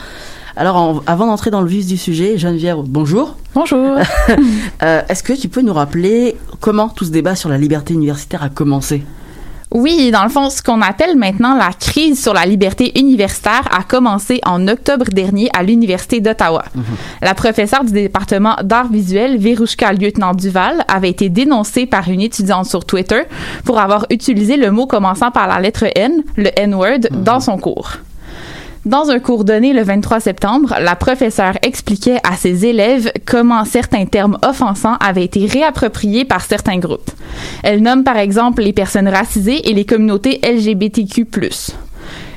Alors, 0.57 0.75
en- 0.75 1.01
avant 1.07 1.27
d'entrer 1.27 1.51
dans 1.51 1.61
le 1.61 1.67
vif 1.69 1.85
du 1.87 1.95
sujet, 1.97 2.37
Geneviève, 2.37 2.77
bonjour. 2.85 3.37
Bonjour. 3.55 3.95
Euh, 4.81 5.01
Est-ce 5.09 5.23
que 5.23 5.33
tu 5.33 5.49
peux 5.49 5.61
nous 5.61 5.73
rappeler 5.73 6.37
comment 6.61 6.87
tout 6.89 7.03
ce 7.03 7.09
débat 7.11 7.35
sur 7.35 7.49
la 7.49 7.57
liberté 7.57 7.93
universitaire 7.93 8.43
a 8.43 8.49
commencé? 8.49 9.03
Oui, 9.72 10.09
dans 10.09 10.24
le 10.24 10.30
fond, 10.30 10.49
ce 10.49 10.63
qu'on 10.63 10.82
appelle 10.82 11.15
maintenant 11.15 11.55
la 11.55 11.72
crise 11.74 12.22
sur 12.22 12.34
la 12.34 12.45
liberté 12.45 12.99
universitaire 12.99 13.67
a 13.72 13.84
commencé 13.84 14.41
en 14.43 14.67
octobre 14.67 15.05
dernier 15.11 15.49
à 15.55 15.61
l'Université 15.61 16.22
d'Ottawa. 16.22 16.65
La 17.22 17.36
professeure 17.36 17.84
du 17.84 17.91
département 17.91 18.55
d'art 18.63 18.88
visuel, 18.88 19.38
Verouchka 19.38 19.93
Lieutenant 19.93 20.34
Duval, 20.34 20.84
avait 20.88 21.09
été 21.09 21.30
dénoncée 21.30 21.86
par 21.86 22.09
une 22.09 22.22
étudiante 22.22 22.65
sur 22.65 22.84
Twitter 22.84 23.22
pour 23.63 23.80
avoir 23.80 24.07
utilisé 24.09 24.57
le 24.57 24.72
mot 24.72 24.88
commençant 24.88 25.30
par 25.30 25.47
la 25.47 25.59
lettre 25.59 25.86
N, 25.95 26.24
le 26.36 26.49
N-word, 26.59 27.09
dans 27.11 27.39
son 27.39 27.57
cours. 27.57 27.97
Dans 28.89 29.11
un 29.11 29.19
cours 29.19 29.43
donné 29.43 29.71
le 29.71 29.83
23 29.83 30.19
septembre, 30.19 30.73
la 30.81 30.95
professeure 30.95 31.59
expliquait 31.61 32.17
à 32.27 32.35
ses 32.35 32.65
élèves 32.65 33.11
comment 33.23 33.63
certains 33.63 34.07
termes 34.07 34.39
offensants 34.43 34.95
avaient 34.99 35.25
été 35.25 35.45
réappropriés 35.45 36.25
par 36.25 36.41
certains 36.41 36.79
groupes. 36.79 37.11
Elle 37.61 37.83
nomme 37.83 38.03
par 38.03 38.17
exemple 38.17 38.63
les 38.63 38.73
personnes 38.73 39.07
racisées 39.07 39.69
et 39.69 39.75
les 39.75 39.85
communautés 39.85 40.41
LGBTQ+. 40.43 41.27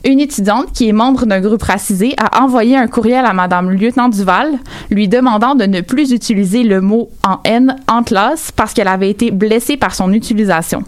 Une 0.04 0.20
étudiante 0.20 0.72
qui 0.74 0.90
est 0.90 0.92
membre 0.92 1.24
d'un 1.24 1.40
groupe 1.40 1.62
racisé 1.62 2.14
a 2.18 2.42
envoyé 2.42 2.76
un 2.76 2.86
courriel 2.86 3.24
à 3.24 3.32
Madame 3.32 3.70
Lieutenant 3.70 4.10
Duval 4.10 4.58
lui 4.90 5.08
demandant 5.08 5.54
de 5.54 5.64
ne 5.64 5.80
plus 5.80 6.12
utiliser 6.12 6.64
le 6.64 6.82
mot 6.82 7.08
en 7.26 7.38
haine 7.46 7.76
en 7.88 8.02
classe 8.02 8.52
parce 8.54 8.74
qu'elle 8.74 8.88
avait 8.88 9.08
été 9.08 9.30
blessée 9.30 9.78
par 9.78 9.94
son 9.94 10.12
utilisation. 10.12 10.82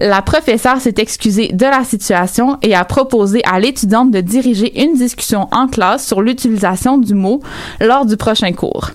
La 0.00 0.22
professeure 0.22 0.80
s'est 0.80 0.94
excusée 0.98 1.48
de 1.52 1.64
la 1.64 1.82
situation 1.82 2.56
et 2.62 2.74
a 2.74 2.84
proposé 2.84 3.42
à 3.44 3.58
l'étudiante 3.58 4.12
de 4.12 4.20
diriger 4.20 4.80
une 4.80 4.94
discussion 4.94 5.48
en 5.50 5.66
classe 5.66 6.06
sur 6.06 6.22
l'utilisation 6.22 6.98
du 6.98 7.14
mot 7.14 7.40
lors 7.80 8.06
du 8.06 8.16
prochain 8.16 8.52
cours. 8.52 8.90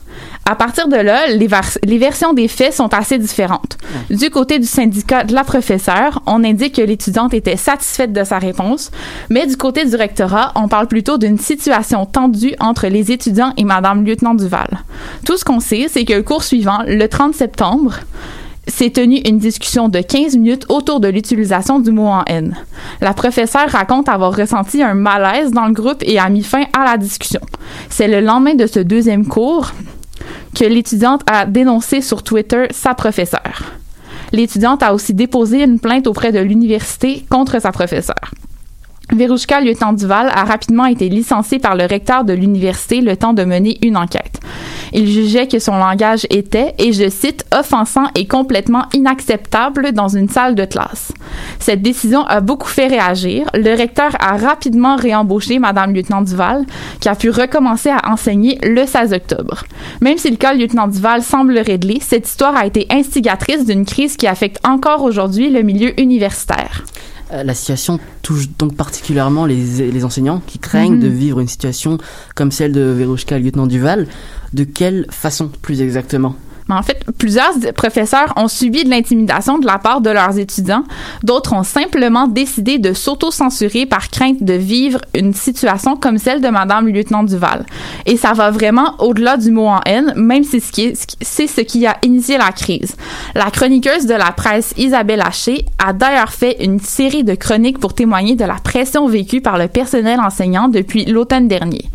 À 0.46 0.56
partir 0.56 0.88
de 0.88 0.96
là, 0.96 1.28
les, 1.28 1.48
vers- 1.48 1.78
les 1.84 1.98
versions 1.98 2.32
des 2.34 2.48
faits 2.48 2.74
sont 2.74 2.94
assez 2.94 3.18
différentes. 3.18 3.78
Du 4.10 4.30
côté 4.30 4.60
du 4.60 4.66
syndicat 4.66 5.26
de 5.26 5.34
la 5.34 5.44
professeure, 5.44 6.22
on 6.26 6.44
indique 6.44 6.76
que 6.76 6.82
l'étudiante 6.82 7.34
était 7.34 7.58
satisfaite 7.58 8.14
de 8.14 8.24
sa 8.24 8.40
réponse, 8.40 8.90
mais 9.30 9.46
du 9.46 9.58
côté 9.58 9.86
du 9.86 9.96
rectorat, 9.98 10.54
on 10.56 10.70
parle 10.70 10.88
plutôt 10.88 11.18
d'une 11.18 11.38
situation 11.38 12.06
tendue 12.06 12.54
entre 12.62 12.88
les 12.88 13.12
étudiants 13.12 13.54
et 13.58 13.66
Madame 13.66 14.06
Lieutenant 14.06 14.36
Duval. 14.36 14.70
Tout 15.26 15.36
ce 15.38 15.44
qu'on 15.44 15.60
sait, 15.60 15.88
c'est 15.90 16.06
que 16.06 16.14
le 16.14 16.24
cours 16.24 16.44
suivant, 16.44 16.80
le 16.88 17.08
30 17.08 17.34
septembre, 17.36 17.96
s'est 18.68 18.92
tenue 18.92 19.22
une 19.26 19.38
discussion 19.38 19.90
de 19.90 20.00
15 20.00 20.38
minutes 20.38 20.66
autour 20.70 21.00
de 21.00 21.08
l'utilisation 21.08 21.80
du 21.80 21.92
mot 21.92 22.08
en 22.08 22.24
haine. 22.26 22.56
La 23.02 23.14
professeure 23.14 23.70
raconte 23.70 24.10
avoir 24.10 24.36
ressenti 24.36 24.82
un 24.82 24.94
malaise 24.94 25.52
dans 25.52 25.66
le 25.66 25.74
groupe 25.74 26.02
et 26.02 26.20
a 26.20 26.30
mis 26.30 26.44
fin 26.44 26.64
à 26.74 26.86
la 26.86 26.98
discussion. 26.98 27.42
C'est 27.90 28.08
le 28.08 28.22
lendemain 28.22 28.56
de 28.56 28.68
ce 28.68 28.80
deuxième 28.80 29.28
cours 29.28 29.72
que 30.56 30.66
l'étudiante 30.66 31.22
a 31.28 31.46
dénoncé 31.46 32.02
sur 32.02 32.24
Twitter 32.24 32.68
sa 32.72 32.94
professeure. 32.94 33.64
L'étudiante 34.32 34.82
a 34.84 34.94
aussi 34.94 35.14
déposé 35.14 35.64
une 35.64 35.80
plainte 35.80 36.08
auprès 36.08 36.32
de 36.32 36.40
l'université 36.40 37.26
contre 37.30 37.62
sa 37.62 37.72
professeure. 37.72 38.32
Verouchka 39.14 39.62
Lieutenant 39.62 39.94
Duval 39.94 40.32
a 40.34 40.44
rapidement 40.44 40.86
été 40.86 41.08
licencié 41.08 41.60
par 41.60 41.76
le 41.76 41.86
recteur 41.86 42.24
de 42.24 42.34
l'université 42.34 43.02
le 43.02 43.16
temps 43.16 43.34
de 43.34 43.44
mener 43.44 43.78
une 43.84 43.96
enquête. 43.96 44.40
Il 44.92 45.08
jugeait 45.08 45.48
que 45.48 45.60
son 45.60 45.76
langage 45.76 46.28
était, 46.30 46.76
et 46.78 46.94
je 46.94 47.10
cite, 47.10 47.46
offensant 47.54 48.08
et 48.16 48.28
complètement 48.28 48.86
inacceptable 48.94 49.92
dans 49.92 50.08
une 50.08 50.30
salle 50.30 50.54
de 50.54 50.66
classe. 50.66 51.12
Cette 51.60 51.82
décision 51.82 52.24
a 52.26 52.42
beaucoup 52.42 52.68
fait 52.68 52.88
réagir. 52.88 53.48
Le 53.56 53.76
recteur 53.76 54.12
a 54.20 54.38
rapidement 54.38 54.96
réembauché 54.96 55.58
Madame 55.58 55.94
Lieutenant 55.94 56.22
Duval, 56.22 56.66
qui 57.00 57.10
a 57.10 57.16
pu 57.16 57.32
recommencer 57.32 57.90
à 57.90 58.12
enseigner 58.12 58.60
le 58.62 58.86
16 58.86 59.14
octobre. 59.14 59.64
Même 60.02 60.18
si 60.18 60.30
le 60.30 60.38
cas 60.38 60.54
Lieutenant 60.54 60.88
Duval 60.88 61.24
semble 61.24 61.58
réglé, 61.58 61.98
cette 62.00 62.28
histoire 62.28 62.56
a 62.56 62.68
été 62.68 62.86
instigatrice 62.92 63.66
d'une 63.66 63.86
crise 63.86 64.16
qui 64.16 64.28
affecte 64.28 64.60
encore 64.64 65.04
aujourd'hui 65.04 65.50
le 65.50 65.64
milieu 65.64 66.00
universitaire. 66.00 66.84
Euh, 67.34 67.44
La 67.44 67.54
situation 67.54 68.00
touche 68.22 68.50
donc 68.58 68.76
particulièrement 68.76 69.46
les, 69.46 69.92
les 69.92 70.06
enseignants 70.06 70.42
qui 70.46 70.60
craignent 70.60 70.96
Mhm. 70.96 71.00
de 71.02 71.08
vivre 71.08 71.40
une 71.40 71.48
situation 71.48 71.98
comme 72.36 72.52
celle 72.52 72.72
de 72.72 72.82
Verouchka, 72.82 73.40
lieutenant 73.40 73.68
Duval. 73.68 74.08
De 74.54 74.64
quelle 74.64 75.06
façon, 75.10 75.50
plus 75.62 75.82
exactement? 75.82 76.36
En 76.78 76.84
fait, 76.84 77.04
plusieurs 77.18 77.54
professeurs 77.76 78.34
ont 78.36 78.48
subi 78.48 78.84
de 78.84 78.90
l'intimidation 78.90 79.58
de 79.58 79.66
la 79.66 79.78
part 79.78 80.02
de 80.02 80.10
leurs 80.10 80.38
étudiants. 80.38 80.84
D'autres 81.24 81.54
ont 81.54 81.64
simplement 81.64 82.28
décidé 82.28 82.78
de 82.78 82.94
s'auto-censurer 82.94 83.86
par 83.86 84.10
crainte 84.10 84.44
de 84.44 84.54
vivre 84.54 85.00
une 85.16 85.34
situation 85.34 85.96
comme 85.96 86.18
celle 86.18 86.42
de 86.42 86.50
Madame 86.50 86.88
Lieutenant 86.88 87.24
Duval. 87.24 87.66
Et 88.06 88.18
ça 88.18 88.34
va 88.34 88.52
vraiment 88.52 88.96
au-delà 89.00 89.38
du 89.38 89.52
mot 89.52 89.68
en 89.68 89.82
haine, 89.86 90.14
même 90.16 90.44
si 90.44 90.62
c'est 90.62 91.48
ce 91.48 91.62
qui 91.62 91.86
a 91.86 91.98
initié 92.04 92.38
la 92.38 92.52
crise. 92.52 92.96
La 93.36 93.52
chroniqueuse 93.52 94.06
de 94.06 94.14
la 94.14 94.32
presse 94.32 94.74
Isabelle 94.78 95.22
Haché 95.22 95.66
a 95.84 95.94
d'ailleurs 95.94 96.32
fait 96.32 96.64
une 96.64 96.80
série 96.80 97.24
de 97.24 97.36
chroniques 97.36 97.80
pour 97.80 97.94
témoigner 97.94 98.36
de 98.36 98.46
la 98.46 98.56
pression 98.56 99.08
vécue 99.08 99.42
par 99.42 99.58
le 99.58 99.68
personnel 99.68 100.20
enseignant 100.20 100.68
depuis 100.68 101.06
l'automne 101.06 101.48
dernier. 101.48 101.90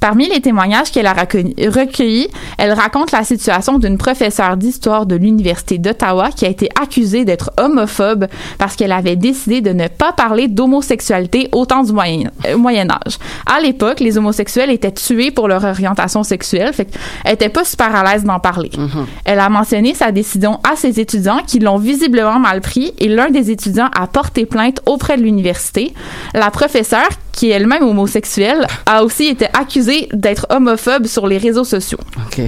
Parmi 0.00 0.28
les 0.28 0.40
témoignages 0.40 0.90
qu'elle 0.90 1.06
a 1.06 1.14
recueillis, 1.14 2.28
elle 2.58 2.72
raconte 2.72 3.12
la 3.12 3.24
situation 3.24 3.78
d'une 3.78 3.98
professeure 3.98 4.56
d'histoire 4.56 5.06
de 5.06 5.16
l'Université 5.16 5.78
d'Ottawa 5.78 6.30
qui 6.30 6.44
a 6.46 6.48
été 6.48 6.68
accusée 6.80 7.24
d'être 7.24 7.50
homophobe 7.58 8.26
parce 8.58 8.76
qu'elle 8.76 8.92
avait 8.92 9.16
décidé 9.16 9.60
de 9.60 9.70
ne 9.70 9.88
pas 9.88 10.12
parler 10.12 10.48
d'homosexualité 10.48 11.48
au 11.52 11.66
temps 11.66 11.82
du 11.82 11.92
Moyen, 11.92 12.30
euh, 12.46 12.56
Moyen 12.56 12.88
Âge. 12.90 13.18
À 13.46 13.60
l'époque, 13.60 14.00
les 14.00 14.18
homosexuels 14.18 14.70
étaient 14.70 14.92
tués 14.92 15.30
pour 15.30 15.48
leur 15.48 15.64
orientation 15.64 16.22
sexuelle, 16.22 16.72
fait 16.72 16.86
qu'elle 16.86 17.34
était 17.34 17.48
pas 17.48 17.64
super 17.64 17.94
à 17.94 18.04
l'aise 18.04 18.24
d'en 18.24 18.40
parler. 18.40 18.70
Elle 19.24 19.40
a 19.40 19.48
mentionné 19.48 19.94
sa 19.94 20.12
décision 20.12 20.60
à 20.68 20.76
ses 20.76 21.00
étudiants 21.00 21.40
qui 21.46 21.58
l'ont 21.58 21.78
visiblement 21.78 22.38
mal 22.38 22.60
pris 22.60 22.94
et 22.98 23.08
l'un 23.08 23.30
des 23.30 23.50
étudiants 23.50 23.90
a 23.98 24.06
porté 24.06 24.46
plainte 24.46 24.80
auprès 24.86 25.16
de 25.16 25.22
l'université. 25.22 25.92
La 26.34 26.50
professeure, 26.50 27.08
qui 27.36 27.50
est 27.50 27.54
elle-même 27.54 27.84
homosexuelle, 27.84 28.66
a 28.86 29.04
aussi 29.04 29.26
été 29.26 29.46
accusée 29.52 30.08
d'être 30.12 30.46
homophobe 30.50 31.06
sur 31.06 31.28
les 31.28 31.38
réseaux 31.38 31.64
sociaux. 31.64 32.00
Ok. 32.26 32.40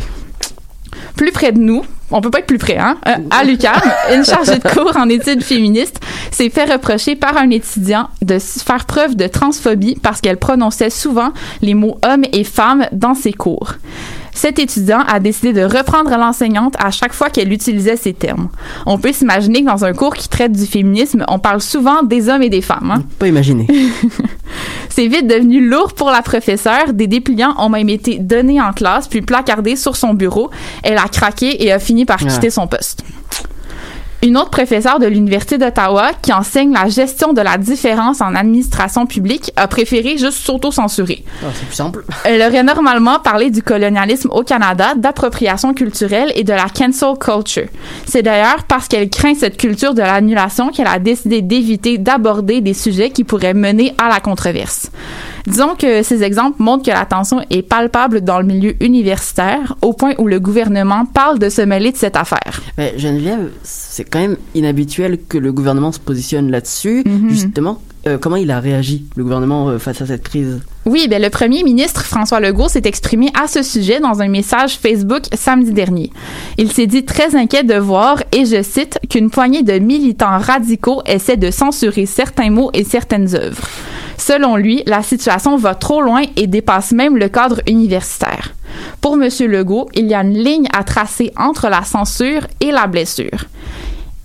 Plus 1.14 1.30
près 1.30 1.52
de 1.52 1.58
nous, 1.58 1.84
on 2.10 2.20
peut 2.20 2.30
pas 2.30 2.38
être 2.38 2.46
plus 2.46 2.58
près, 2.58 2.78
hein? 2.78 2.96
Euh, 3.06 3.16
à 3.30 3.44
l'UQAM, 3.44 3.80
une 4.14 4.24
chargée 4.24 4.58
de 4.58 4.68
cours 4.68 4.96
en 4.96 5.08
études 5.08 5.42
féministes 5.42 6.00
s'est 6.30 6.48
fait 6.48 6.64
reprocher 6.64 7.16
par 7.16 7.36
un 7.36 7.50
étudiant 7.50 8.08
de 8.22 8.38
faire 8.38 8.86
preuve 8.86 9.14
de 9.14 9.26
transphobie 9.26 9.96
parce 10.02 10.20
qu'elle 10.20 10.38
prononçait 10.38 10.90
souvent 10.90 11.32
les 11.60 11.74
mots 11.74 11.98
homme 12.04 12.24
et 12.32 12.44
femme 12.44 12.86
dans 12.92 13.14
ses 13.14 13.32
cours. 13.32 13.74
Cet 14.38 14.60
étudiant 14.60 15.00
a 15.00 15.18
décidé 15.18 15.52
de 15.52 15.62
reprendre 15.64 16.10
l'enseignante 16.16 16.74
à 16.78 16.92
chaque 16.92 17.12
fois 17.12 17.28
qu'elle 17.28 17.52
utilisait 17.52 17.96
ces 17.96 18.12
termes. 18.12 18.50
On 18.86 18.96
peut 18.96 19.12
s'imaginer 19.12 19.62
que 19.62 19.66
dans 19.66 19.84
un 19.84 19.92
cours 19.92 20.14
qui 20.14 20.28
traite 20.28 20.52
du 20.52 20.64
féminisme, 20.64 21.24
on 21.26 21.40
parle 21.40 21.60
souvent 21.60 22.04
des 22.04 22.28
hommes 22.28 22.42
et 22.44 22.48
des 22.48 22.62
femmes. 22.62 22.92
hein? 22.92 23.02
Pas 23.18 23.26
imaginer. 23.26 23.66
C'est 24.90 25.08
vite 25.08 25.26
devenu 25.26 25.68
lourd 25.68 25.92
pour 25.92 26.10
la 26.12 26.22
professeure. 26.22 26.92
Des 26.92 27.08
dépliants 27.08 27.56
ont 27.58 27.68
même 27.68 27.88
été 27.88 28.20
donnés 28.20 28.60
en 28.60 28.72
classe 28.72 29.08
puis 29.08 29.22
placardés 29.22 29.74
sur 29.74 29.96
son 29.96 30.14
bureau. 30.14 30.50
Elle 30.84 30.98
a 30.98 31.08
craqué 31.08 31.64
et 31.64 31.72
a 31.72 31.80
fini 31.80 32.04
par 32.04 32.18
Ah. 32.22 32.26
quitter 32.28 32.50
son 32.50 32.68
poste. 32.68 33.02
Une 34.20 34.36
autre 34.36 34.50
professeure 34.50 34.98
de 34.98 35.06
l'Université 35.06 35.58
d'Ottawa 35.58 36.10
qui 36.20 36.32
enseigne 36.32 36.72
la 36.72 36.88
gestion 36.88 37.32
de 37.32 37.40
la 37.40 37.56
différence 37.56 38.20
en 38.20 38.34
administration 38.34 39.06
publique 39.06 39.52
a 39.54 39.68
préféré 39.68 40.18
juste 40.18 40.38
s'auto-censurer. 40.44 41.24
Ah, 41.40 41.46
c'est 41.54 41.66
plus 41.66 41.74
simple. 41.76 42.04
Elle 42.24 42.42
aurait 42.42 42.64
normalement 42.64 43.20
parlé 43.20 43.50
du 43.50 43.62
colonialisme 43.62 44.30
au 44.32 44.42
Canada, 44.42 44.94
d'appropriation 44.96 45.72
culturelle 45.72 46.32
et 46.34 46.42
de 46.42 46.52
la 46.52 46.66
cancel 46.68 47.16
culture. 47.20 47.68
C'est 48.06 48.22
d'ailleurs 48.22 48.64
parce 48.66 48.88
qu'elle 48.88 49.08
craint 49.08 49.34
cette 49.36 49.56
culture 49.56 49.94
de 49.94 50.02
l'annulation 50.02 50.70
qu'elle 50.70 50.88
a 50.88 50.98
décidé 50.98 51.40
d'éviter 51.40 51.96
d'aborder 51.96 52.60
des 52.60 52.74
sujets 52.74 53.10
qui 53.10 53.22
pourraient 53.22 53.54
mener 53.54 53.94
à 53.98 54.08
la 54.08 54.18
controverse. 54.18 54.90
Disons 55.46 55.74
que 55.76 56.02
ces 56.02 56.22
exemples 56.22 56.62
montrent 56.62 56.84
que 56.84 56.90
la 56.90 57.06
tension 57.06 57.40
est 57.50 57.62
palpable 57.62 58.20
dans 58.22 58.40
le 58.40 58.46
milieu 58.46 58.74
universitaire, 58.82 59.76
au 59.82 59.92
point 59.92 60.14
où 60.18 60.26
le 60.26 60.40
gouvernement 60.40 61.04
parle 61.06 61.38
de 61.38 61.48
se 61.48 61.62
mêler 61.62 61.92
de 61.92 61.96
cette 61.96 62.16
affaire. 62.16 62.60
Mais 62.76 62.94
Geneviève, 62.98 63.50
c'est 63.62 64.04
quand 64.04 64.20
même 64.20 64.36
inhabituel 64.54 65.18
que 65.28 65.38
le 65.38 65.52
gouvernement 65.52 65.92
se 65.92 66.00
positionne 66.00 66.50
là-dessus. 66.50 67.04
Justement, 67.28 67.80
euh, 68.06 68.16
comment 68.16 68.36
il 68.36 68.50
a 68.50 68.60
réagi, 68.60 69.06
le 69.16 69.24
gouvernement, 69.24 69.68
euh, 69.68 69.78
face 69.78 70.00
à 70.00 70.06
cette 70.06 70.22
crise? 70.22 70.60
Oui, 70.86 71.08
ben 71.08 71.20
le 71.20 71.30
premier 71.30 71.62
ministre 71.64 72.04
François 72.04 72.40
Legault 72.40 72.68
s'est 72.68 72.82
exprimé 72.84 73.30
à 73.38 73.48
ce 73.48 73.62
sujet 73.62 74.00
dans 74.00 74.22
un 74.22 74.28
message 74.28 74.78
Facebook 74.78 75.24
samedi 75.34 75.72
dernier. 75.72 76.10
Il 76.56 76.70
s'est 76.70 76.86
dit 76.86 77.04
très 77.04 77.34
inquiet 77.34 77.64
de 77.64 77.74
voir, 77.74 78.22
et 78.32 78.44
je 78.44 78.62
cite, 78.62 78.98
qu'une 79.10 79.30
poignée 79.30 79.62
de 79.62 79.78
militants 79.78 80.38
radicaux 80.38 81.02
essaie 81.06 81.36
de 81.36 81.50
censurer 81.50 82.06
certains 82.06 82.50
mots 82.50 82.70
et 82.72 82.84
certaines 82.84 83.34
œuvres. 83.34 83.68
Selon 84.18 84.56
lui, 84.56 84.82
la 84.86 85.02
situation 85.02 85.56
va 85.56 85.74
trop 85.74 86.02
loin 86.02 86.22
et 86.36 86.46
dépasse 86.46 86.92
même 86.92 87.16
le 87.16 87.28
cadre 87.28 87.62
universitaire. 87.66 88.52
Pour 89.00 89.14
M. 89.14 89.28
Legault, 89.46 89.88
il 89.94 90.06
y 90.06 90.14
a 90.14 90.22
une 90.22 90.36
ligne 90.36 90.68
à 90.76 90.84
tracer 90.84 91.32
entre 91.36 91.68
la 91.68 91.84
censure 91.84 92.46
et 92.60 92.70
la 92.70 92.86
blessure. 92.86 93.46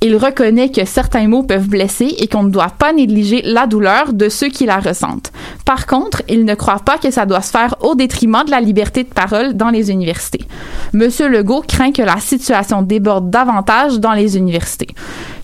Il 0.02 0.18
reconnaît 0.18 0.70
que 0.70 0.84
certains 0.84 1.30
mots 1.30 1.44
peuvent 1.44 1.70
blesser 1.70 2.14
et 2.18 2.28
qu'on 2.28 2.44
ne 2.44 2.50
doit 2.50 2.74
pas 2.78 2.92
négliger 2.92 3.42
la 3.46 3.68
douleur 3.68 4.12
de 4.12 4.28
ceux 4.28 4.50
qui 4.50 4.66
la 4.66 4.80
ressentent. 4.80 5.32
Par 5.66 5.86
contre, 5.86 6.22
il 6.28 6.44
ne 6.44 6.56
croit 6.56 6.82
pas 6.84 6.98
que 6.98 7.10
ça 7.10 7.26
doit 7.26 7.42
se 7.42 7.52
faire 7.52 7.76
au 7.80 7.96
détriment 7.96 8.44
de 8.44 8.52
la 8.52 8.60
liberté 8.60 9.06
de 9.06 9.14
parole 9.14 9.54
dans 9.54 9.70
les 9.70 9.92
universités. 9.92 10.46
Monsieur 10.92 11.30
Legault 11.30 11.64
craint 11.66 11.94
que 11.94 12.02
la 12.02 12.18
situation 12.18 12.82
déborde 12.82 13.30
davantage 13.30 14.02
dans 14.02 14.12
les 14.12 14.36
universités. 14.36 14.90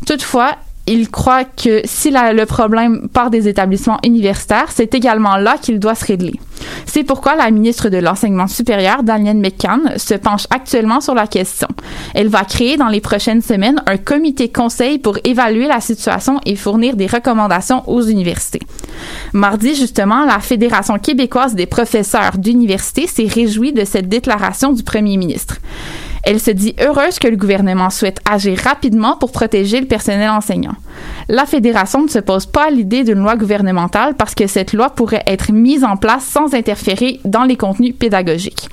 Toutefois, 0.06 0.58
il 0.92 1.10
croit 1.10 1.44
que 1.46 1.82
si 1.86 2.10
la- 2.12 2.34
le 2.34 2.46
problème 2.46 3.08
part 3.10 3.30
des 3.30 3.48
établissements 3.48 4.00
universitaires, 4.04 4.68
c'est 4.74 4.94
également 4.96 5.38
là 5.38 5.58
qu'il 5.62 5.80
doit 5.80 5.96
se 5.96 6.06
régler. 6.06 6.34
C'est 6.86 7.04
pourquoi 7.04 7.36
la 7.36 7.50
ministre 7.52 7.90
de 7.90 7.98
l'Enseignement 7.98 8.48
supérieur, 8.48 9.04
Danielle 9.04 9.38
McCann, 9.38 9.94
se 9.98 10.14
penche 10.16 10.46
actuellement 10.50 11.00
sur 11.00 11.14
la 11.16 11.28
question. 11.28 11.68
Elle 12.14 12.28
va 12.28 12.44
créer 12.44 12.76
dans 12.76 12.90
les 12.90 13.02
prochaines 13.02 13.42
semaines 13.42 13.82
un 13.86 13.98
comité 13.98 14.50
conseil 14.50 14.98
pour 14.98 15.18
évaluer 15.24 15.68
la 15.68 15.80
situation 15.80 16.40
et 16.46 16.56
fournir 16.56 16.96
des 16.96 17.08
recommandations 17.08 17.88
aux 17.90 18.02
universités. 18.02 18.60
Mardi, 19.34 19.76
justement, 19.76 20.26
la 20.26 20.40
Fédération 20.40 20.98
québécoise 21.00 21.56
des 21.56 21.66
professeurs 21.66 22.38
d'université 22.38 23.08
s'est 23.08 23.28
réjouie 23.28 23.72
de 23.74 23.86
cette 23.86 24.10
déclaration 24.10 24.74
du 24.74 24.84
premier 24.84 25.18
ministre. 25.18 25.58
Elle 26.24 26.40
se 26.40 26.52
dit 26.52 26.76
heureuse 26.80 27.20
que 27.20 27.28
le 27.28 27.38
gouvernement 27.38 27.90
souhaite 27.90 28.20
agir 28.30 28.58
rapidement 28.64 29.16
pour 29.18 29.32
protéger 29.32 29.80
le 29.80 29.88
personnel 29.88 30.30
enseignant. 30.30 30.76
La 31.28 31.46
fédération 31.46 32.04
ne 32.04 32.10
se 32.10 32.20
pose 32.20 32.46
pas 32.46 32.68
à 32.68 32.70
l'idée 32.70 33.04
d'une 33.04 33.20
loi 33.20 33.36
gouvernementale 33.36 34.16
parce 34.16 34.36
que 34.36 34.48
cette 34.48 34.74
loi 34.74 34.90
pourrait 34.90 35.24
être 35.28 35.52
mise 35.52 35.84
en 35.84 35.96
place 35.96 36.26
sans 36.26 36.54
interférer 36.54 37.20
dans 37.24 37.44
les 37.44 37.56
contenus 37.56 37.96
pédagogiques. 37.98 38.70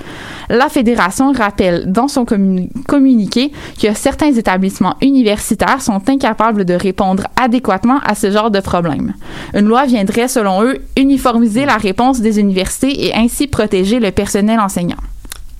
La 0.48 0.68
fédération 0.68 1.32
rappelle 1.32 1.90
dans 1.90 2.08
son 2.08 2.24
communi- 2.24 2.70
communiqué 2.86 3.52
que 3.80 3.92
certains 3.94 4.32
établissements 4.32 4.96
universitaires 5.02 5.82
sont 5.82 6.08
incapables 6.08 6.64
de 6.64 6.74
répondre 6.74 7.24
adéquatement 7.36 7.98
à 8.04 8.14
ce 8.14 8.30
genre 8.30 8.50
de 8.50 8.60
problème. 8.60 9.14
Une 9.54 9.66
loi 9.66 9.86
viendrait, 9.86 10.28
selon 10.28 10.62
eux, 10.62 10.78
uniformiser 10.96 11.64
la 11.64 11.76
réponse 11.76 12.20
des 12.20 12.38
universités 12.38 13.06
et 13.06 13.14
ainsi 13.14 13.46
protéger 13.46 14.00
le 14.00 14.10
personnel 14.10 14.60
enseignant. 14.60 14.96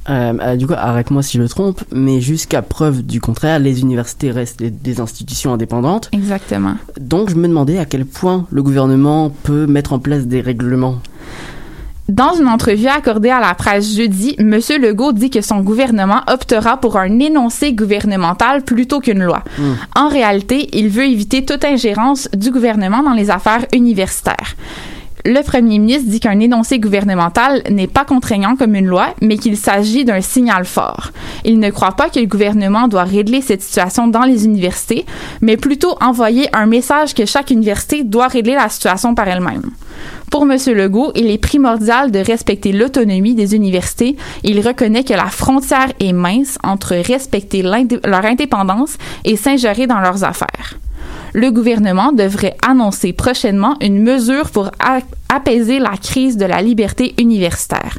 Euh, 0.09 0.32
euh, 0.40 0.57
du 0.57 0.66
coup, 0.66 0.74
arrête-moi 0.76 1.22
si 1.22 1.36
je 1.36 1.42
me 1.42 1.48
trompe, 1.48 1.82
mais 1.92 2.20
jusqu'à 2.20 2.62
preuve 2.62 3.02
du 3.02 3.20
contraire, 3.20 3.59
les 3.59 3.80
universités 3.80 4.30
restent 4.30 4.59
des, 4.59 4.70
des 4.70 5.00
institutions 5.00 5.52
indépendantes. 5.52 6.09
Exactement. 6.12 6.74
Donc, 7.00 7.30
je 7.30 7.34
me 7.34 7.48
demandais 7.48 7.78
à 7.78 7.84
quel 7.84 8.07
point 8.07 8.46
le 8.50 8.62
gouvernement 8.62 9.30
peut 9.42 9.66
mettre 9.66 9.92
en 9.92 9.98
place 9.98 10.26
des 10.26 10.40
règlements. 10.40 10.96
Dans 12.09 12.34
une 12.34 12.46
entrevue 12.46 12.86
accordée 12.86 13.30
à 13.30 13.40
la 13.40 13.54
presse 13.54 13.96
jeudi, 13.96 14.36
M. 14.38 14.61
Legault 14.80 15.12
dit 15.12 15.28
que 15.28 15.40
son 15.40 15.61
gouvernement 15.61 16.20
optera 16.28 16.76
pour 16.76 16.96
un 16.98 17.18
énoncé 17.18 17.72
gouvernemental 17.72 18.62
plutôt 18.62 19.00
qu'une 19.00 19.24
loi. 19.24 19.42
Hmm. 19.59 19.72
En 19.96 20.09
réalité, 20.09 20.68
il 20.72 20.88
veut 20.88 21.07
éviter 21.07 21.44
toute 21.44 21.64
ingérence 21.64 22.28
du 22.32 22.52
gouvernement 22.52 23.02
dans 23.02 23.12
les 23.12 23.30
affaires 23.30 23.66
universitaires. 23.74 24.54
Le 25.28 25.42
premier 25.42 25.80
ministre 25.80 26.08
dit 26.08 26.20
qu'un 26.20 26.38
énoncé 26.38 26.78
gouvernemental 26.78 27.64
n'est 27.68 27.88
pas 27.88 28.04
contraignant 28.04 28.54
comme 28.54 28.76
une 28.76 28.86
loi, 28.86 29.08
mais 29.20 29.38
qu'il 29.38 29.56
s'agit 29.56 30.04
d'un 30.04 30.20
signal 30.20 30.64
fort. 30.64 31.10
Il 31.44 31.58
ne 31.58 31.70
croit 31.70 31.96
pas 31.96 32.08
que 32.10 32.20
le 32.20 32.26
gouvernement 32.26 32.86
doit 32.86 33.02
régler 33.02 33.40
cette 33.40 33.60
situation 33.60 34.06
dans 34.06 34.22
les 34.22 34.44
universités, 34.44 35.04
mais 35.40 35.56
plutôt 35.56 35.96
envoyer 36.00 36.48
un 36.54 36.66
message 36.66 37.12
que 37.12 37.26
chaque 37.26 37.50
université 37.50 38.04
doit 38.04 38.28
régler 38.28 38.54
la 38.54 38.68
situation 38.68 39.16
par 39.16 39.26
elle-même. 39.26 39.68
Pour 40.30 40.44
M. 40.44 40.56
Legault, 40.68 41.10
il 41.16 41.28
est 41.28 41.38
primordial 41.38 42.12
de 42.12 42.20
respecter 42.20 42.70
l'autonomie 42.70 43.34
des 43.34 43.56
universités. 43.56 44.14
Il 44.44 44.64
reconnaît 44.64 45.02
que 45.02 45.14
la 45.14 45.26
frontière 45.26 45.92
est 45.98 46.12
mince 46.12 46.56
entre 46.62 46.94
respecter 46.94 47.62
leur 47.62 48.24
indépendance 48.24 48.96
et 49.24 49.34
s'ingérer 49.34 49.88
dans 49.88 49.98
leurs 49.98 50.22
affaires. 50.22 50.78
Le 51.32 51.50
gouvernement 51.50 52.12
devrait 52.12 52.57
annoncer 52.66 53.12
prochainement 53.12 53.76
une 53.80 54.02
mesure 54.02 54.50
pour 54.50 54.70
apaiser 55.37 55.78
la 55.78 55.97
crise 55.97 56.37
de 56.37 56.47
la 56.47 56.62
liberté 56.62 57.14
universitaire. 57.18 57.99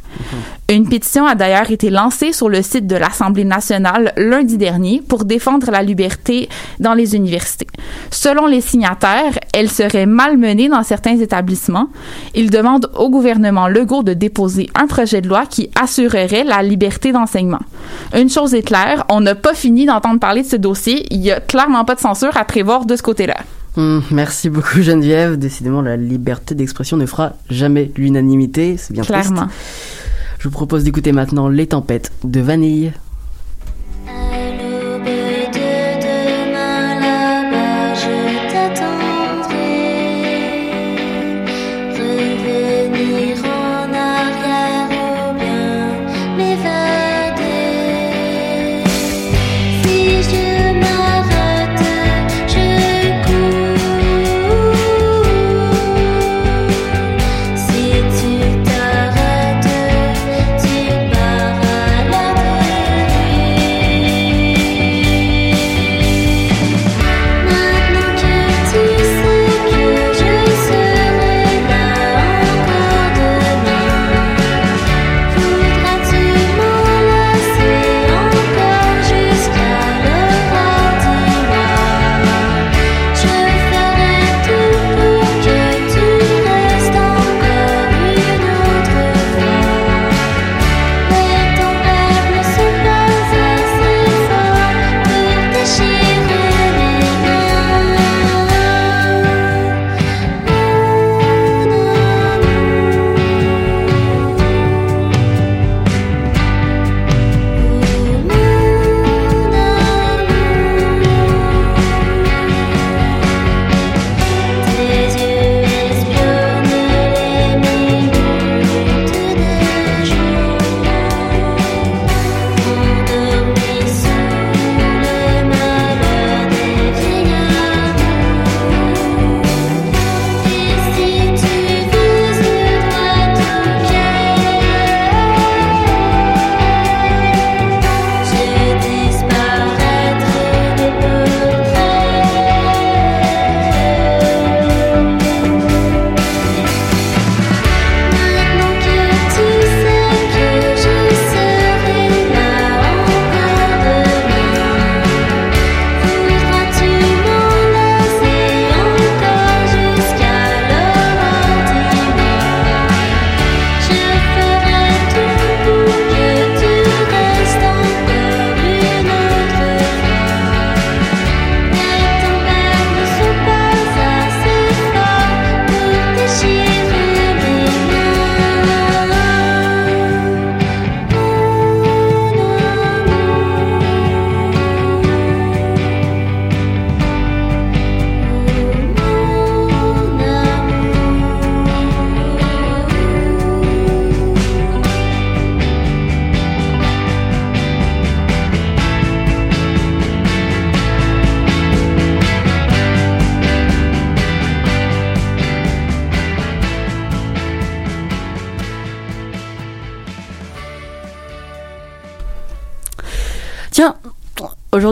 Une 0.70 0.90
pétition 0.90 1.26
a 1.26 1.36
d'ailleurs 1.36 1.72
été 1.72 1.90
lancée 1.90 2.34
sur 2.34 2.50
le 2.50 2.62
site 2.62 2.88
de 2.88 2.98
l'Assemblée 2.98 3.46
nationale 3.46 4.12
lundi 4.18 4.58
dernier 4.58 5.02
pour 5.08 5.24
défendre 5.24 5.72
la 5.72 5.82
liberté 5.82 6.50
dans 6.80 6.94
les 6.94 7.16
universités. 7.16 7.68
Selon 8.12 8.48
les 8.48 8.60
signataires, 8.60 9.40
elle 9.54 9.70
serait 9.70 10.06
malmenée 10.06 10.68
dans 10.68 10.84
certains 10.84 11.18
établissements. 11.20 11.88
Ils 12.36 12.50
demandent 12.50 12.92
au 12.96 13.10
gouvernement 13.10 13.70
Legault 13.70 14.04
de 14.04 14.14
déposer 14.14 14.70
un 14.76 14.88
projet 14.88 15.22
de 15.22 15.30
loi 15.30 15.46
qui 15.46 15.70
assurerait 15.80 16.44
la 16.44 16.62
liberté 16.64 17.14
d'enseignement. 17.14 17.62
Une 18.14 18.30
chose 18.30 18.54
est 18.54 18.64
claire, 18.64 19.06
on 19.10 19.22
n'a 19.22 19.36
pas 19.36 19.54
fini 19.54 19.86
d'entendre 19.86 20.20
parler 20.20 20.42
de 20.42 20.48
ce 20.48 20.58
dossier. 20.58 21.06
Il 21.12 21.22
y 21.22 21.32
a 21.32 21.40
clairement 21.40 21.86
pas 21.86 21.96
de 21.96 22.02
censure 22.02 22.36
à 22.36 22.44
prévoir 22.44 22.86
de 22.86 22.96
ce 22.98 23.04
côté-là. 23.04 23.38
Hmm, 23.78 23.99
merci 24.09 24.49
beaucoup 24.49 24.82
Geneviève. 24.82 25.38
Décidément, 25.38 25.82
la 25.82 25.95
liberté 25.95 26.55
d'expression 26.55 26.97
ne 26.97 27.05
fera 27.05 27.34
jamais 27.49 27.91
l'unanimité. 27.95 28.75
C'est 28.75 28.91
bien 28.91 29.03
triste. 29.03 29.32
Clairement. 29.32 29.49
Je 30.39 30.43
vous 30.45 30.51
propose 30.51 30.84
d'écouter 30.84 31.11
maintenant 31.11 31.47
Les 31.47 31.67
Tempêtes 31.67 32.11
de 32.23 32.39
Vanille. 32.39 32.91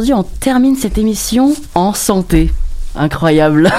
Aujourd'hui, 0.05 0.13
on 0.13 0.39
termine 0.39 0.75
cette 0.75 0.99
émission 0.99 1.55
en 1.73 1.93
santé. 1.93 2.51
Incroyable. 2.95 3.71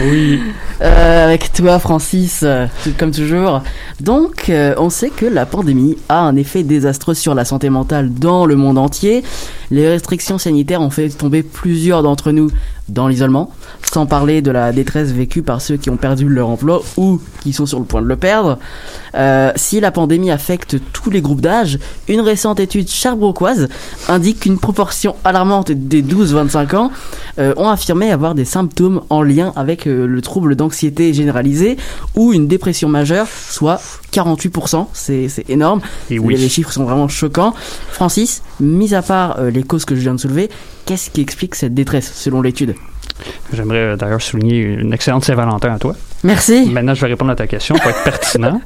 Oui. 0.00 0.40
Euh, 0.82 1.26
avec 1.26 1.52
toi, 1.52 1.78
Francis, 1.78 2.40
euh, 2.42 2.66
comme 2.98 3.12
toujours. 3.12 3.62
Donc, 4.00 4.48
euh, 4.48 4.74
on 4.76 4.90
sait 4.90 5.08
que 5.08 5.24
la 5.24 5.46
pandémie 5.46 5.96
a 6.08 6.18
un 6.18 6.34
effet 6.34 6.64
désastreux 6.64 7.14
sur 7.14 7.34
la 7.34 7.44
santé 7.44 7.70
mentale 7.70 8.12
dans 8.12 8.44
le 8.44 8.56
monde 8.56 8.76
entier. 8.76 9.22
Les 9.70 9.88
restrictions 9.88 10.36
sanitaires 10.36 10.80
ont 10.80 10.90
fait 10.90 11.10
tomber 11.10 11.44
plusieurs 11.44 12.02
d'entre 12.02 12.32
nous 12.32 12.50
dans 12.88 13.08
l'isolement, 13.08 13.50
sans 13.82 14.06
parler 14.06 14.42
de 14.42 14.50
la 14.50 14.72
détresse 14.72 15.10
vécue 15.10 15.42
par 15.42 15.60
ceux 15.60 15.76
qui 15.76 15.88
ont 15.88 15.96
perdu 15.96 16.28
leur 16.28 16.48
emploi 16.48 16.82
ou 16.96 17.20
qui 17.40 17.52
sont 17.52 17.66
sur 17.66 17.78
le 17.78 17.84
point 17.84 18.02
de 18.02 18.06
le 18.06 18.16
perdre. 18.16 18.58
Euh, 19.14 19.52
si 19.56 19.80
la 19.80 19.90
pandémie 19.90 20.30
affecte 20.30 20.76
tous 20.92 21.10
les 21.10 21.20
groupes 21.20 21.40
d'âge, 21.40 21.78
une 22.08 22.20
récente 22.20 22.60
étude 22.60 22.88
charbroquoise 22.88 23.68
indique 24.08 24.40
qu'une 24.40 24.58
proportion 24.58 25.16
alarmante 25.24 25.72
des 25.72 26.02
12-25 26.02 26.76
ans 26.76 26.90
euh, 27.38 27.54
ont 27.56 27.68
affirmé 27.68 28.10
avoir 28.10 28.34
des 28.34 28.44
symptômes 28.44 29.02
en 29.08 29.22
lien 29.22 29.52
avec 29.56 29.86
euh, 29.86 30.06
le 30.06 30.20
trouble 30.20 30.56
d'anxiété 30.56 31.14
généralisée 31.14 31.76
ou 32.16 32.32
une 32.32 32.48
dépression 32.48 32.88
majeure, 32.88 33.28
soit 33.28 33.80
48%, 34.12 34.88
c'est 34.92 35.28
énorme. 35.48 35.80
Et 36.10 36.18
oui. 36.18 36.36
Les, 36.36 36.48
chiffres 36.48 36.72
sont 36.72 36.84
vraiment 36.84 37.08
choquants. 37.08 37.54
Francis, 37.90 38.42
mis 38.60 38.94
à 38.94 39.02
part 39.02 39.40
les 39.42 39.62
causes 39.62 39.84
que 39.84 39.94
je 39.94 40.00
viens 40.00 40.14
de 40.14 40.20
soulever, 40.20 40.50
qu'est-ce 40.86 41.10
qui 41.10 41.20
explique 41.20 41.54
cette 41.54 41.74
détresse 41.74 42.12
selon 42.14 42.42
l'étude? 42.42 42.74
J'aimerais 43.52 43.78
euh, 43.78 43.96
d'ailleurs 43.96 44.20
souligner 44.20 44.60
une 44.62 44.92
excellente 44.92 45.24
Saint-Valentin 45.24 45.72
à 45.74 45.78
toi. 45.78 45.94
Merci. 46.24 46.68
Maintenant, 46.70 46.94
je 46.94 47.00
vais 47.02 47.08
répondre 47.08 47.30
à 47.30 47.36
ta 47.36 47.46
question 47.46 47.76
pour 47.76 47.90
être 47.90 48.02
pertinent. 48.04 48.60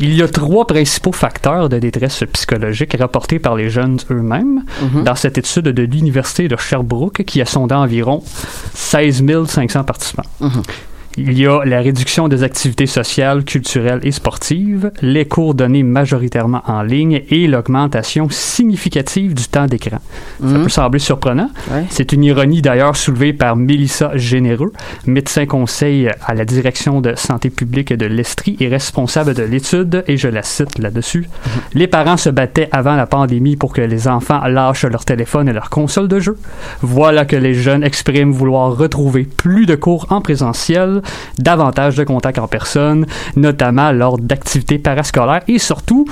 Il 0.00 0.14
y 0.14 0.22
a 0.22 0.28
trois 0.28 0.66
principaux 0.66 1.12
facteurs 1.12 1.68
de 1.68 1.78
détresse 1.78 2.24
psychologique 2.32 2.96
rapportés 2.98 3.38
par 3.38 3.54
les 3.54 3.70
jeunes 3.70 3.98
eux-mêmes 4.10 4.64
Mhm. 4.82 5.04
dans 5.04 5.14
cette 5.14 5.38
étude 5.38 5.66
de 5.66 5.82
l'Université 5.82 6.48
de 6.48 6.56
Sherbrooke 6.56 7.22
qui 7.24 7.40
a 7.40 7.44
sondé 7.46 7.74
environ 7.74 8.22
16 8.74 9.22
500 9.46 9.84
participants. 9.84 10.22
Mhm. 10.40 10.62
Il 11.18 11.38
y 11.38 11.46
a 11.46 11.64
la 11.64 11.80
réduction 11.80 12.28
des 12.28 12.42
activités 12.42 12.86
sociales, 12.86 13.44
culturelles 13.44 14.00
et 14.02 14.12
sportives, 14.12 14.90
les 15.02 15.26
cours 15.26 15.54
donnés 15.54 15.82
majoritairement 15.82 16.62
en 16.66 16.82
ligne 16.82 17.22
et 17.28 17.46
l'augmentation 17.46 18.28
significative 18.30 19.34
du 19.34 19.44
temps 19.46 19.66
d'écran. 19.66 19.98
Ça 20.40 20.46
Mhm. 20.46 20.62
peut 20.62 20.68
sembler 20.70 20.98
surprenant. 21.00 21.50
Ouais. 21.70 21.84
C'est 21.90 22.12
une 22.12 22.24
ironie 22.24 22.62
d'ailleurs 22.62 22.96
soulevée 22.96 23.32
par 23.34 23.56
Mélissa 23.56 24.12
Généreux, 24.16 24.72
médecin 25.06 25.44
conseil 25.46 26.08
à 26.26 26.34
la 26.34 26.44
direction 26.46 27.00
de 27.00 27.14
santé 27.16 27.50
publique 27.50 27.92
de 27.92 28.06
l'Estrie 28.06 28.56
et 28.60 28.68
responsable 28.68 29.34
de 29.34 29.42
l'étude, 29.42 30.04
et 30.06 30.16
je 30.16 30.28
la 30.28 30.42
cite 30.42 30.78
là-dessus. 30.78 31.28
Les 31.74 31.88
parents 31.88 32.16
se 32.16 32.30
battaient 32.30 32.68
avant 32.72 32.96
la 32.96 33.06
pandémie 33.06 33.56
pour 33.56 33.72
que 33.74 33.82
les 33.82 34.08
enfants 34.08 34.40
lâchent 34.46 34.84
leur 34.86 35.04
téléphone 35.04 35.48
et 35.48 35.52
leur 35.52 35.68
console 35.68 36.08
de 36.08 36.20
jeu. 36.20 36.38
Voilà 36.80 37.24
que 37.26 37.36
les 37.36 37.52
jeunes 37.54 37.84
expriment 37.84 38.32
vouloir 38.32 38.76
retrouver 38.76 39.24
plus 39.24 39.66
de 39.66 39.74
cours 39.74 40.06
en 40.10 40.20
présentiel, 40.22 41.01
davantage 41.38 41.96
de 41.96 42.04
contacts 42.04 42.38
en 42.38 42.48
personne, 42.48 43.06
notamment 43.36 43.92
lors 43.92 44.18
d'activités 44.18 44.78
parascolaires 44.78 45.42
et 45.48 45.58
surtout, 45.58 46.06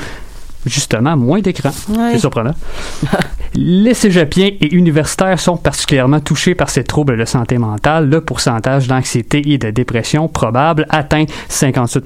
justement, 0.66 1.16
moins 1.16 1.40
d'écran. 1.40 1.70
Ouais. 1.88 2.12
C'est 2.12 2.18
surprenant. 2.18 2.54
Les 3.54 3.94
cégepiens 3.94 4.50
et 4.60 4.74
universitaires 4.74 5.40
sont 5.40 5.56
particulièrement 5.56 6.20
touchés 6.20 6.54
par 6.54 6.70
ces 6.70 6.84
troubles 6.84 7.18
de 7.18 7.24
santé 7.24 7.58
mentale. 7.58 8.08
Le 8.08 8.20
pourcentage 8.20 8.86
d'anxiété 8.86 9.42
et 9.52 9.58
de 9.58 9.70
dépression 9.70 10.28
probable 10.28 10.86
atteint 10.88 11.24
58 11.48 12.04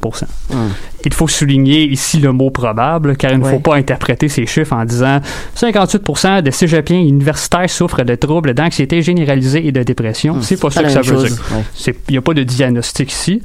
Il 1.04 1.12
faut 1.12 1.28
souligner 1.28 1.84
ici 1.84 2.18
le 2.18 2.32
mot 2.32 2.48
probable, 2.50 3.14
car 3.18 3.32
il 3.32 3.38
ne 3.40 3.44
Ouais. 3.44 3.50
faut 3.50 3.58
pas 3.58 3.76
interpréter 3.76 4.28
ces 4.28 4.46
chiffres 4.46 4.72
en 4.72 4.86
disant 4.86 5.20
58% 5.54 6.40
des 6.40 6.50
cégepiens 6.50 6.98
et 7.00 7.06
universitaires 7.08 7.68
souffrent 7.68 8.04
de 8.04 8.14
troubles 8.14 8.54
d'anxiété 8.54 9.02
généralisée 9.02 9.66
et 9.66 9.72
de 9.72 9.82
dépression. 9.82 10.40
c'est 10.40 10.58
pas 10.58 10.68
pas 10.68 10.74
ça 10.76 10.82
que 10.84 10.88
ça 10.88 11.00
veut 11.02 11.04
chose, 11.04 11.24
dire. 11.36 11.42
ouais. 11.56 11.94
Il 12.08 12.12
n'y 12.12 12.16
a 12.18 12.22
pas 12.22 12.32
de 12.32 12.42
diagnostic 12.42 13.12
ici. 13.12 13.42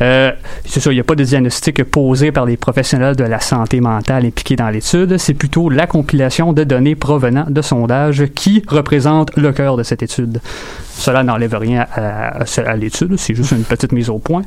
Euh, 0.00 0.30
c'est 0.64 0.78
ça, 0.80 0.92
il 0.92 0.94
n'y 0.94 1.00
a 1.00 1.04
pas 1.04 1.16
de 1.16 1.24
diagnostic 1.24 1.82
posé 1.84 2.30
par 2.30 2.46
les 2.46 2.56
professionnels 2.56 3.16
de 3.16 3.24
la 3.24 3.40
santé 3.40 3.80
mentale 3.80 4.24
impliqués 4.26 4.49
dans 4.56 4.70
l'étude. 4.70 5.16
C'est 5.18 5.34
plutôt 5.34 5.68
la 5.68 5.86
compilation 5.86 6.52
de 6.52 6.64
données 6.64 6.94
provenant 6.94 7.46
de 7.48 7.62
sondages 7.62 8.26
qui 8.34 8.62
représentent 8.68 9.36
le 9.36 9.52
cœur 9.52 9.76
de 9.76 9.82
cette 9.82 10.02
étude. 10.02 10.40
Cela 10.96 11.22
n'enlève 11.22 11.54
rien 11.54 11.86
à 11.94 12.76
l'étude, 12.76 13.16
c'est 13.16 13.34
juste 13.34 13.52
une 13.52 13.64
petite 13.64 13.92
mise 13.92 14.10
au 14.10 14.18
point. 14.18 14.42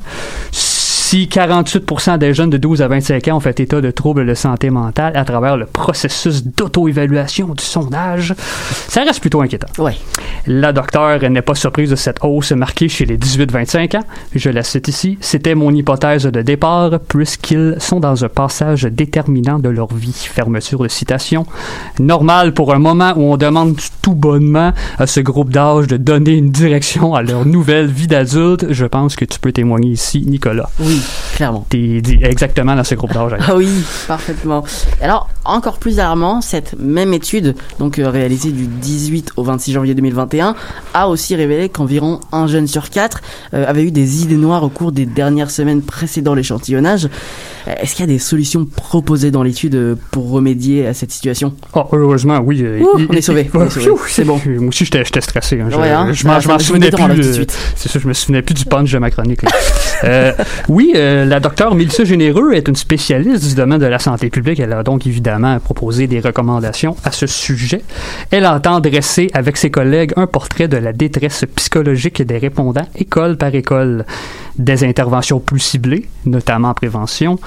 Si 1.14 1.30
48% 1.32 2.18
des 2.18 2.34
jeunes 2.34 2.50
de 2.50 2.58
12 2.58 2.82
à 2.82 2.88
25 2.88 3.28
ans 3.28 3.38
ont 3.38 3.40
fait 3.40 3.60
état 3.60 3.82
de 3.82 3.92
troubles 3.92 4.26
de 4.26 4.34
santé 4.34 4.72
mentale 4.72 5.16
à 5.16 5.24
travers 5.24 5.58
le 5.58 5.68
processus 5.68 6.44
d'auto-évaluation 6.44 7.50
du 7.50 7.64
sondage, 7.64 8.34
ça 8.88 9.04
reste 9.04 9.20
plutôt 9.20 9.44
inquiétant. 9.44 9.68
Ouais. 9.78 9.96
La 10.48 10.74
docteure 10.74 11.22
n'est 11.30 11.44
pas 11.44 11.54
surprise 11.54 11.92
de 11.92 11.96
cette 11.96 12.18
hausse 12.24 12.52
marquée 12.54 12.90
chez 12.90 13.06
les 13.06 13.20
18-25 13.20 13.98
ans. 13.98 14.04
Je 14.34 14.50
la 14.50 14.64
cite 14.64 14.88
ici. 14.88 15.20
C'était 15.22 15.54
mon 15.54 15.70
hypothèse 15.70 16.24
de 16.24 16.42
départ, 16.42 17.00
puisqu'ils 17.08 17.76
sont 17.78 18.00
dans 18.00 18.26
un 18.26 18.30
passage 18.30 18.82
déterminant 18.82 19.60
de 19.60 19.70
leur 19.70 19.94
vie. 19.94 20.28
Fermeture 20.34 20.82
de 20.82 20.88
citation. 20.88 21.46
Normal 22.00 22.56
pour 22.56 22.74
un 22.74 22.80
moment 22.80 23.14
où 23.16 23.32
on 23.32 23.38
demande 23.38 23.78
tout 24.02 24.16
bonnement 24.16 24.74
à 24.98 25.06
ce 25.06 25.20
groupe 25.20 25.52
d'âge 25.52 25.86
de 25.86 25.98
donner 25.98 26.34
une 26.34 26.50
direction 26.50 27.14
à 27.14 27.22
leur 27.22 27.46
nouvelle 27.46 27.86
vie 27.86 28.08
d'adulte. 28.08 28.66
Je 28.72 28.88
pense 28.88 29.16
que 29.16 29.26
tu 29.26 29.40
peux 29.40 29.52
témoigner 29.52 29.92
ici, 29.92 30.26
Nicolas. 30.26 30.72
Oui, 30.80 31.03
clairement. 31.36 31.66
T'es 31.70 32.02
dit 32.02 32.20
exactement 32.22 32.76
dans 32.76 32.84
ce 32.84 32.96
groupe 32.96 33.14
d'âge. 33.14 33.34
Ah 33.48 33.56
oui, 33.56 33.68
parfaitement. 34.08 34.64
Alors, 35.02 35.30
encore 35.46 35.78
plus 35.78 36.00
alarmant, 36.00 36.42
cette 36.42 36.76
même 36.80 37.14
étude, 37.14 37.56
donc 37.80 38.00
euh, 38.00 38.10
réalisée 38.10 38.52
du 38.52 38.66
18 38.68 39.32
au 39.38 39.44
26 39.44 39.74
janvier 39.74 39.94
2021, 39.96 40.56
a 40.94 41.08
aussi 41.08 41.36
révélé 41.36 41.70
qu'environ 41.70 42.20
un 42.32 42.48
jeune 42.48 42.68
sur 42.68 42.90
quatre 42.90 43.22
euh, 43.54 43.66
avait 43.68 43.84
eu 43.84 43.92
des 43.92 44.24
idées 44.24 44.36
noires 44.38 44.64
au 44.64 44.70
cours 44.70 44.92
des 44.92 45.06
dernières 45.06 45.52
semaines 45.52 45.82
précédant 45.82 46.34
l'échantillonnage. 46.34 47.06
Euh, 47.68 47.74
Est-ce 47.82 47.92
qu'il 47.96 48.02
y 48.02 48.10
a 48.10 48.14
des 48.14 48.20
solutions 48.20 48.66
proposées 48.66 49.32
dans 49.32 49.44
l'étude 49.44 49.98
pour 50.12 50.30
remédier 50.32 50.88
à 50.88 50.94
cette 50.94 51.12
situation? 51.12 51.54
Oh, 51.74 51.86
heureusement, 51.92 52.40
oui. 52.44 52.62
Ouh, 52.64 53.00
il- 53.00 53.08
on 53.10 53.14
est 53.14 53.22
sauvé, 53.22 53.50
C'est 54.08 54.24
bon. 54.26 54.40
Moi 54.46 54.68
aussi, 54.70 54.86
j'étais 54.86 55.04
stressé. 55.22 55.60
hein. 55.62 55.68
Je, 55.70 55.76
Ouais, 55.78 55.90
hein. 55.90 56.12
je 56.14 56.28
m'en 56.28 56.60
souvenais 56.60 56.90
plus. 56.92 57.46
C'est 57.76 57.90
ça, 57.90 58.00
je 58.00 58.08
me 58.08 58.14
souvenais 58.14 58.42
plus 58.42 58.54
du 58.54 58.66
punch 58.66 58.92
de 58.92 58.98
ma 59.00 59.10
chronique. 59.12 59.42
Euh, 60.06 60.34
oui, 60.68 60.92
euh, 60.96 61.26
la 61.26 61.40
docteure 61.40 61.76
Mélissa 61.76 62.04
Généreux 62.04 62.54
est 62.54 62.68
une 62.68 62.76
spécialiste 62.76 63.48
du 63.48 63.56
domaine 63.56 63.80
de 63.80 63.86
la 63.86 64.00
santé 64.00 64.30
publique. 64.30 64.60
Elle 64.60 64.74
a 64.74 64.84
donc 64.84 65.08
évidemment 65.08 65.60
proposé 65.60 66.08
des 66.08 66.20
recommandations 66.20 66.96
à 67.04 67.12
ce 67.12 67.28
sujet. 67.28 67.82
Elle 68.32 68.46
entend 68.46 68.80
dresser 68.80 69.30
avec 69.34 69.58
ses 69.58 69.72
collègues 69.72 70.14
un 70.16 70.28
portrait 70.28 70.68
de 70.68 70.78
la 70.78 70.94
détresse 70.94 71.46
psychologique 71.56 72.22
des 72.22 72.38
répondants 72.38 72.88
école 72.96 73.38
par 73.38 73.54
école. 73.54 74.06
Des 74.58 74.84
interventions 74.84 75.40
plus 75.40 75.60
ciblées, 75.60 76.08
notamment 76.26 76.70
en 76.70 76.74
prévention, 76.76 77.40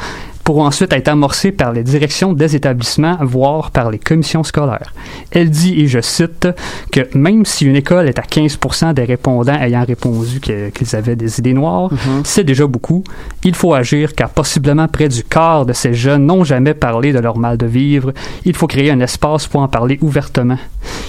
pour 0.47 0.61
ensuite 0.61 0.93
être 0.93 1.09
amorcées 1.09 1.51
par 1.51 1.73
les 1.73 1.83
directions 1.83 2.33
des 2.33 2.55
établissements, 2.55 3.19
voire 3.21 3.73
par 3.73 3.91
les 3.91 3.99
commissions 3.99 4.45
scolaires. 4.45 4.95
Elle 5.33 5.51
dit, 5.51 5.81
et 5.81 5.89
je 5.89 6.01
cite, 6.01 6.47
que 6.93 7.01
même 7.19 7.45
si 7.45 7.67
une 7.67 7.75
école 7.75 8.07
est 8.07 8.21
à 8.21 8.23
15% 8.23 8.95
des 8.95 9.03
répondants 9.03 9.61
ayant 9.61 9.85
répondu 9.85 10.41
qu'ils 10.41 10.95
avaient 10.95 11.17
des 11.17 11.41
idées 11.41 11.53
noires, 11.53 11.91
c'est 12.23 12.45
déjà 12.45 12.65
beaucoup. 12.69 13.03
Il 13.43 13.57
faut 13.57 13.75
agir 13.75 14.15
car 14.15 14.31
possiblement 14.31 14.87
près 14.87 15.09
du 15.09 15.25
quart 15.25 15.67
de 15.67 15.73
ces 15.73 15.95
jeunes 15.95 16.27
n'ont 16.27 16.45
jamais 16.45 16.75
parlé 16.75 17.13
de 17.13 17.19
leur 17.19 17.39
mal 17.39 17.57
de 17.57 17.67
vivre. 17.67 18.13
Il 18.45 18.55
faut 18.55 18.69
créer 18.69 18.93
un 18.93 19.01
espace 19.01 19.49
pour 19.49 19.63
en 19.63 19.69
parler 19.69 19.99
ouvertement. 20.01 20.59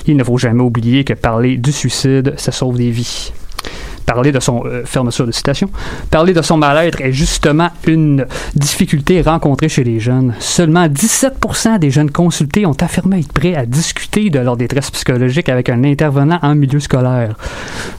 Il 0.07 0.17
ne 0.17 0.23
faut 0.23 0.39
jamais 0.39 0.63
oublier 0.63 1.03
que 1.03 1.13
parler 1.13 1.57
du 1.57 1.71
suicide, 1.71 2.33
ça 2.37 2.51
sauve 2.51 2.77
des 2.77 2.89
vies 2.89 3.31
parler 4.07 4.31
de 4.31 4.39
son 4.39 4.63
euh, 4.65 4.83
fermeture 4.85 5.27
de 5.27 5.31
citation, 5.31 5.69
parler 6.09 6.33
de 6.33 6.41
son 6.41 6.57
mal-être 6.57 7.01
est 7.01 7.11
justement 7.11 7.69
une 7.85 8.25
difficulté 8.55 9.21
rencontrée 9.21 9.69
chez 9.69 9.83
les 9.83 9.99
jeunes. 9.99 10.33
Seulement 10.39 10.87
17% 10.87 11.77
des 11.77 11.91
jeunes 11.91 12.09
consultés 12.09 12.65
ont 12.65 12.75
affirmé 12.81 13.19
être 13.19 13.33
prêts 13.33 13.53
à 13.53 13.65
discuter 13.65 14.29
de 14.29 14.39
leur 14.39 14.55
détresse 14.57 14.89
psychologique 14.91 15.49
avec 15.49 15.67
un 15.69 15.83
intervenant 15.83 16.39
en 16.41 16.55
milieu 16.55 16.79
scolaire. 16.79 17.35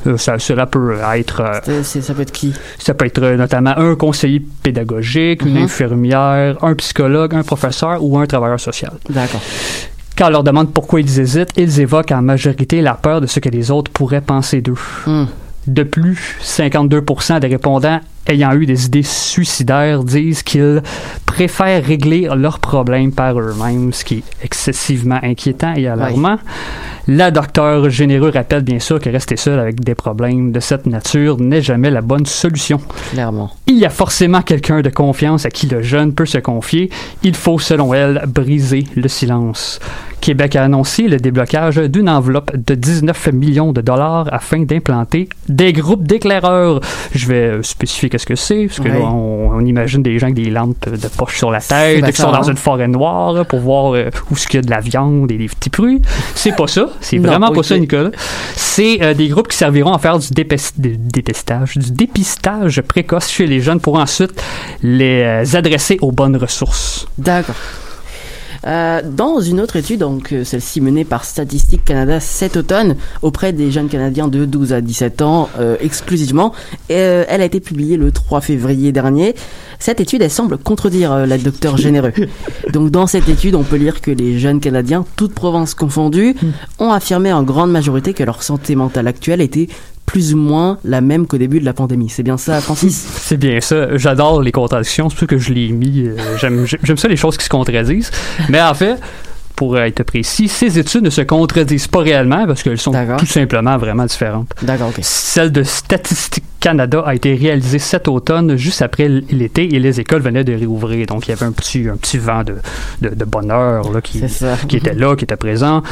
Euh, 0.06 0.16
ça, 0.16 0.38
cela 0.38 0.64
peut 0.66 0.96
être 1.14 1.42
euh, 1.68 1.82
Ça 1.82 2.14
peut 2.14 2.22
être 2.22 2.32
qui? 2.32 2.54
ça 2.78 2.94
peut 2.94 3.04
être 3.04 3.20
notamment 3.36 3.76
un 3.76 3.94
conseiller 3.94 4.40
pédagogique, 4.62 5.42
une 5.44 5.58
Mhm. 5.58 5.64
infirmière, 5.64 6.64
un 6.64 6.74
psychologue, 6.74 7.34
un 7.34 7.42
professeur 7.42 8.02
ou 8.02 8.18
un 8.18 8.26
travailleur 8.26 8.58
social. 8.60 8.92
D'accord. 9.10 9.42
Quand 10.16 10.28
on 10.28 10.30
leur 10.30 10.42
demande 10.42 10.72
pourquoi 10.72 11.00
ils 11.00 11.20
hésitent, 11.20 11.52
ils 11.56 11.80
évoquent 11.80 12.12
en 12.12 12.22
majorité 12.22 12.80
la 12.80 12.94
peur 12.94 13.20
de 13.20 13.26
ce 13.26 13.40
que 13.40 13.50
les 13.50 13.70
autres 13.70 13.90
pourraient 13.92 14.22
penser 14.22 14.62
d'eux. 14.62 14.74
Hmm. 15.06 15.26
De 15.68 15.82
plus, 15.82 16.18
52% 16.42 17.40
des 17.40 17.46
répondants 17.46 18.00
ayant 18.28 18.52
eu 18.52 18.66
des 18.66 18.86
idées 18.86 19.02
suicidaires 19.02 20.04
disent 20.04 20.42
qu'ils 20.42 20.82
préfèrent 21.26 21.84
régler 21.84 22.28
leurs 22.36 22.58
problèmes 22.58 23.12
par 23.12 23.38
eux-mêmes, 23.38 23.92
ce 23.92 24.04
qui 24.04 24.18
est 24.18 24.44
excessivement 24.44 25.18
inquiétant 25.22 25.74
et 25.74 25.88
alarmant. 25.88 26.38
La 27.10 27.30
docteur 27.30 27.88
généreux 27.88 28.30
rappelle 28.34 28.62
bien 28.62 28.80
sûr 28.80 29.00
que 29.00 29.08
rester 29.08 29.36
seul 29.36 29.58
avec 29.58 29.80
des 29.80 29.94
problèmes 29.94 30.52
de 30.52 30.60
cette 30.60 30.84
nature 30.84 31.40
n'est 31.40 31.62
jamais 31.62 31.90
la 31.90 32.02
bonne 32.02 32.26
solution. 32.26 32.78
Clairement. 33.12 33.50
Il 33.66 33.76
y 33.76 33.86
a 33.86 33.90
forcément 33.90 34.42
quelqu'un 34.42 34.82
de 34.82 34.90
confiance 34.90 35.46
à 35.46 35.50
qui 35.50 35.66
le 35.68 35.80
jeune 35.80 36.12
peut 36.12 36.26
se 36.26 36.36
confier. 36.36 36.90
Il 37.22 37.34
faut, 37.34 37.58
selon 37.58 37.94
elle, 37.94 38.24
briser 38.26 38.84
le 38.94 39.08
silence. 39.08 39.80
Québec 40.20 40.56
a 40.56 40.64
annoncé 40.64 41.04
le 41.04 41.18
déblocage 41.18 41.76
d'une 41.76 42.08
enveloppe 42.08 42.54
de 42.54 42.74
19 42.74 43.32
millions 43.32 43.72
de 43.72 43.80
dollars 43.80 44.28
afin 44.32 44.60
d'implanter 44.60 45.28
des 45.48 45.72
groupes 45.72 46.06
d'éclaireurs. 46.06 46.80
Je 47.14 47.26
vais 47.26 47.62
spécifier 47.62 48.10
qu'est-ce 48.18 48.26
que 48.26 48.34
c'est, 48.34 48.66
parce 48.66 48.80
que 48.80 48.88
Ouais. 48.88 48.98
là, 48.98 49.06
on, 49.06 49.50
on 49.54 49.60
imagine 49.64 50.02
des 50.02 50.18
gens 50.18 50.26
avec 50.26 50.34
des 50.36 50.50
lampes 50.50 50.88
de 50.88 51.08
poche 51.08 51.36
sur 51.38 51.50
la 51.50 51.60
tête, 51.60 52.04
qui 52.04 52.20
sont 52.20 52.30
dans 52.30 52.38
hein? 52.42 52.50
une 52.50 52.56
forêt 52.56 52.88
noire 52.88 53.32
là, 53.32 53.44
pour 53.44 53.60
voir 53.60 53.94
euh, 53.94 54.10
où 54.30 54.34
est-ce 54.34 54.46
qu'il 54.48 54.58
y 54.60 54.62
a 54.62 54.66
de 54.66 54.70
la 54.70 54.80
viande 54.80 55.30
et 55.30 55.38
des 55.38 55.46
petits 55.46 55.70
fruits. 55.74 56.02
C'est 56.34 56.54
pas 56.56 56.66
ça. 56.66 56.88
C'est 57.00 57.18
Non, 57.18 57.28
vraiment 57.28 57.52
pas 57.52 57.62
ça, 57.62 57.78
Nicolas. 57.78 58.10
C'est 58.54 58.98
euh, 59.02 59.14
des 59.14 59.28
groupes 59.28 59.48
qui 59.48 59.56
serviront 59.56 59.92
à 59.92 59.98
faire 59.98 60.18
du 60.18 60.28
dépistage, 60.30 61.76
du 61.76 61.92
dépistage 61.92 62.80
précoce 62.82 63.28
chez 63.30 63.46
les 63.46 63.60
jeunes 63.60 63.80
pour 63.80 63.98
ensuite 63.98 64.42
les 64.82 65.22
euh, 65.22 65.44
adresser 65.56 65.98
aux 66.00 66.12
bonnes 66.12 66.36
ressources. 66.36 67.06
D'accord. 67.18 67.54
Euh, 68.66 69.02
dans 69.04 69.40
une 69.40 69.60
autre 69.60 69.76
étude, 69.76 70.00
donc 70.00 70.32
euh, 70.32 70.44
celle-ci 70.44 70.80
menée 70.80 71.04
par 71.04 71.24
Statistique 71.24 71.84
Canada 71.84 72.20
cet 72.20 72.56
automne 72.56 72.96
auprès 73.22 73.52
des 73.52 73.70
jeunes 73.70 73.88
Canadiens 73.88 74.28
de 74.28 74.44
12 74.44 74.72
à 74.72 74.80
17 74.80 75.22
ans 75.22 75.48
euh, 75.58 75.76
exclusivement, 75.80 76.52
euh, 76.90 77.24
elle 77.28 77.40
a 77.40 77.44
été 77.44 77.60
publiée 77.60 77.96
le 77.96 78.10
3 78.10 78.40
février 78.40 78.92
dernier. 78.92 79.34
Cette 79.78 80.00
étude, 80.00 80.22
elle 80.22 80.30
semble 80.30 80.58
contredire 80.58 81.26
la 81.26 81.38
docteur 81.38 81.76
Généreux. 81.88 82.12
Donc 82.72 82.90
dans 82.90 83.06
cette 83.06 83.28
étude, 83.28 83.54
on 83.54 83.62
peut 83.62 83.76
lire 83.76 84.00
que 84.00 84.10
les 84.10 84.38
jeunes 84.38 84.60
Canadiens, 84.60 85.04
toutes 85.16 85.34
provinces 85.34 85.74
confondues, 85.74 86.34
ont 86.80 86.90
affirmé 86.90 87.32
en 87.32 87.44
grande 87.44 87.70
majorité 87.70 88.12
que 88.12 88.24
leur 88.24 88.42
santé 88.42 88.74
mentale 88.74 89.06
actuelle 89.06 89.40
était 89.40 89.68
plus 90.08 90.32
ou 90.32 90.38
moins 90.38 90.78
la 90.84 91.02
même 91.02 91.26
qu'au 91.26 91.36
début 91.36 91.60
de 91.60 91.66
la 91.66 91.74
pandémie. 91.74 92.08
C'est 92.08 92.22
bien 92.22 92.38
ça, 92.38 92.62
Francis? 92.62 92.96
C'est 92.96 93.36
bien 93.36 93.60
ça. 93.60 93.94
J'adore 93.98 94.40
les 94.40 94.52
contradictions. 94.52 95.10
C'est 95.10 95.14
pour 95.16 95.20
ça 95.20 95.26
que 95.26 95.38
je 95.38 95.52
l'ai 95.52 95.68
mis. 95.70 96.06
euh, 96.06 96.16
J'aime 96.40 96.64
j'aime 96.82 96.96
ça 96.96 97.08
les 97.08 97.16
choses 97.16 97.36
qui 97.36 97.44
se 97.44 97.50
contredisent. 97.50 98.10
Mais 98.48 98.62
en 98.62 98.72
fait, 98.72 98.96
pour 99.54 99.78
être 99.78 100.02
précis, 100.04 100.48
ces 100.48 100.78
études 100.78 101.02
ne 101.04 101.10
se 101.10 101.20
contredisent 101.20 101.88
pas 101.88 101.98
réellement 101.98 102.46
parce 102.46 102.62
qu'elles 102.62 102.80
sont 102.80 102.92
tout 103.18 103.26
simplement 103.26 103.76
vraiment 103.76 104.06
différentes. 104.06 104.50
D'accord, 104.62 104.88
ok. 104.88 105.00
Celle 105.02 105.52
de 105.52 105.62
Statistique 105.62 106.44
Canada 106.58 107.02
a 107.04 107.14
été 107.14 107.34
réalisée 107.34 107.78
cet 107.78 108.08
automne, 108.08 108.56
juste 108.56 108.80
après 108.80 109.08
l'été, 109.08 109.74
et 109.74 109.78
les 109.78 110.00
écoles 110.00 110.22
venaient 110.22 110.42
de 110.44 110.54
réouvrir. 110.54 111.06
Donc, 111.06 111.28
il 111.28 111.32
y 111.32 111.34
avait 111.34 111.44
un 111.46 111.52
petit, 111.52 111.86
un 111.86 111.96
petit 111.98 112.16
vent 112.18 112.44
de, 112.44 112.54
de, 113.02 113.14
de 113.14 113.24
bonheur 113.26 113.92
là, 113.92 114.00
qui, 114.00 114.22
qui 114.68 114.76
était 114.78 114.94
là, 114.94 115.14
qui 115.16 115.24
était 115.24 115.36
présent. 115.36 115.82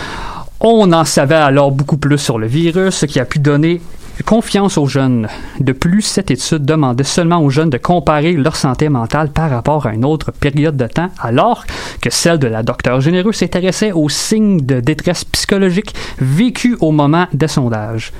On 0.60 0.90
en 0.94 1.04
savait 1.04 1.34
alors 1.34 1.70
beaucoup 1.70 1.98
plus 1.98 2.16
sur 2.18 2.38
le 2.38 2.46
virus, 2.46 2.94
ce 2.94 3.04
qui 3.06 3.20
a 3.20 3.26
pu 3.26 3.40
donner 3.40 3.82
confiance 4.24 4.78
aux 4.78 4.86
jeunes. 4.86 5.28
De 5.60 5.72
plus, 5.72 6.02
cette 6.02 6.30
étude 6.30 6.64
demandait 6.64 7.04
seulement 7.04 7.42
aux 7.42 7.50
jeunes 7.50 7.70
de 7.70 7.78
comparer 7.78 8.32
leur 8.32 8.56
santé 8.56 8.88
mentale 8.88 9.30
par 9.30 9.50
rapport 9.50 9.86
à 9.86 9.94
une 9.94 10.04
autre 10.04 10.32
période 10.32 10.76
de 10.76 10.86
temps, 10.86 11.10
alors 11.20 11.64
que 12.00 12.10
celle 12.10 12.38
de 12.38 12.46
la 12.46 12.62
docteure 12.62 13.00
généreux 13.00 13.32
s'intéressait 13.32 13.92
aux 13.92 14.08
signes 14.08 14.64
de 14.64 14.80
détresse 14.80 15.24
psychologique 15.24 15.94
vécus 16.18 16.76
au 16.80 16.92
moment 16.92 17.26
des 17.32 17.48
sondages. 17.48 18.12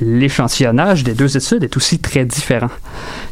L'échantillonnage 0.00 1.04
des 1.04 1.14
deux 1.14 1.36
études 1.36 1.64
est 1.64 1.76
aussi 1.76 1.98
très 1.98 2.24
différent. 2.24 2.70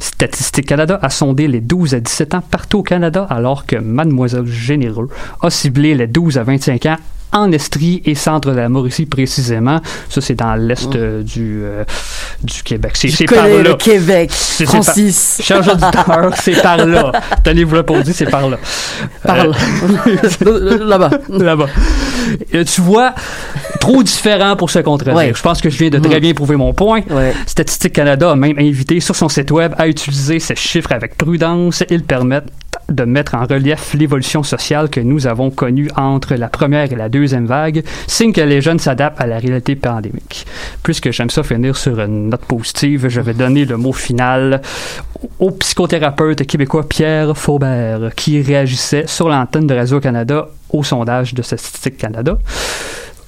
Statistique 0.00 0.66
Canada 0.66 0.98
a 1.02 1.10
sondé 1.10 1.46
les 1.48 1.60
12 1.60 1.94
à 1.94 2.00
17 2.00 2.34
ans 2.34 2.42
partout 2.50 2.78
au 2.78 2.82
Canada, 2.82 3.26
alors 3.28 3.66
que 3.66 3.76
Mademoiselle 3.76 4.46
Généreux 4.46 5.08
a 5.42 5.50
ciblé 5.50 5.94
les 5.94 6.06
12 6.06 6.38
à 6.38 6.44
25 6.44 6.86
ans 6.86 6.96
en 7.34 7.52
Estrie 7.52 8.00
et 8.06 8.14
centre 8.14 8.50
de 8.50 8.56
la 8.56 8.68
Mauricie 8.68 9.04
précisément. 9.06 9.80
Ça, 10.08 10.20
c'est 10.20 10.34
dans 10.34 10.54
l'est 10.54 10.94
euh, 10.96 11.22
du, 11.22 11.60
euh, 11.64 11.84
du 12.42 12.62
Québec. 12.62 12.92
C'est 12.94 13.26
par 13.26 13.46
là. 13.46 13.62
le 13.62 13.74
Québec, 13.74 14.30
C'est- 14.32 14.64
c'est 14.64 14.64
par- 14.64 14.82
Francis. 14.84 15.40
Cher 15.42 15.58
auditeur, 15.58 16.30
c'est 16.40 16.62
par 16.62 16.78
là. 16.86 17.12
Tenez-vous 17.44 17.74
là 17.74 17.82
pour 17.82 17.98
dire, 18.00 18.14
c'est 18.14 18.30
par 18.30 18.48
là. 18.48 18.56
Par 19.22 19.36
Euh, 19.44 19.52
là. 19.52 20.76
Là-bas. 20.84 21.10
Là-bas. 21.28 21.66
Euh, 22.54 22.64
tu 22.64 22.80
vois, 22.80 23.14
trop 23.80 24.02
différent 24.02 24.56
pour 24.56 24.70
se 24.70 24.78
contredire. 24.78 25.14
Ouais. 25.14 25.32
Je 25.34 25.42
pense 25.42 25.60
que 25.60 25.68
je 25.70 25.76
viens 25.78 25.90
de 25.90 25.98
très 25.98 26.20
bien 26.20 26.32
prouver 26.32 26.56
mon 26.56 26.72
point. 26.72 27.00
Statistique 27.46 27.92
Canada 27.92 28.30
a 28.30 28.36
même 28.36 28.58
invité 28.58 29.00
sur 29.00 29.14
son 29.16 29.28
site 29.28 29.50
web 29.50 29.72
à 29.76 29.88
utiliser 29.88 30.38
ces 30.38 30.54
chiffres 30.56 30.92
avec 30.92 31.16
prudence. 31.16 31.82
Ils 31.90 32.02
permettent 32.04 32.48
de 32.88 33.04
mettre 33.04 33.34
en 33.34 33.44
relief 33.44 33.94
l'évolution 33.94 34.42
sociale 34.42 34.88
que 34.88 35.00
nous 35.00 35.26
avons 35.26 35.50
connue 35.50 35.88
entre 35.96 36.34
la 36.34 36.48
première 36.48 36.92
et 36.92 36.96
la 36.96 37.08
deuxième 37.08 37.46
vague, 37.46 37.84
signe 38.06 38.32
que 38.32 38.40
les 38.40 38.60
jeunes 38.60 38.78
s'adaptent 38.78 39.20
à 39.20 39.26
la 39.26 39.38
réalité 39.38 39.76
pandémique. 39.76 40.46
Puisque 40.82 41.10
j'aime 41.10 41.30
ça 41.30 41.42
finir 41.42 41.76
sur 41.76 42.00
une 42.00 42.30
note 42.30 42.44
positive, 42.44 43.08
je 43.08 43.20
vais 43.20 43.34
donner 43.34 43.64
le 43.64 43.76
mot 43.76 43.92
final 43.92 44.60
au 45.38 45.50
psychothérapeute 45.50 46.46
québécois 46.46 46.88
Pierre 46.88 47.36
Faubert, 47.36 48.14
qui 48.14 48.42
réagissait 48.42 49.06
sur 49.06 49.28
l'antenne 49.28 49.66
de 49.66 49.74
Radio-Canada 49.74 50.48
au 50.70 50.84
sondage 50.84 51.34
de 51.34 51.42
Statistique 51.42 51.96
Canada. 51.96 52.38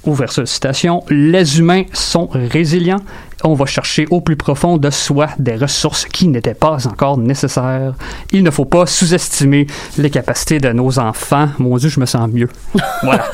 Ouverture 0.05 0.45
de 0.45 0.49
citation, 0.49 1.03
les 1.11 1.59
humains 1.59 1.83
sont 1.93 2.29
résilients. 2.33 3.01
On 3.47 3.55
va 3.55 3.67
chercher 3.67 4.07
au 4.11 4.21
plus 4.21 4.35
profond 4.35 4.77
de 4.77 4.91
soi 4.91 5.29
des 5.39 5.55
ressources 5.55 6.05
qui 6.05 6.27
n'étaient 6.27 6.55
pas 6.55 6.85
encore 6.89 7.17
nécessaires. 7.17 7.95
Il 8.33 8.43
ne 8.43 8.51
faut 8.51 8.65
pas 8.65 8.87
sous-estimer 8.87 9.69
les 9.99 10.11
capacités 10.11 10.59
de 10.59 10.73
nos 10.73 10.99
enfants. 10.99 11.49
Mon 11.59 11.77
Dieu, 11.77 11.89
je 11.89 12.01
me 12.01 12.07
sens 12.07 12.29
mieux. 12.29 12.49
Voilà. 13.03 13.31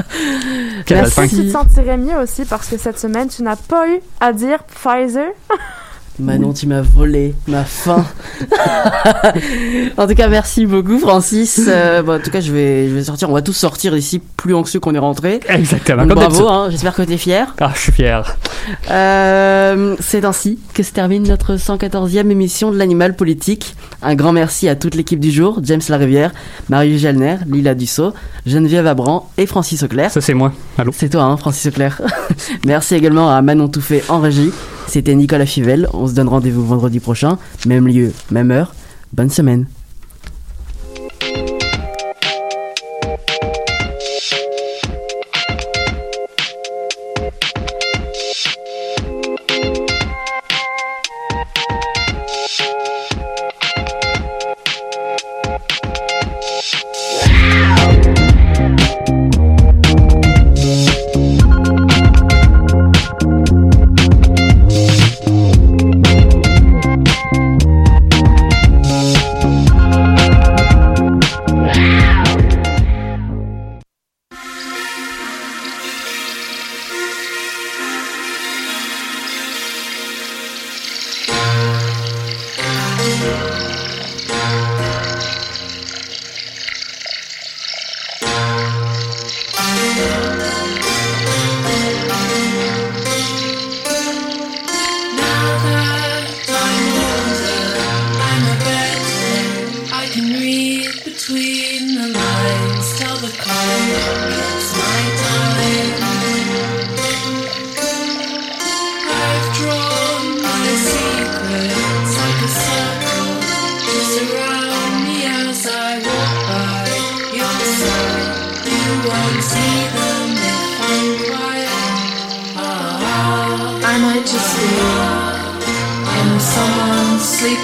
Fin. 1.07 1.29
Tu 1.29 1.37
te 1.37 1.51
sentirais 1.51 1.97
mieux 1.97 2.17
aussi 2.17 2.45
parce 2.45 2.69
que 2.69 2.77
cette 2.77 2.99
semaine, 2.99 3.29
tu 3.29 3.43
n'as 3.43 3.57
pas 3.57 3.89
eu 3.89 4.01
à 4.21 4.33
dire 4.33 4.59
Pfizer. 4.65 5.29
Manon, 6.19 6.53
tu 6.53 6.67
m'as 6.67 6.83
volé 6.83 7.35
ma 7.49 7.65
faim. 7.65 8.05
en 9.97 10.07
tout 10.07 10.15
cas, 10.15 10.29
merci 10.29 10.67
beaucoup, 10.67 10.99
Francis. 10.99 11.63
Euh, 11.67 12.03
bon, 12.03 12.17
en 12.17 12.19
tout 12.21 12.31
cas, 12.31 12.41
je 12.41 12.53
vais, 12.53 12.89
je 12.89 12.95
vais 12.95 13.05
sortir. 13.05 13.31
On 13.31 13.33
va 13.33 13.41
tous 13.41 13.55
sortir 13.55 13.95
d'ici 13.95 14.21
plus 14.37 14.55
anxieux 14.55 14.79
qu'on 14.79 14.95
est 14.95 14.99
rentré. 14.99 15.41
Exactement. 15.49 16.05
Donc, 16.05 16.19
bravo, 16.19 16.49
hein, 16.49 16.69
j'espère 16.71 16.95
que 16.95 17.03
tu 17.03 17.15
es 17.15 17.17
fier. 17.17 17.55
Ah, 17.61 17.73
je 17.75 17.81
suis 17.81 17.93
fier. 17.93 18.37
Euh, 18.91 19.97
c'est 20.01 20.27
ainsi 20.27 20.59
que 20.75 20.83
se 20.83 20.93
termine 20.93 21.23
notre 21.23 21.57
114e 21.57 22.31
émission 22.31 22.71
de 22.71 22.77
l'animal 22.77 23.17
politique. 23.17 23.75
Un 24.03 24.15
grand 24.15 24.33
merci 24.33 24.69
à 24.69 24.77
toute 24.77 24.95
l'équipe 24.95 25.21
du 25.21 25.31
jour, 25.31 25.61
James 25.63 25.81
Larivière, 25.89 26.33
Marius 26.69 27.01
Jalner, 27.01 27.37
Lila 27.47 27.75
Dussault, 27.75 28.13
Geneviève 28.45 28.87
Abran 28.87 29.31
et 29.39 29.47
Francis 29.47 29.83
Auclair. 29.83 30.11
Ça, 30.11 30.21
c'est 30.21 30.35
moi. 30.35 30.53
Allô? 30.77 30.93
C'est 30.95 31.09
toi, 31.09 31.23
hein, 31.23 31.39
Francis 31.39 31.67
Auclair. 31.67 32.03
merci 32.67 32.95
également 32.95 33.35
à 33.35 33.41
Manon 33.41 33.69
Touffet 33.69 34.05
en 34.11 34.21
régie. 34.21 34.53
C'était 34.87 35.15
Nicolas 35.15 35.47
Fivel. 35.47 35.89
On 35.93 36.07
se 36.07 36.15
donne 36.15 36.29
rendez-vous 36.29 36.65
vendredi 36.65 37.01
prochain. 37.01 37.39
Même 37.67 37.87
lieu, 37.87 38.13
même 38.31 38.51
heure. 38.51 38.75
Bonne 39.13 39.31
semaine. 39.31 39.67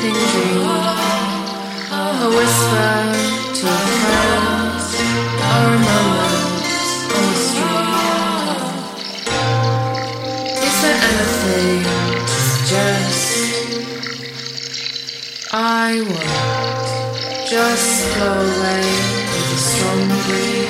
Sleeping 0.08 0.28
dream, 0.32 0.66
a 1.90 2.28
whisper 2.28 2.92
to 3.54 3.66
a 3.66 3.78
friend, 4.00 4.80
or 5.44 5.64
a 5.68 5.78
moment 5.86 6.64
on 7.14 7.24
the 7.28 7.38
street. 7.48 7.92
Is 10.66 10.76
there 10.82 11.00
anything 11.10 11.80
to 12.26 12.36
suggest? 12.52 13.28
I 15.52 15.54
won't 16.02 16.88
just 17.48 17.92
blow 18.16 18.38
away 18.40 18.86
with 19.32 19.52
a 19.52 19.56
strong 19.56 20.02
breeze. 20.26 20.67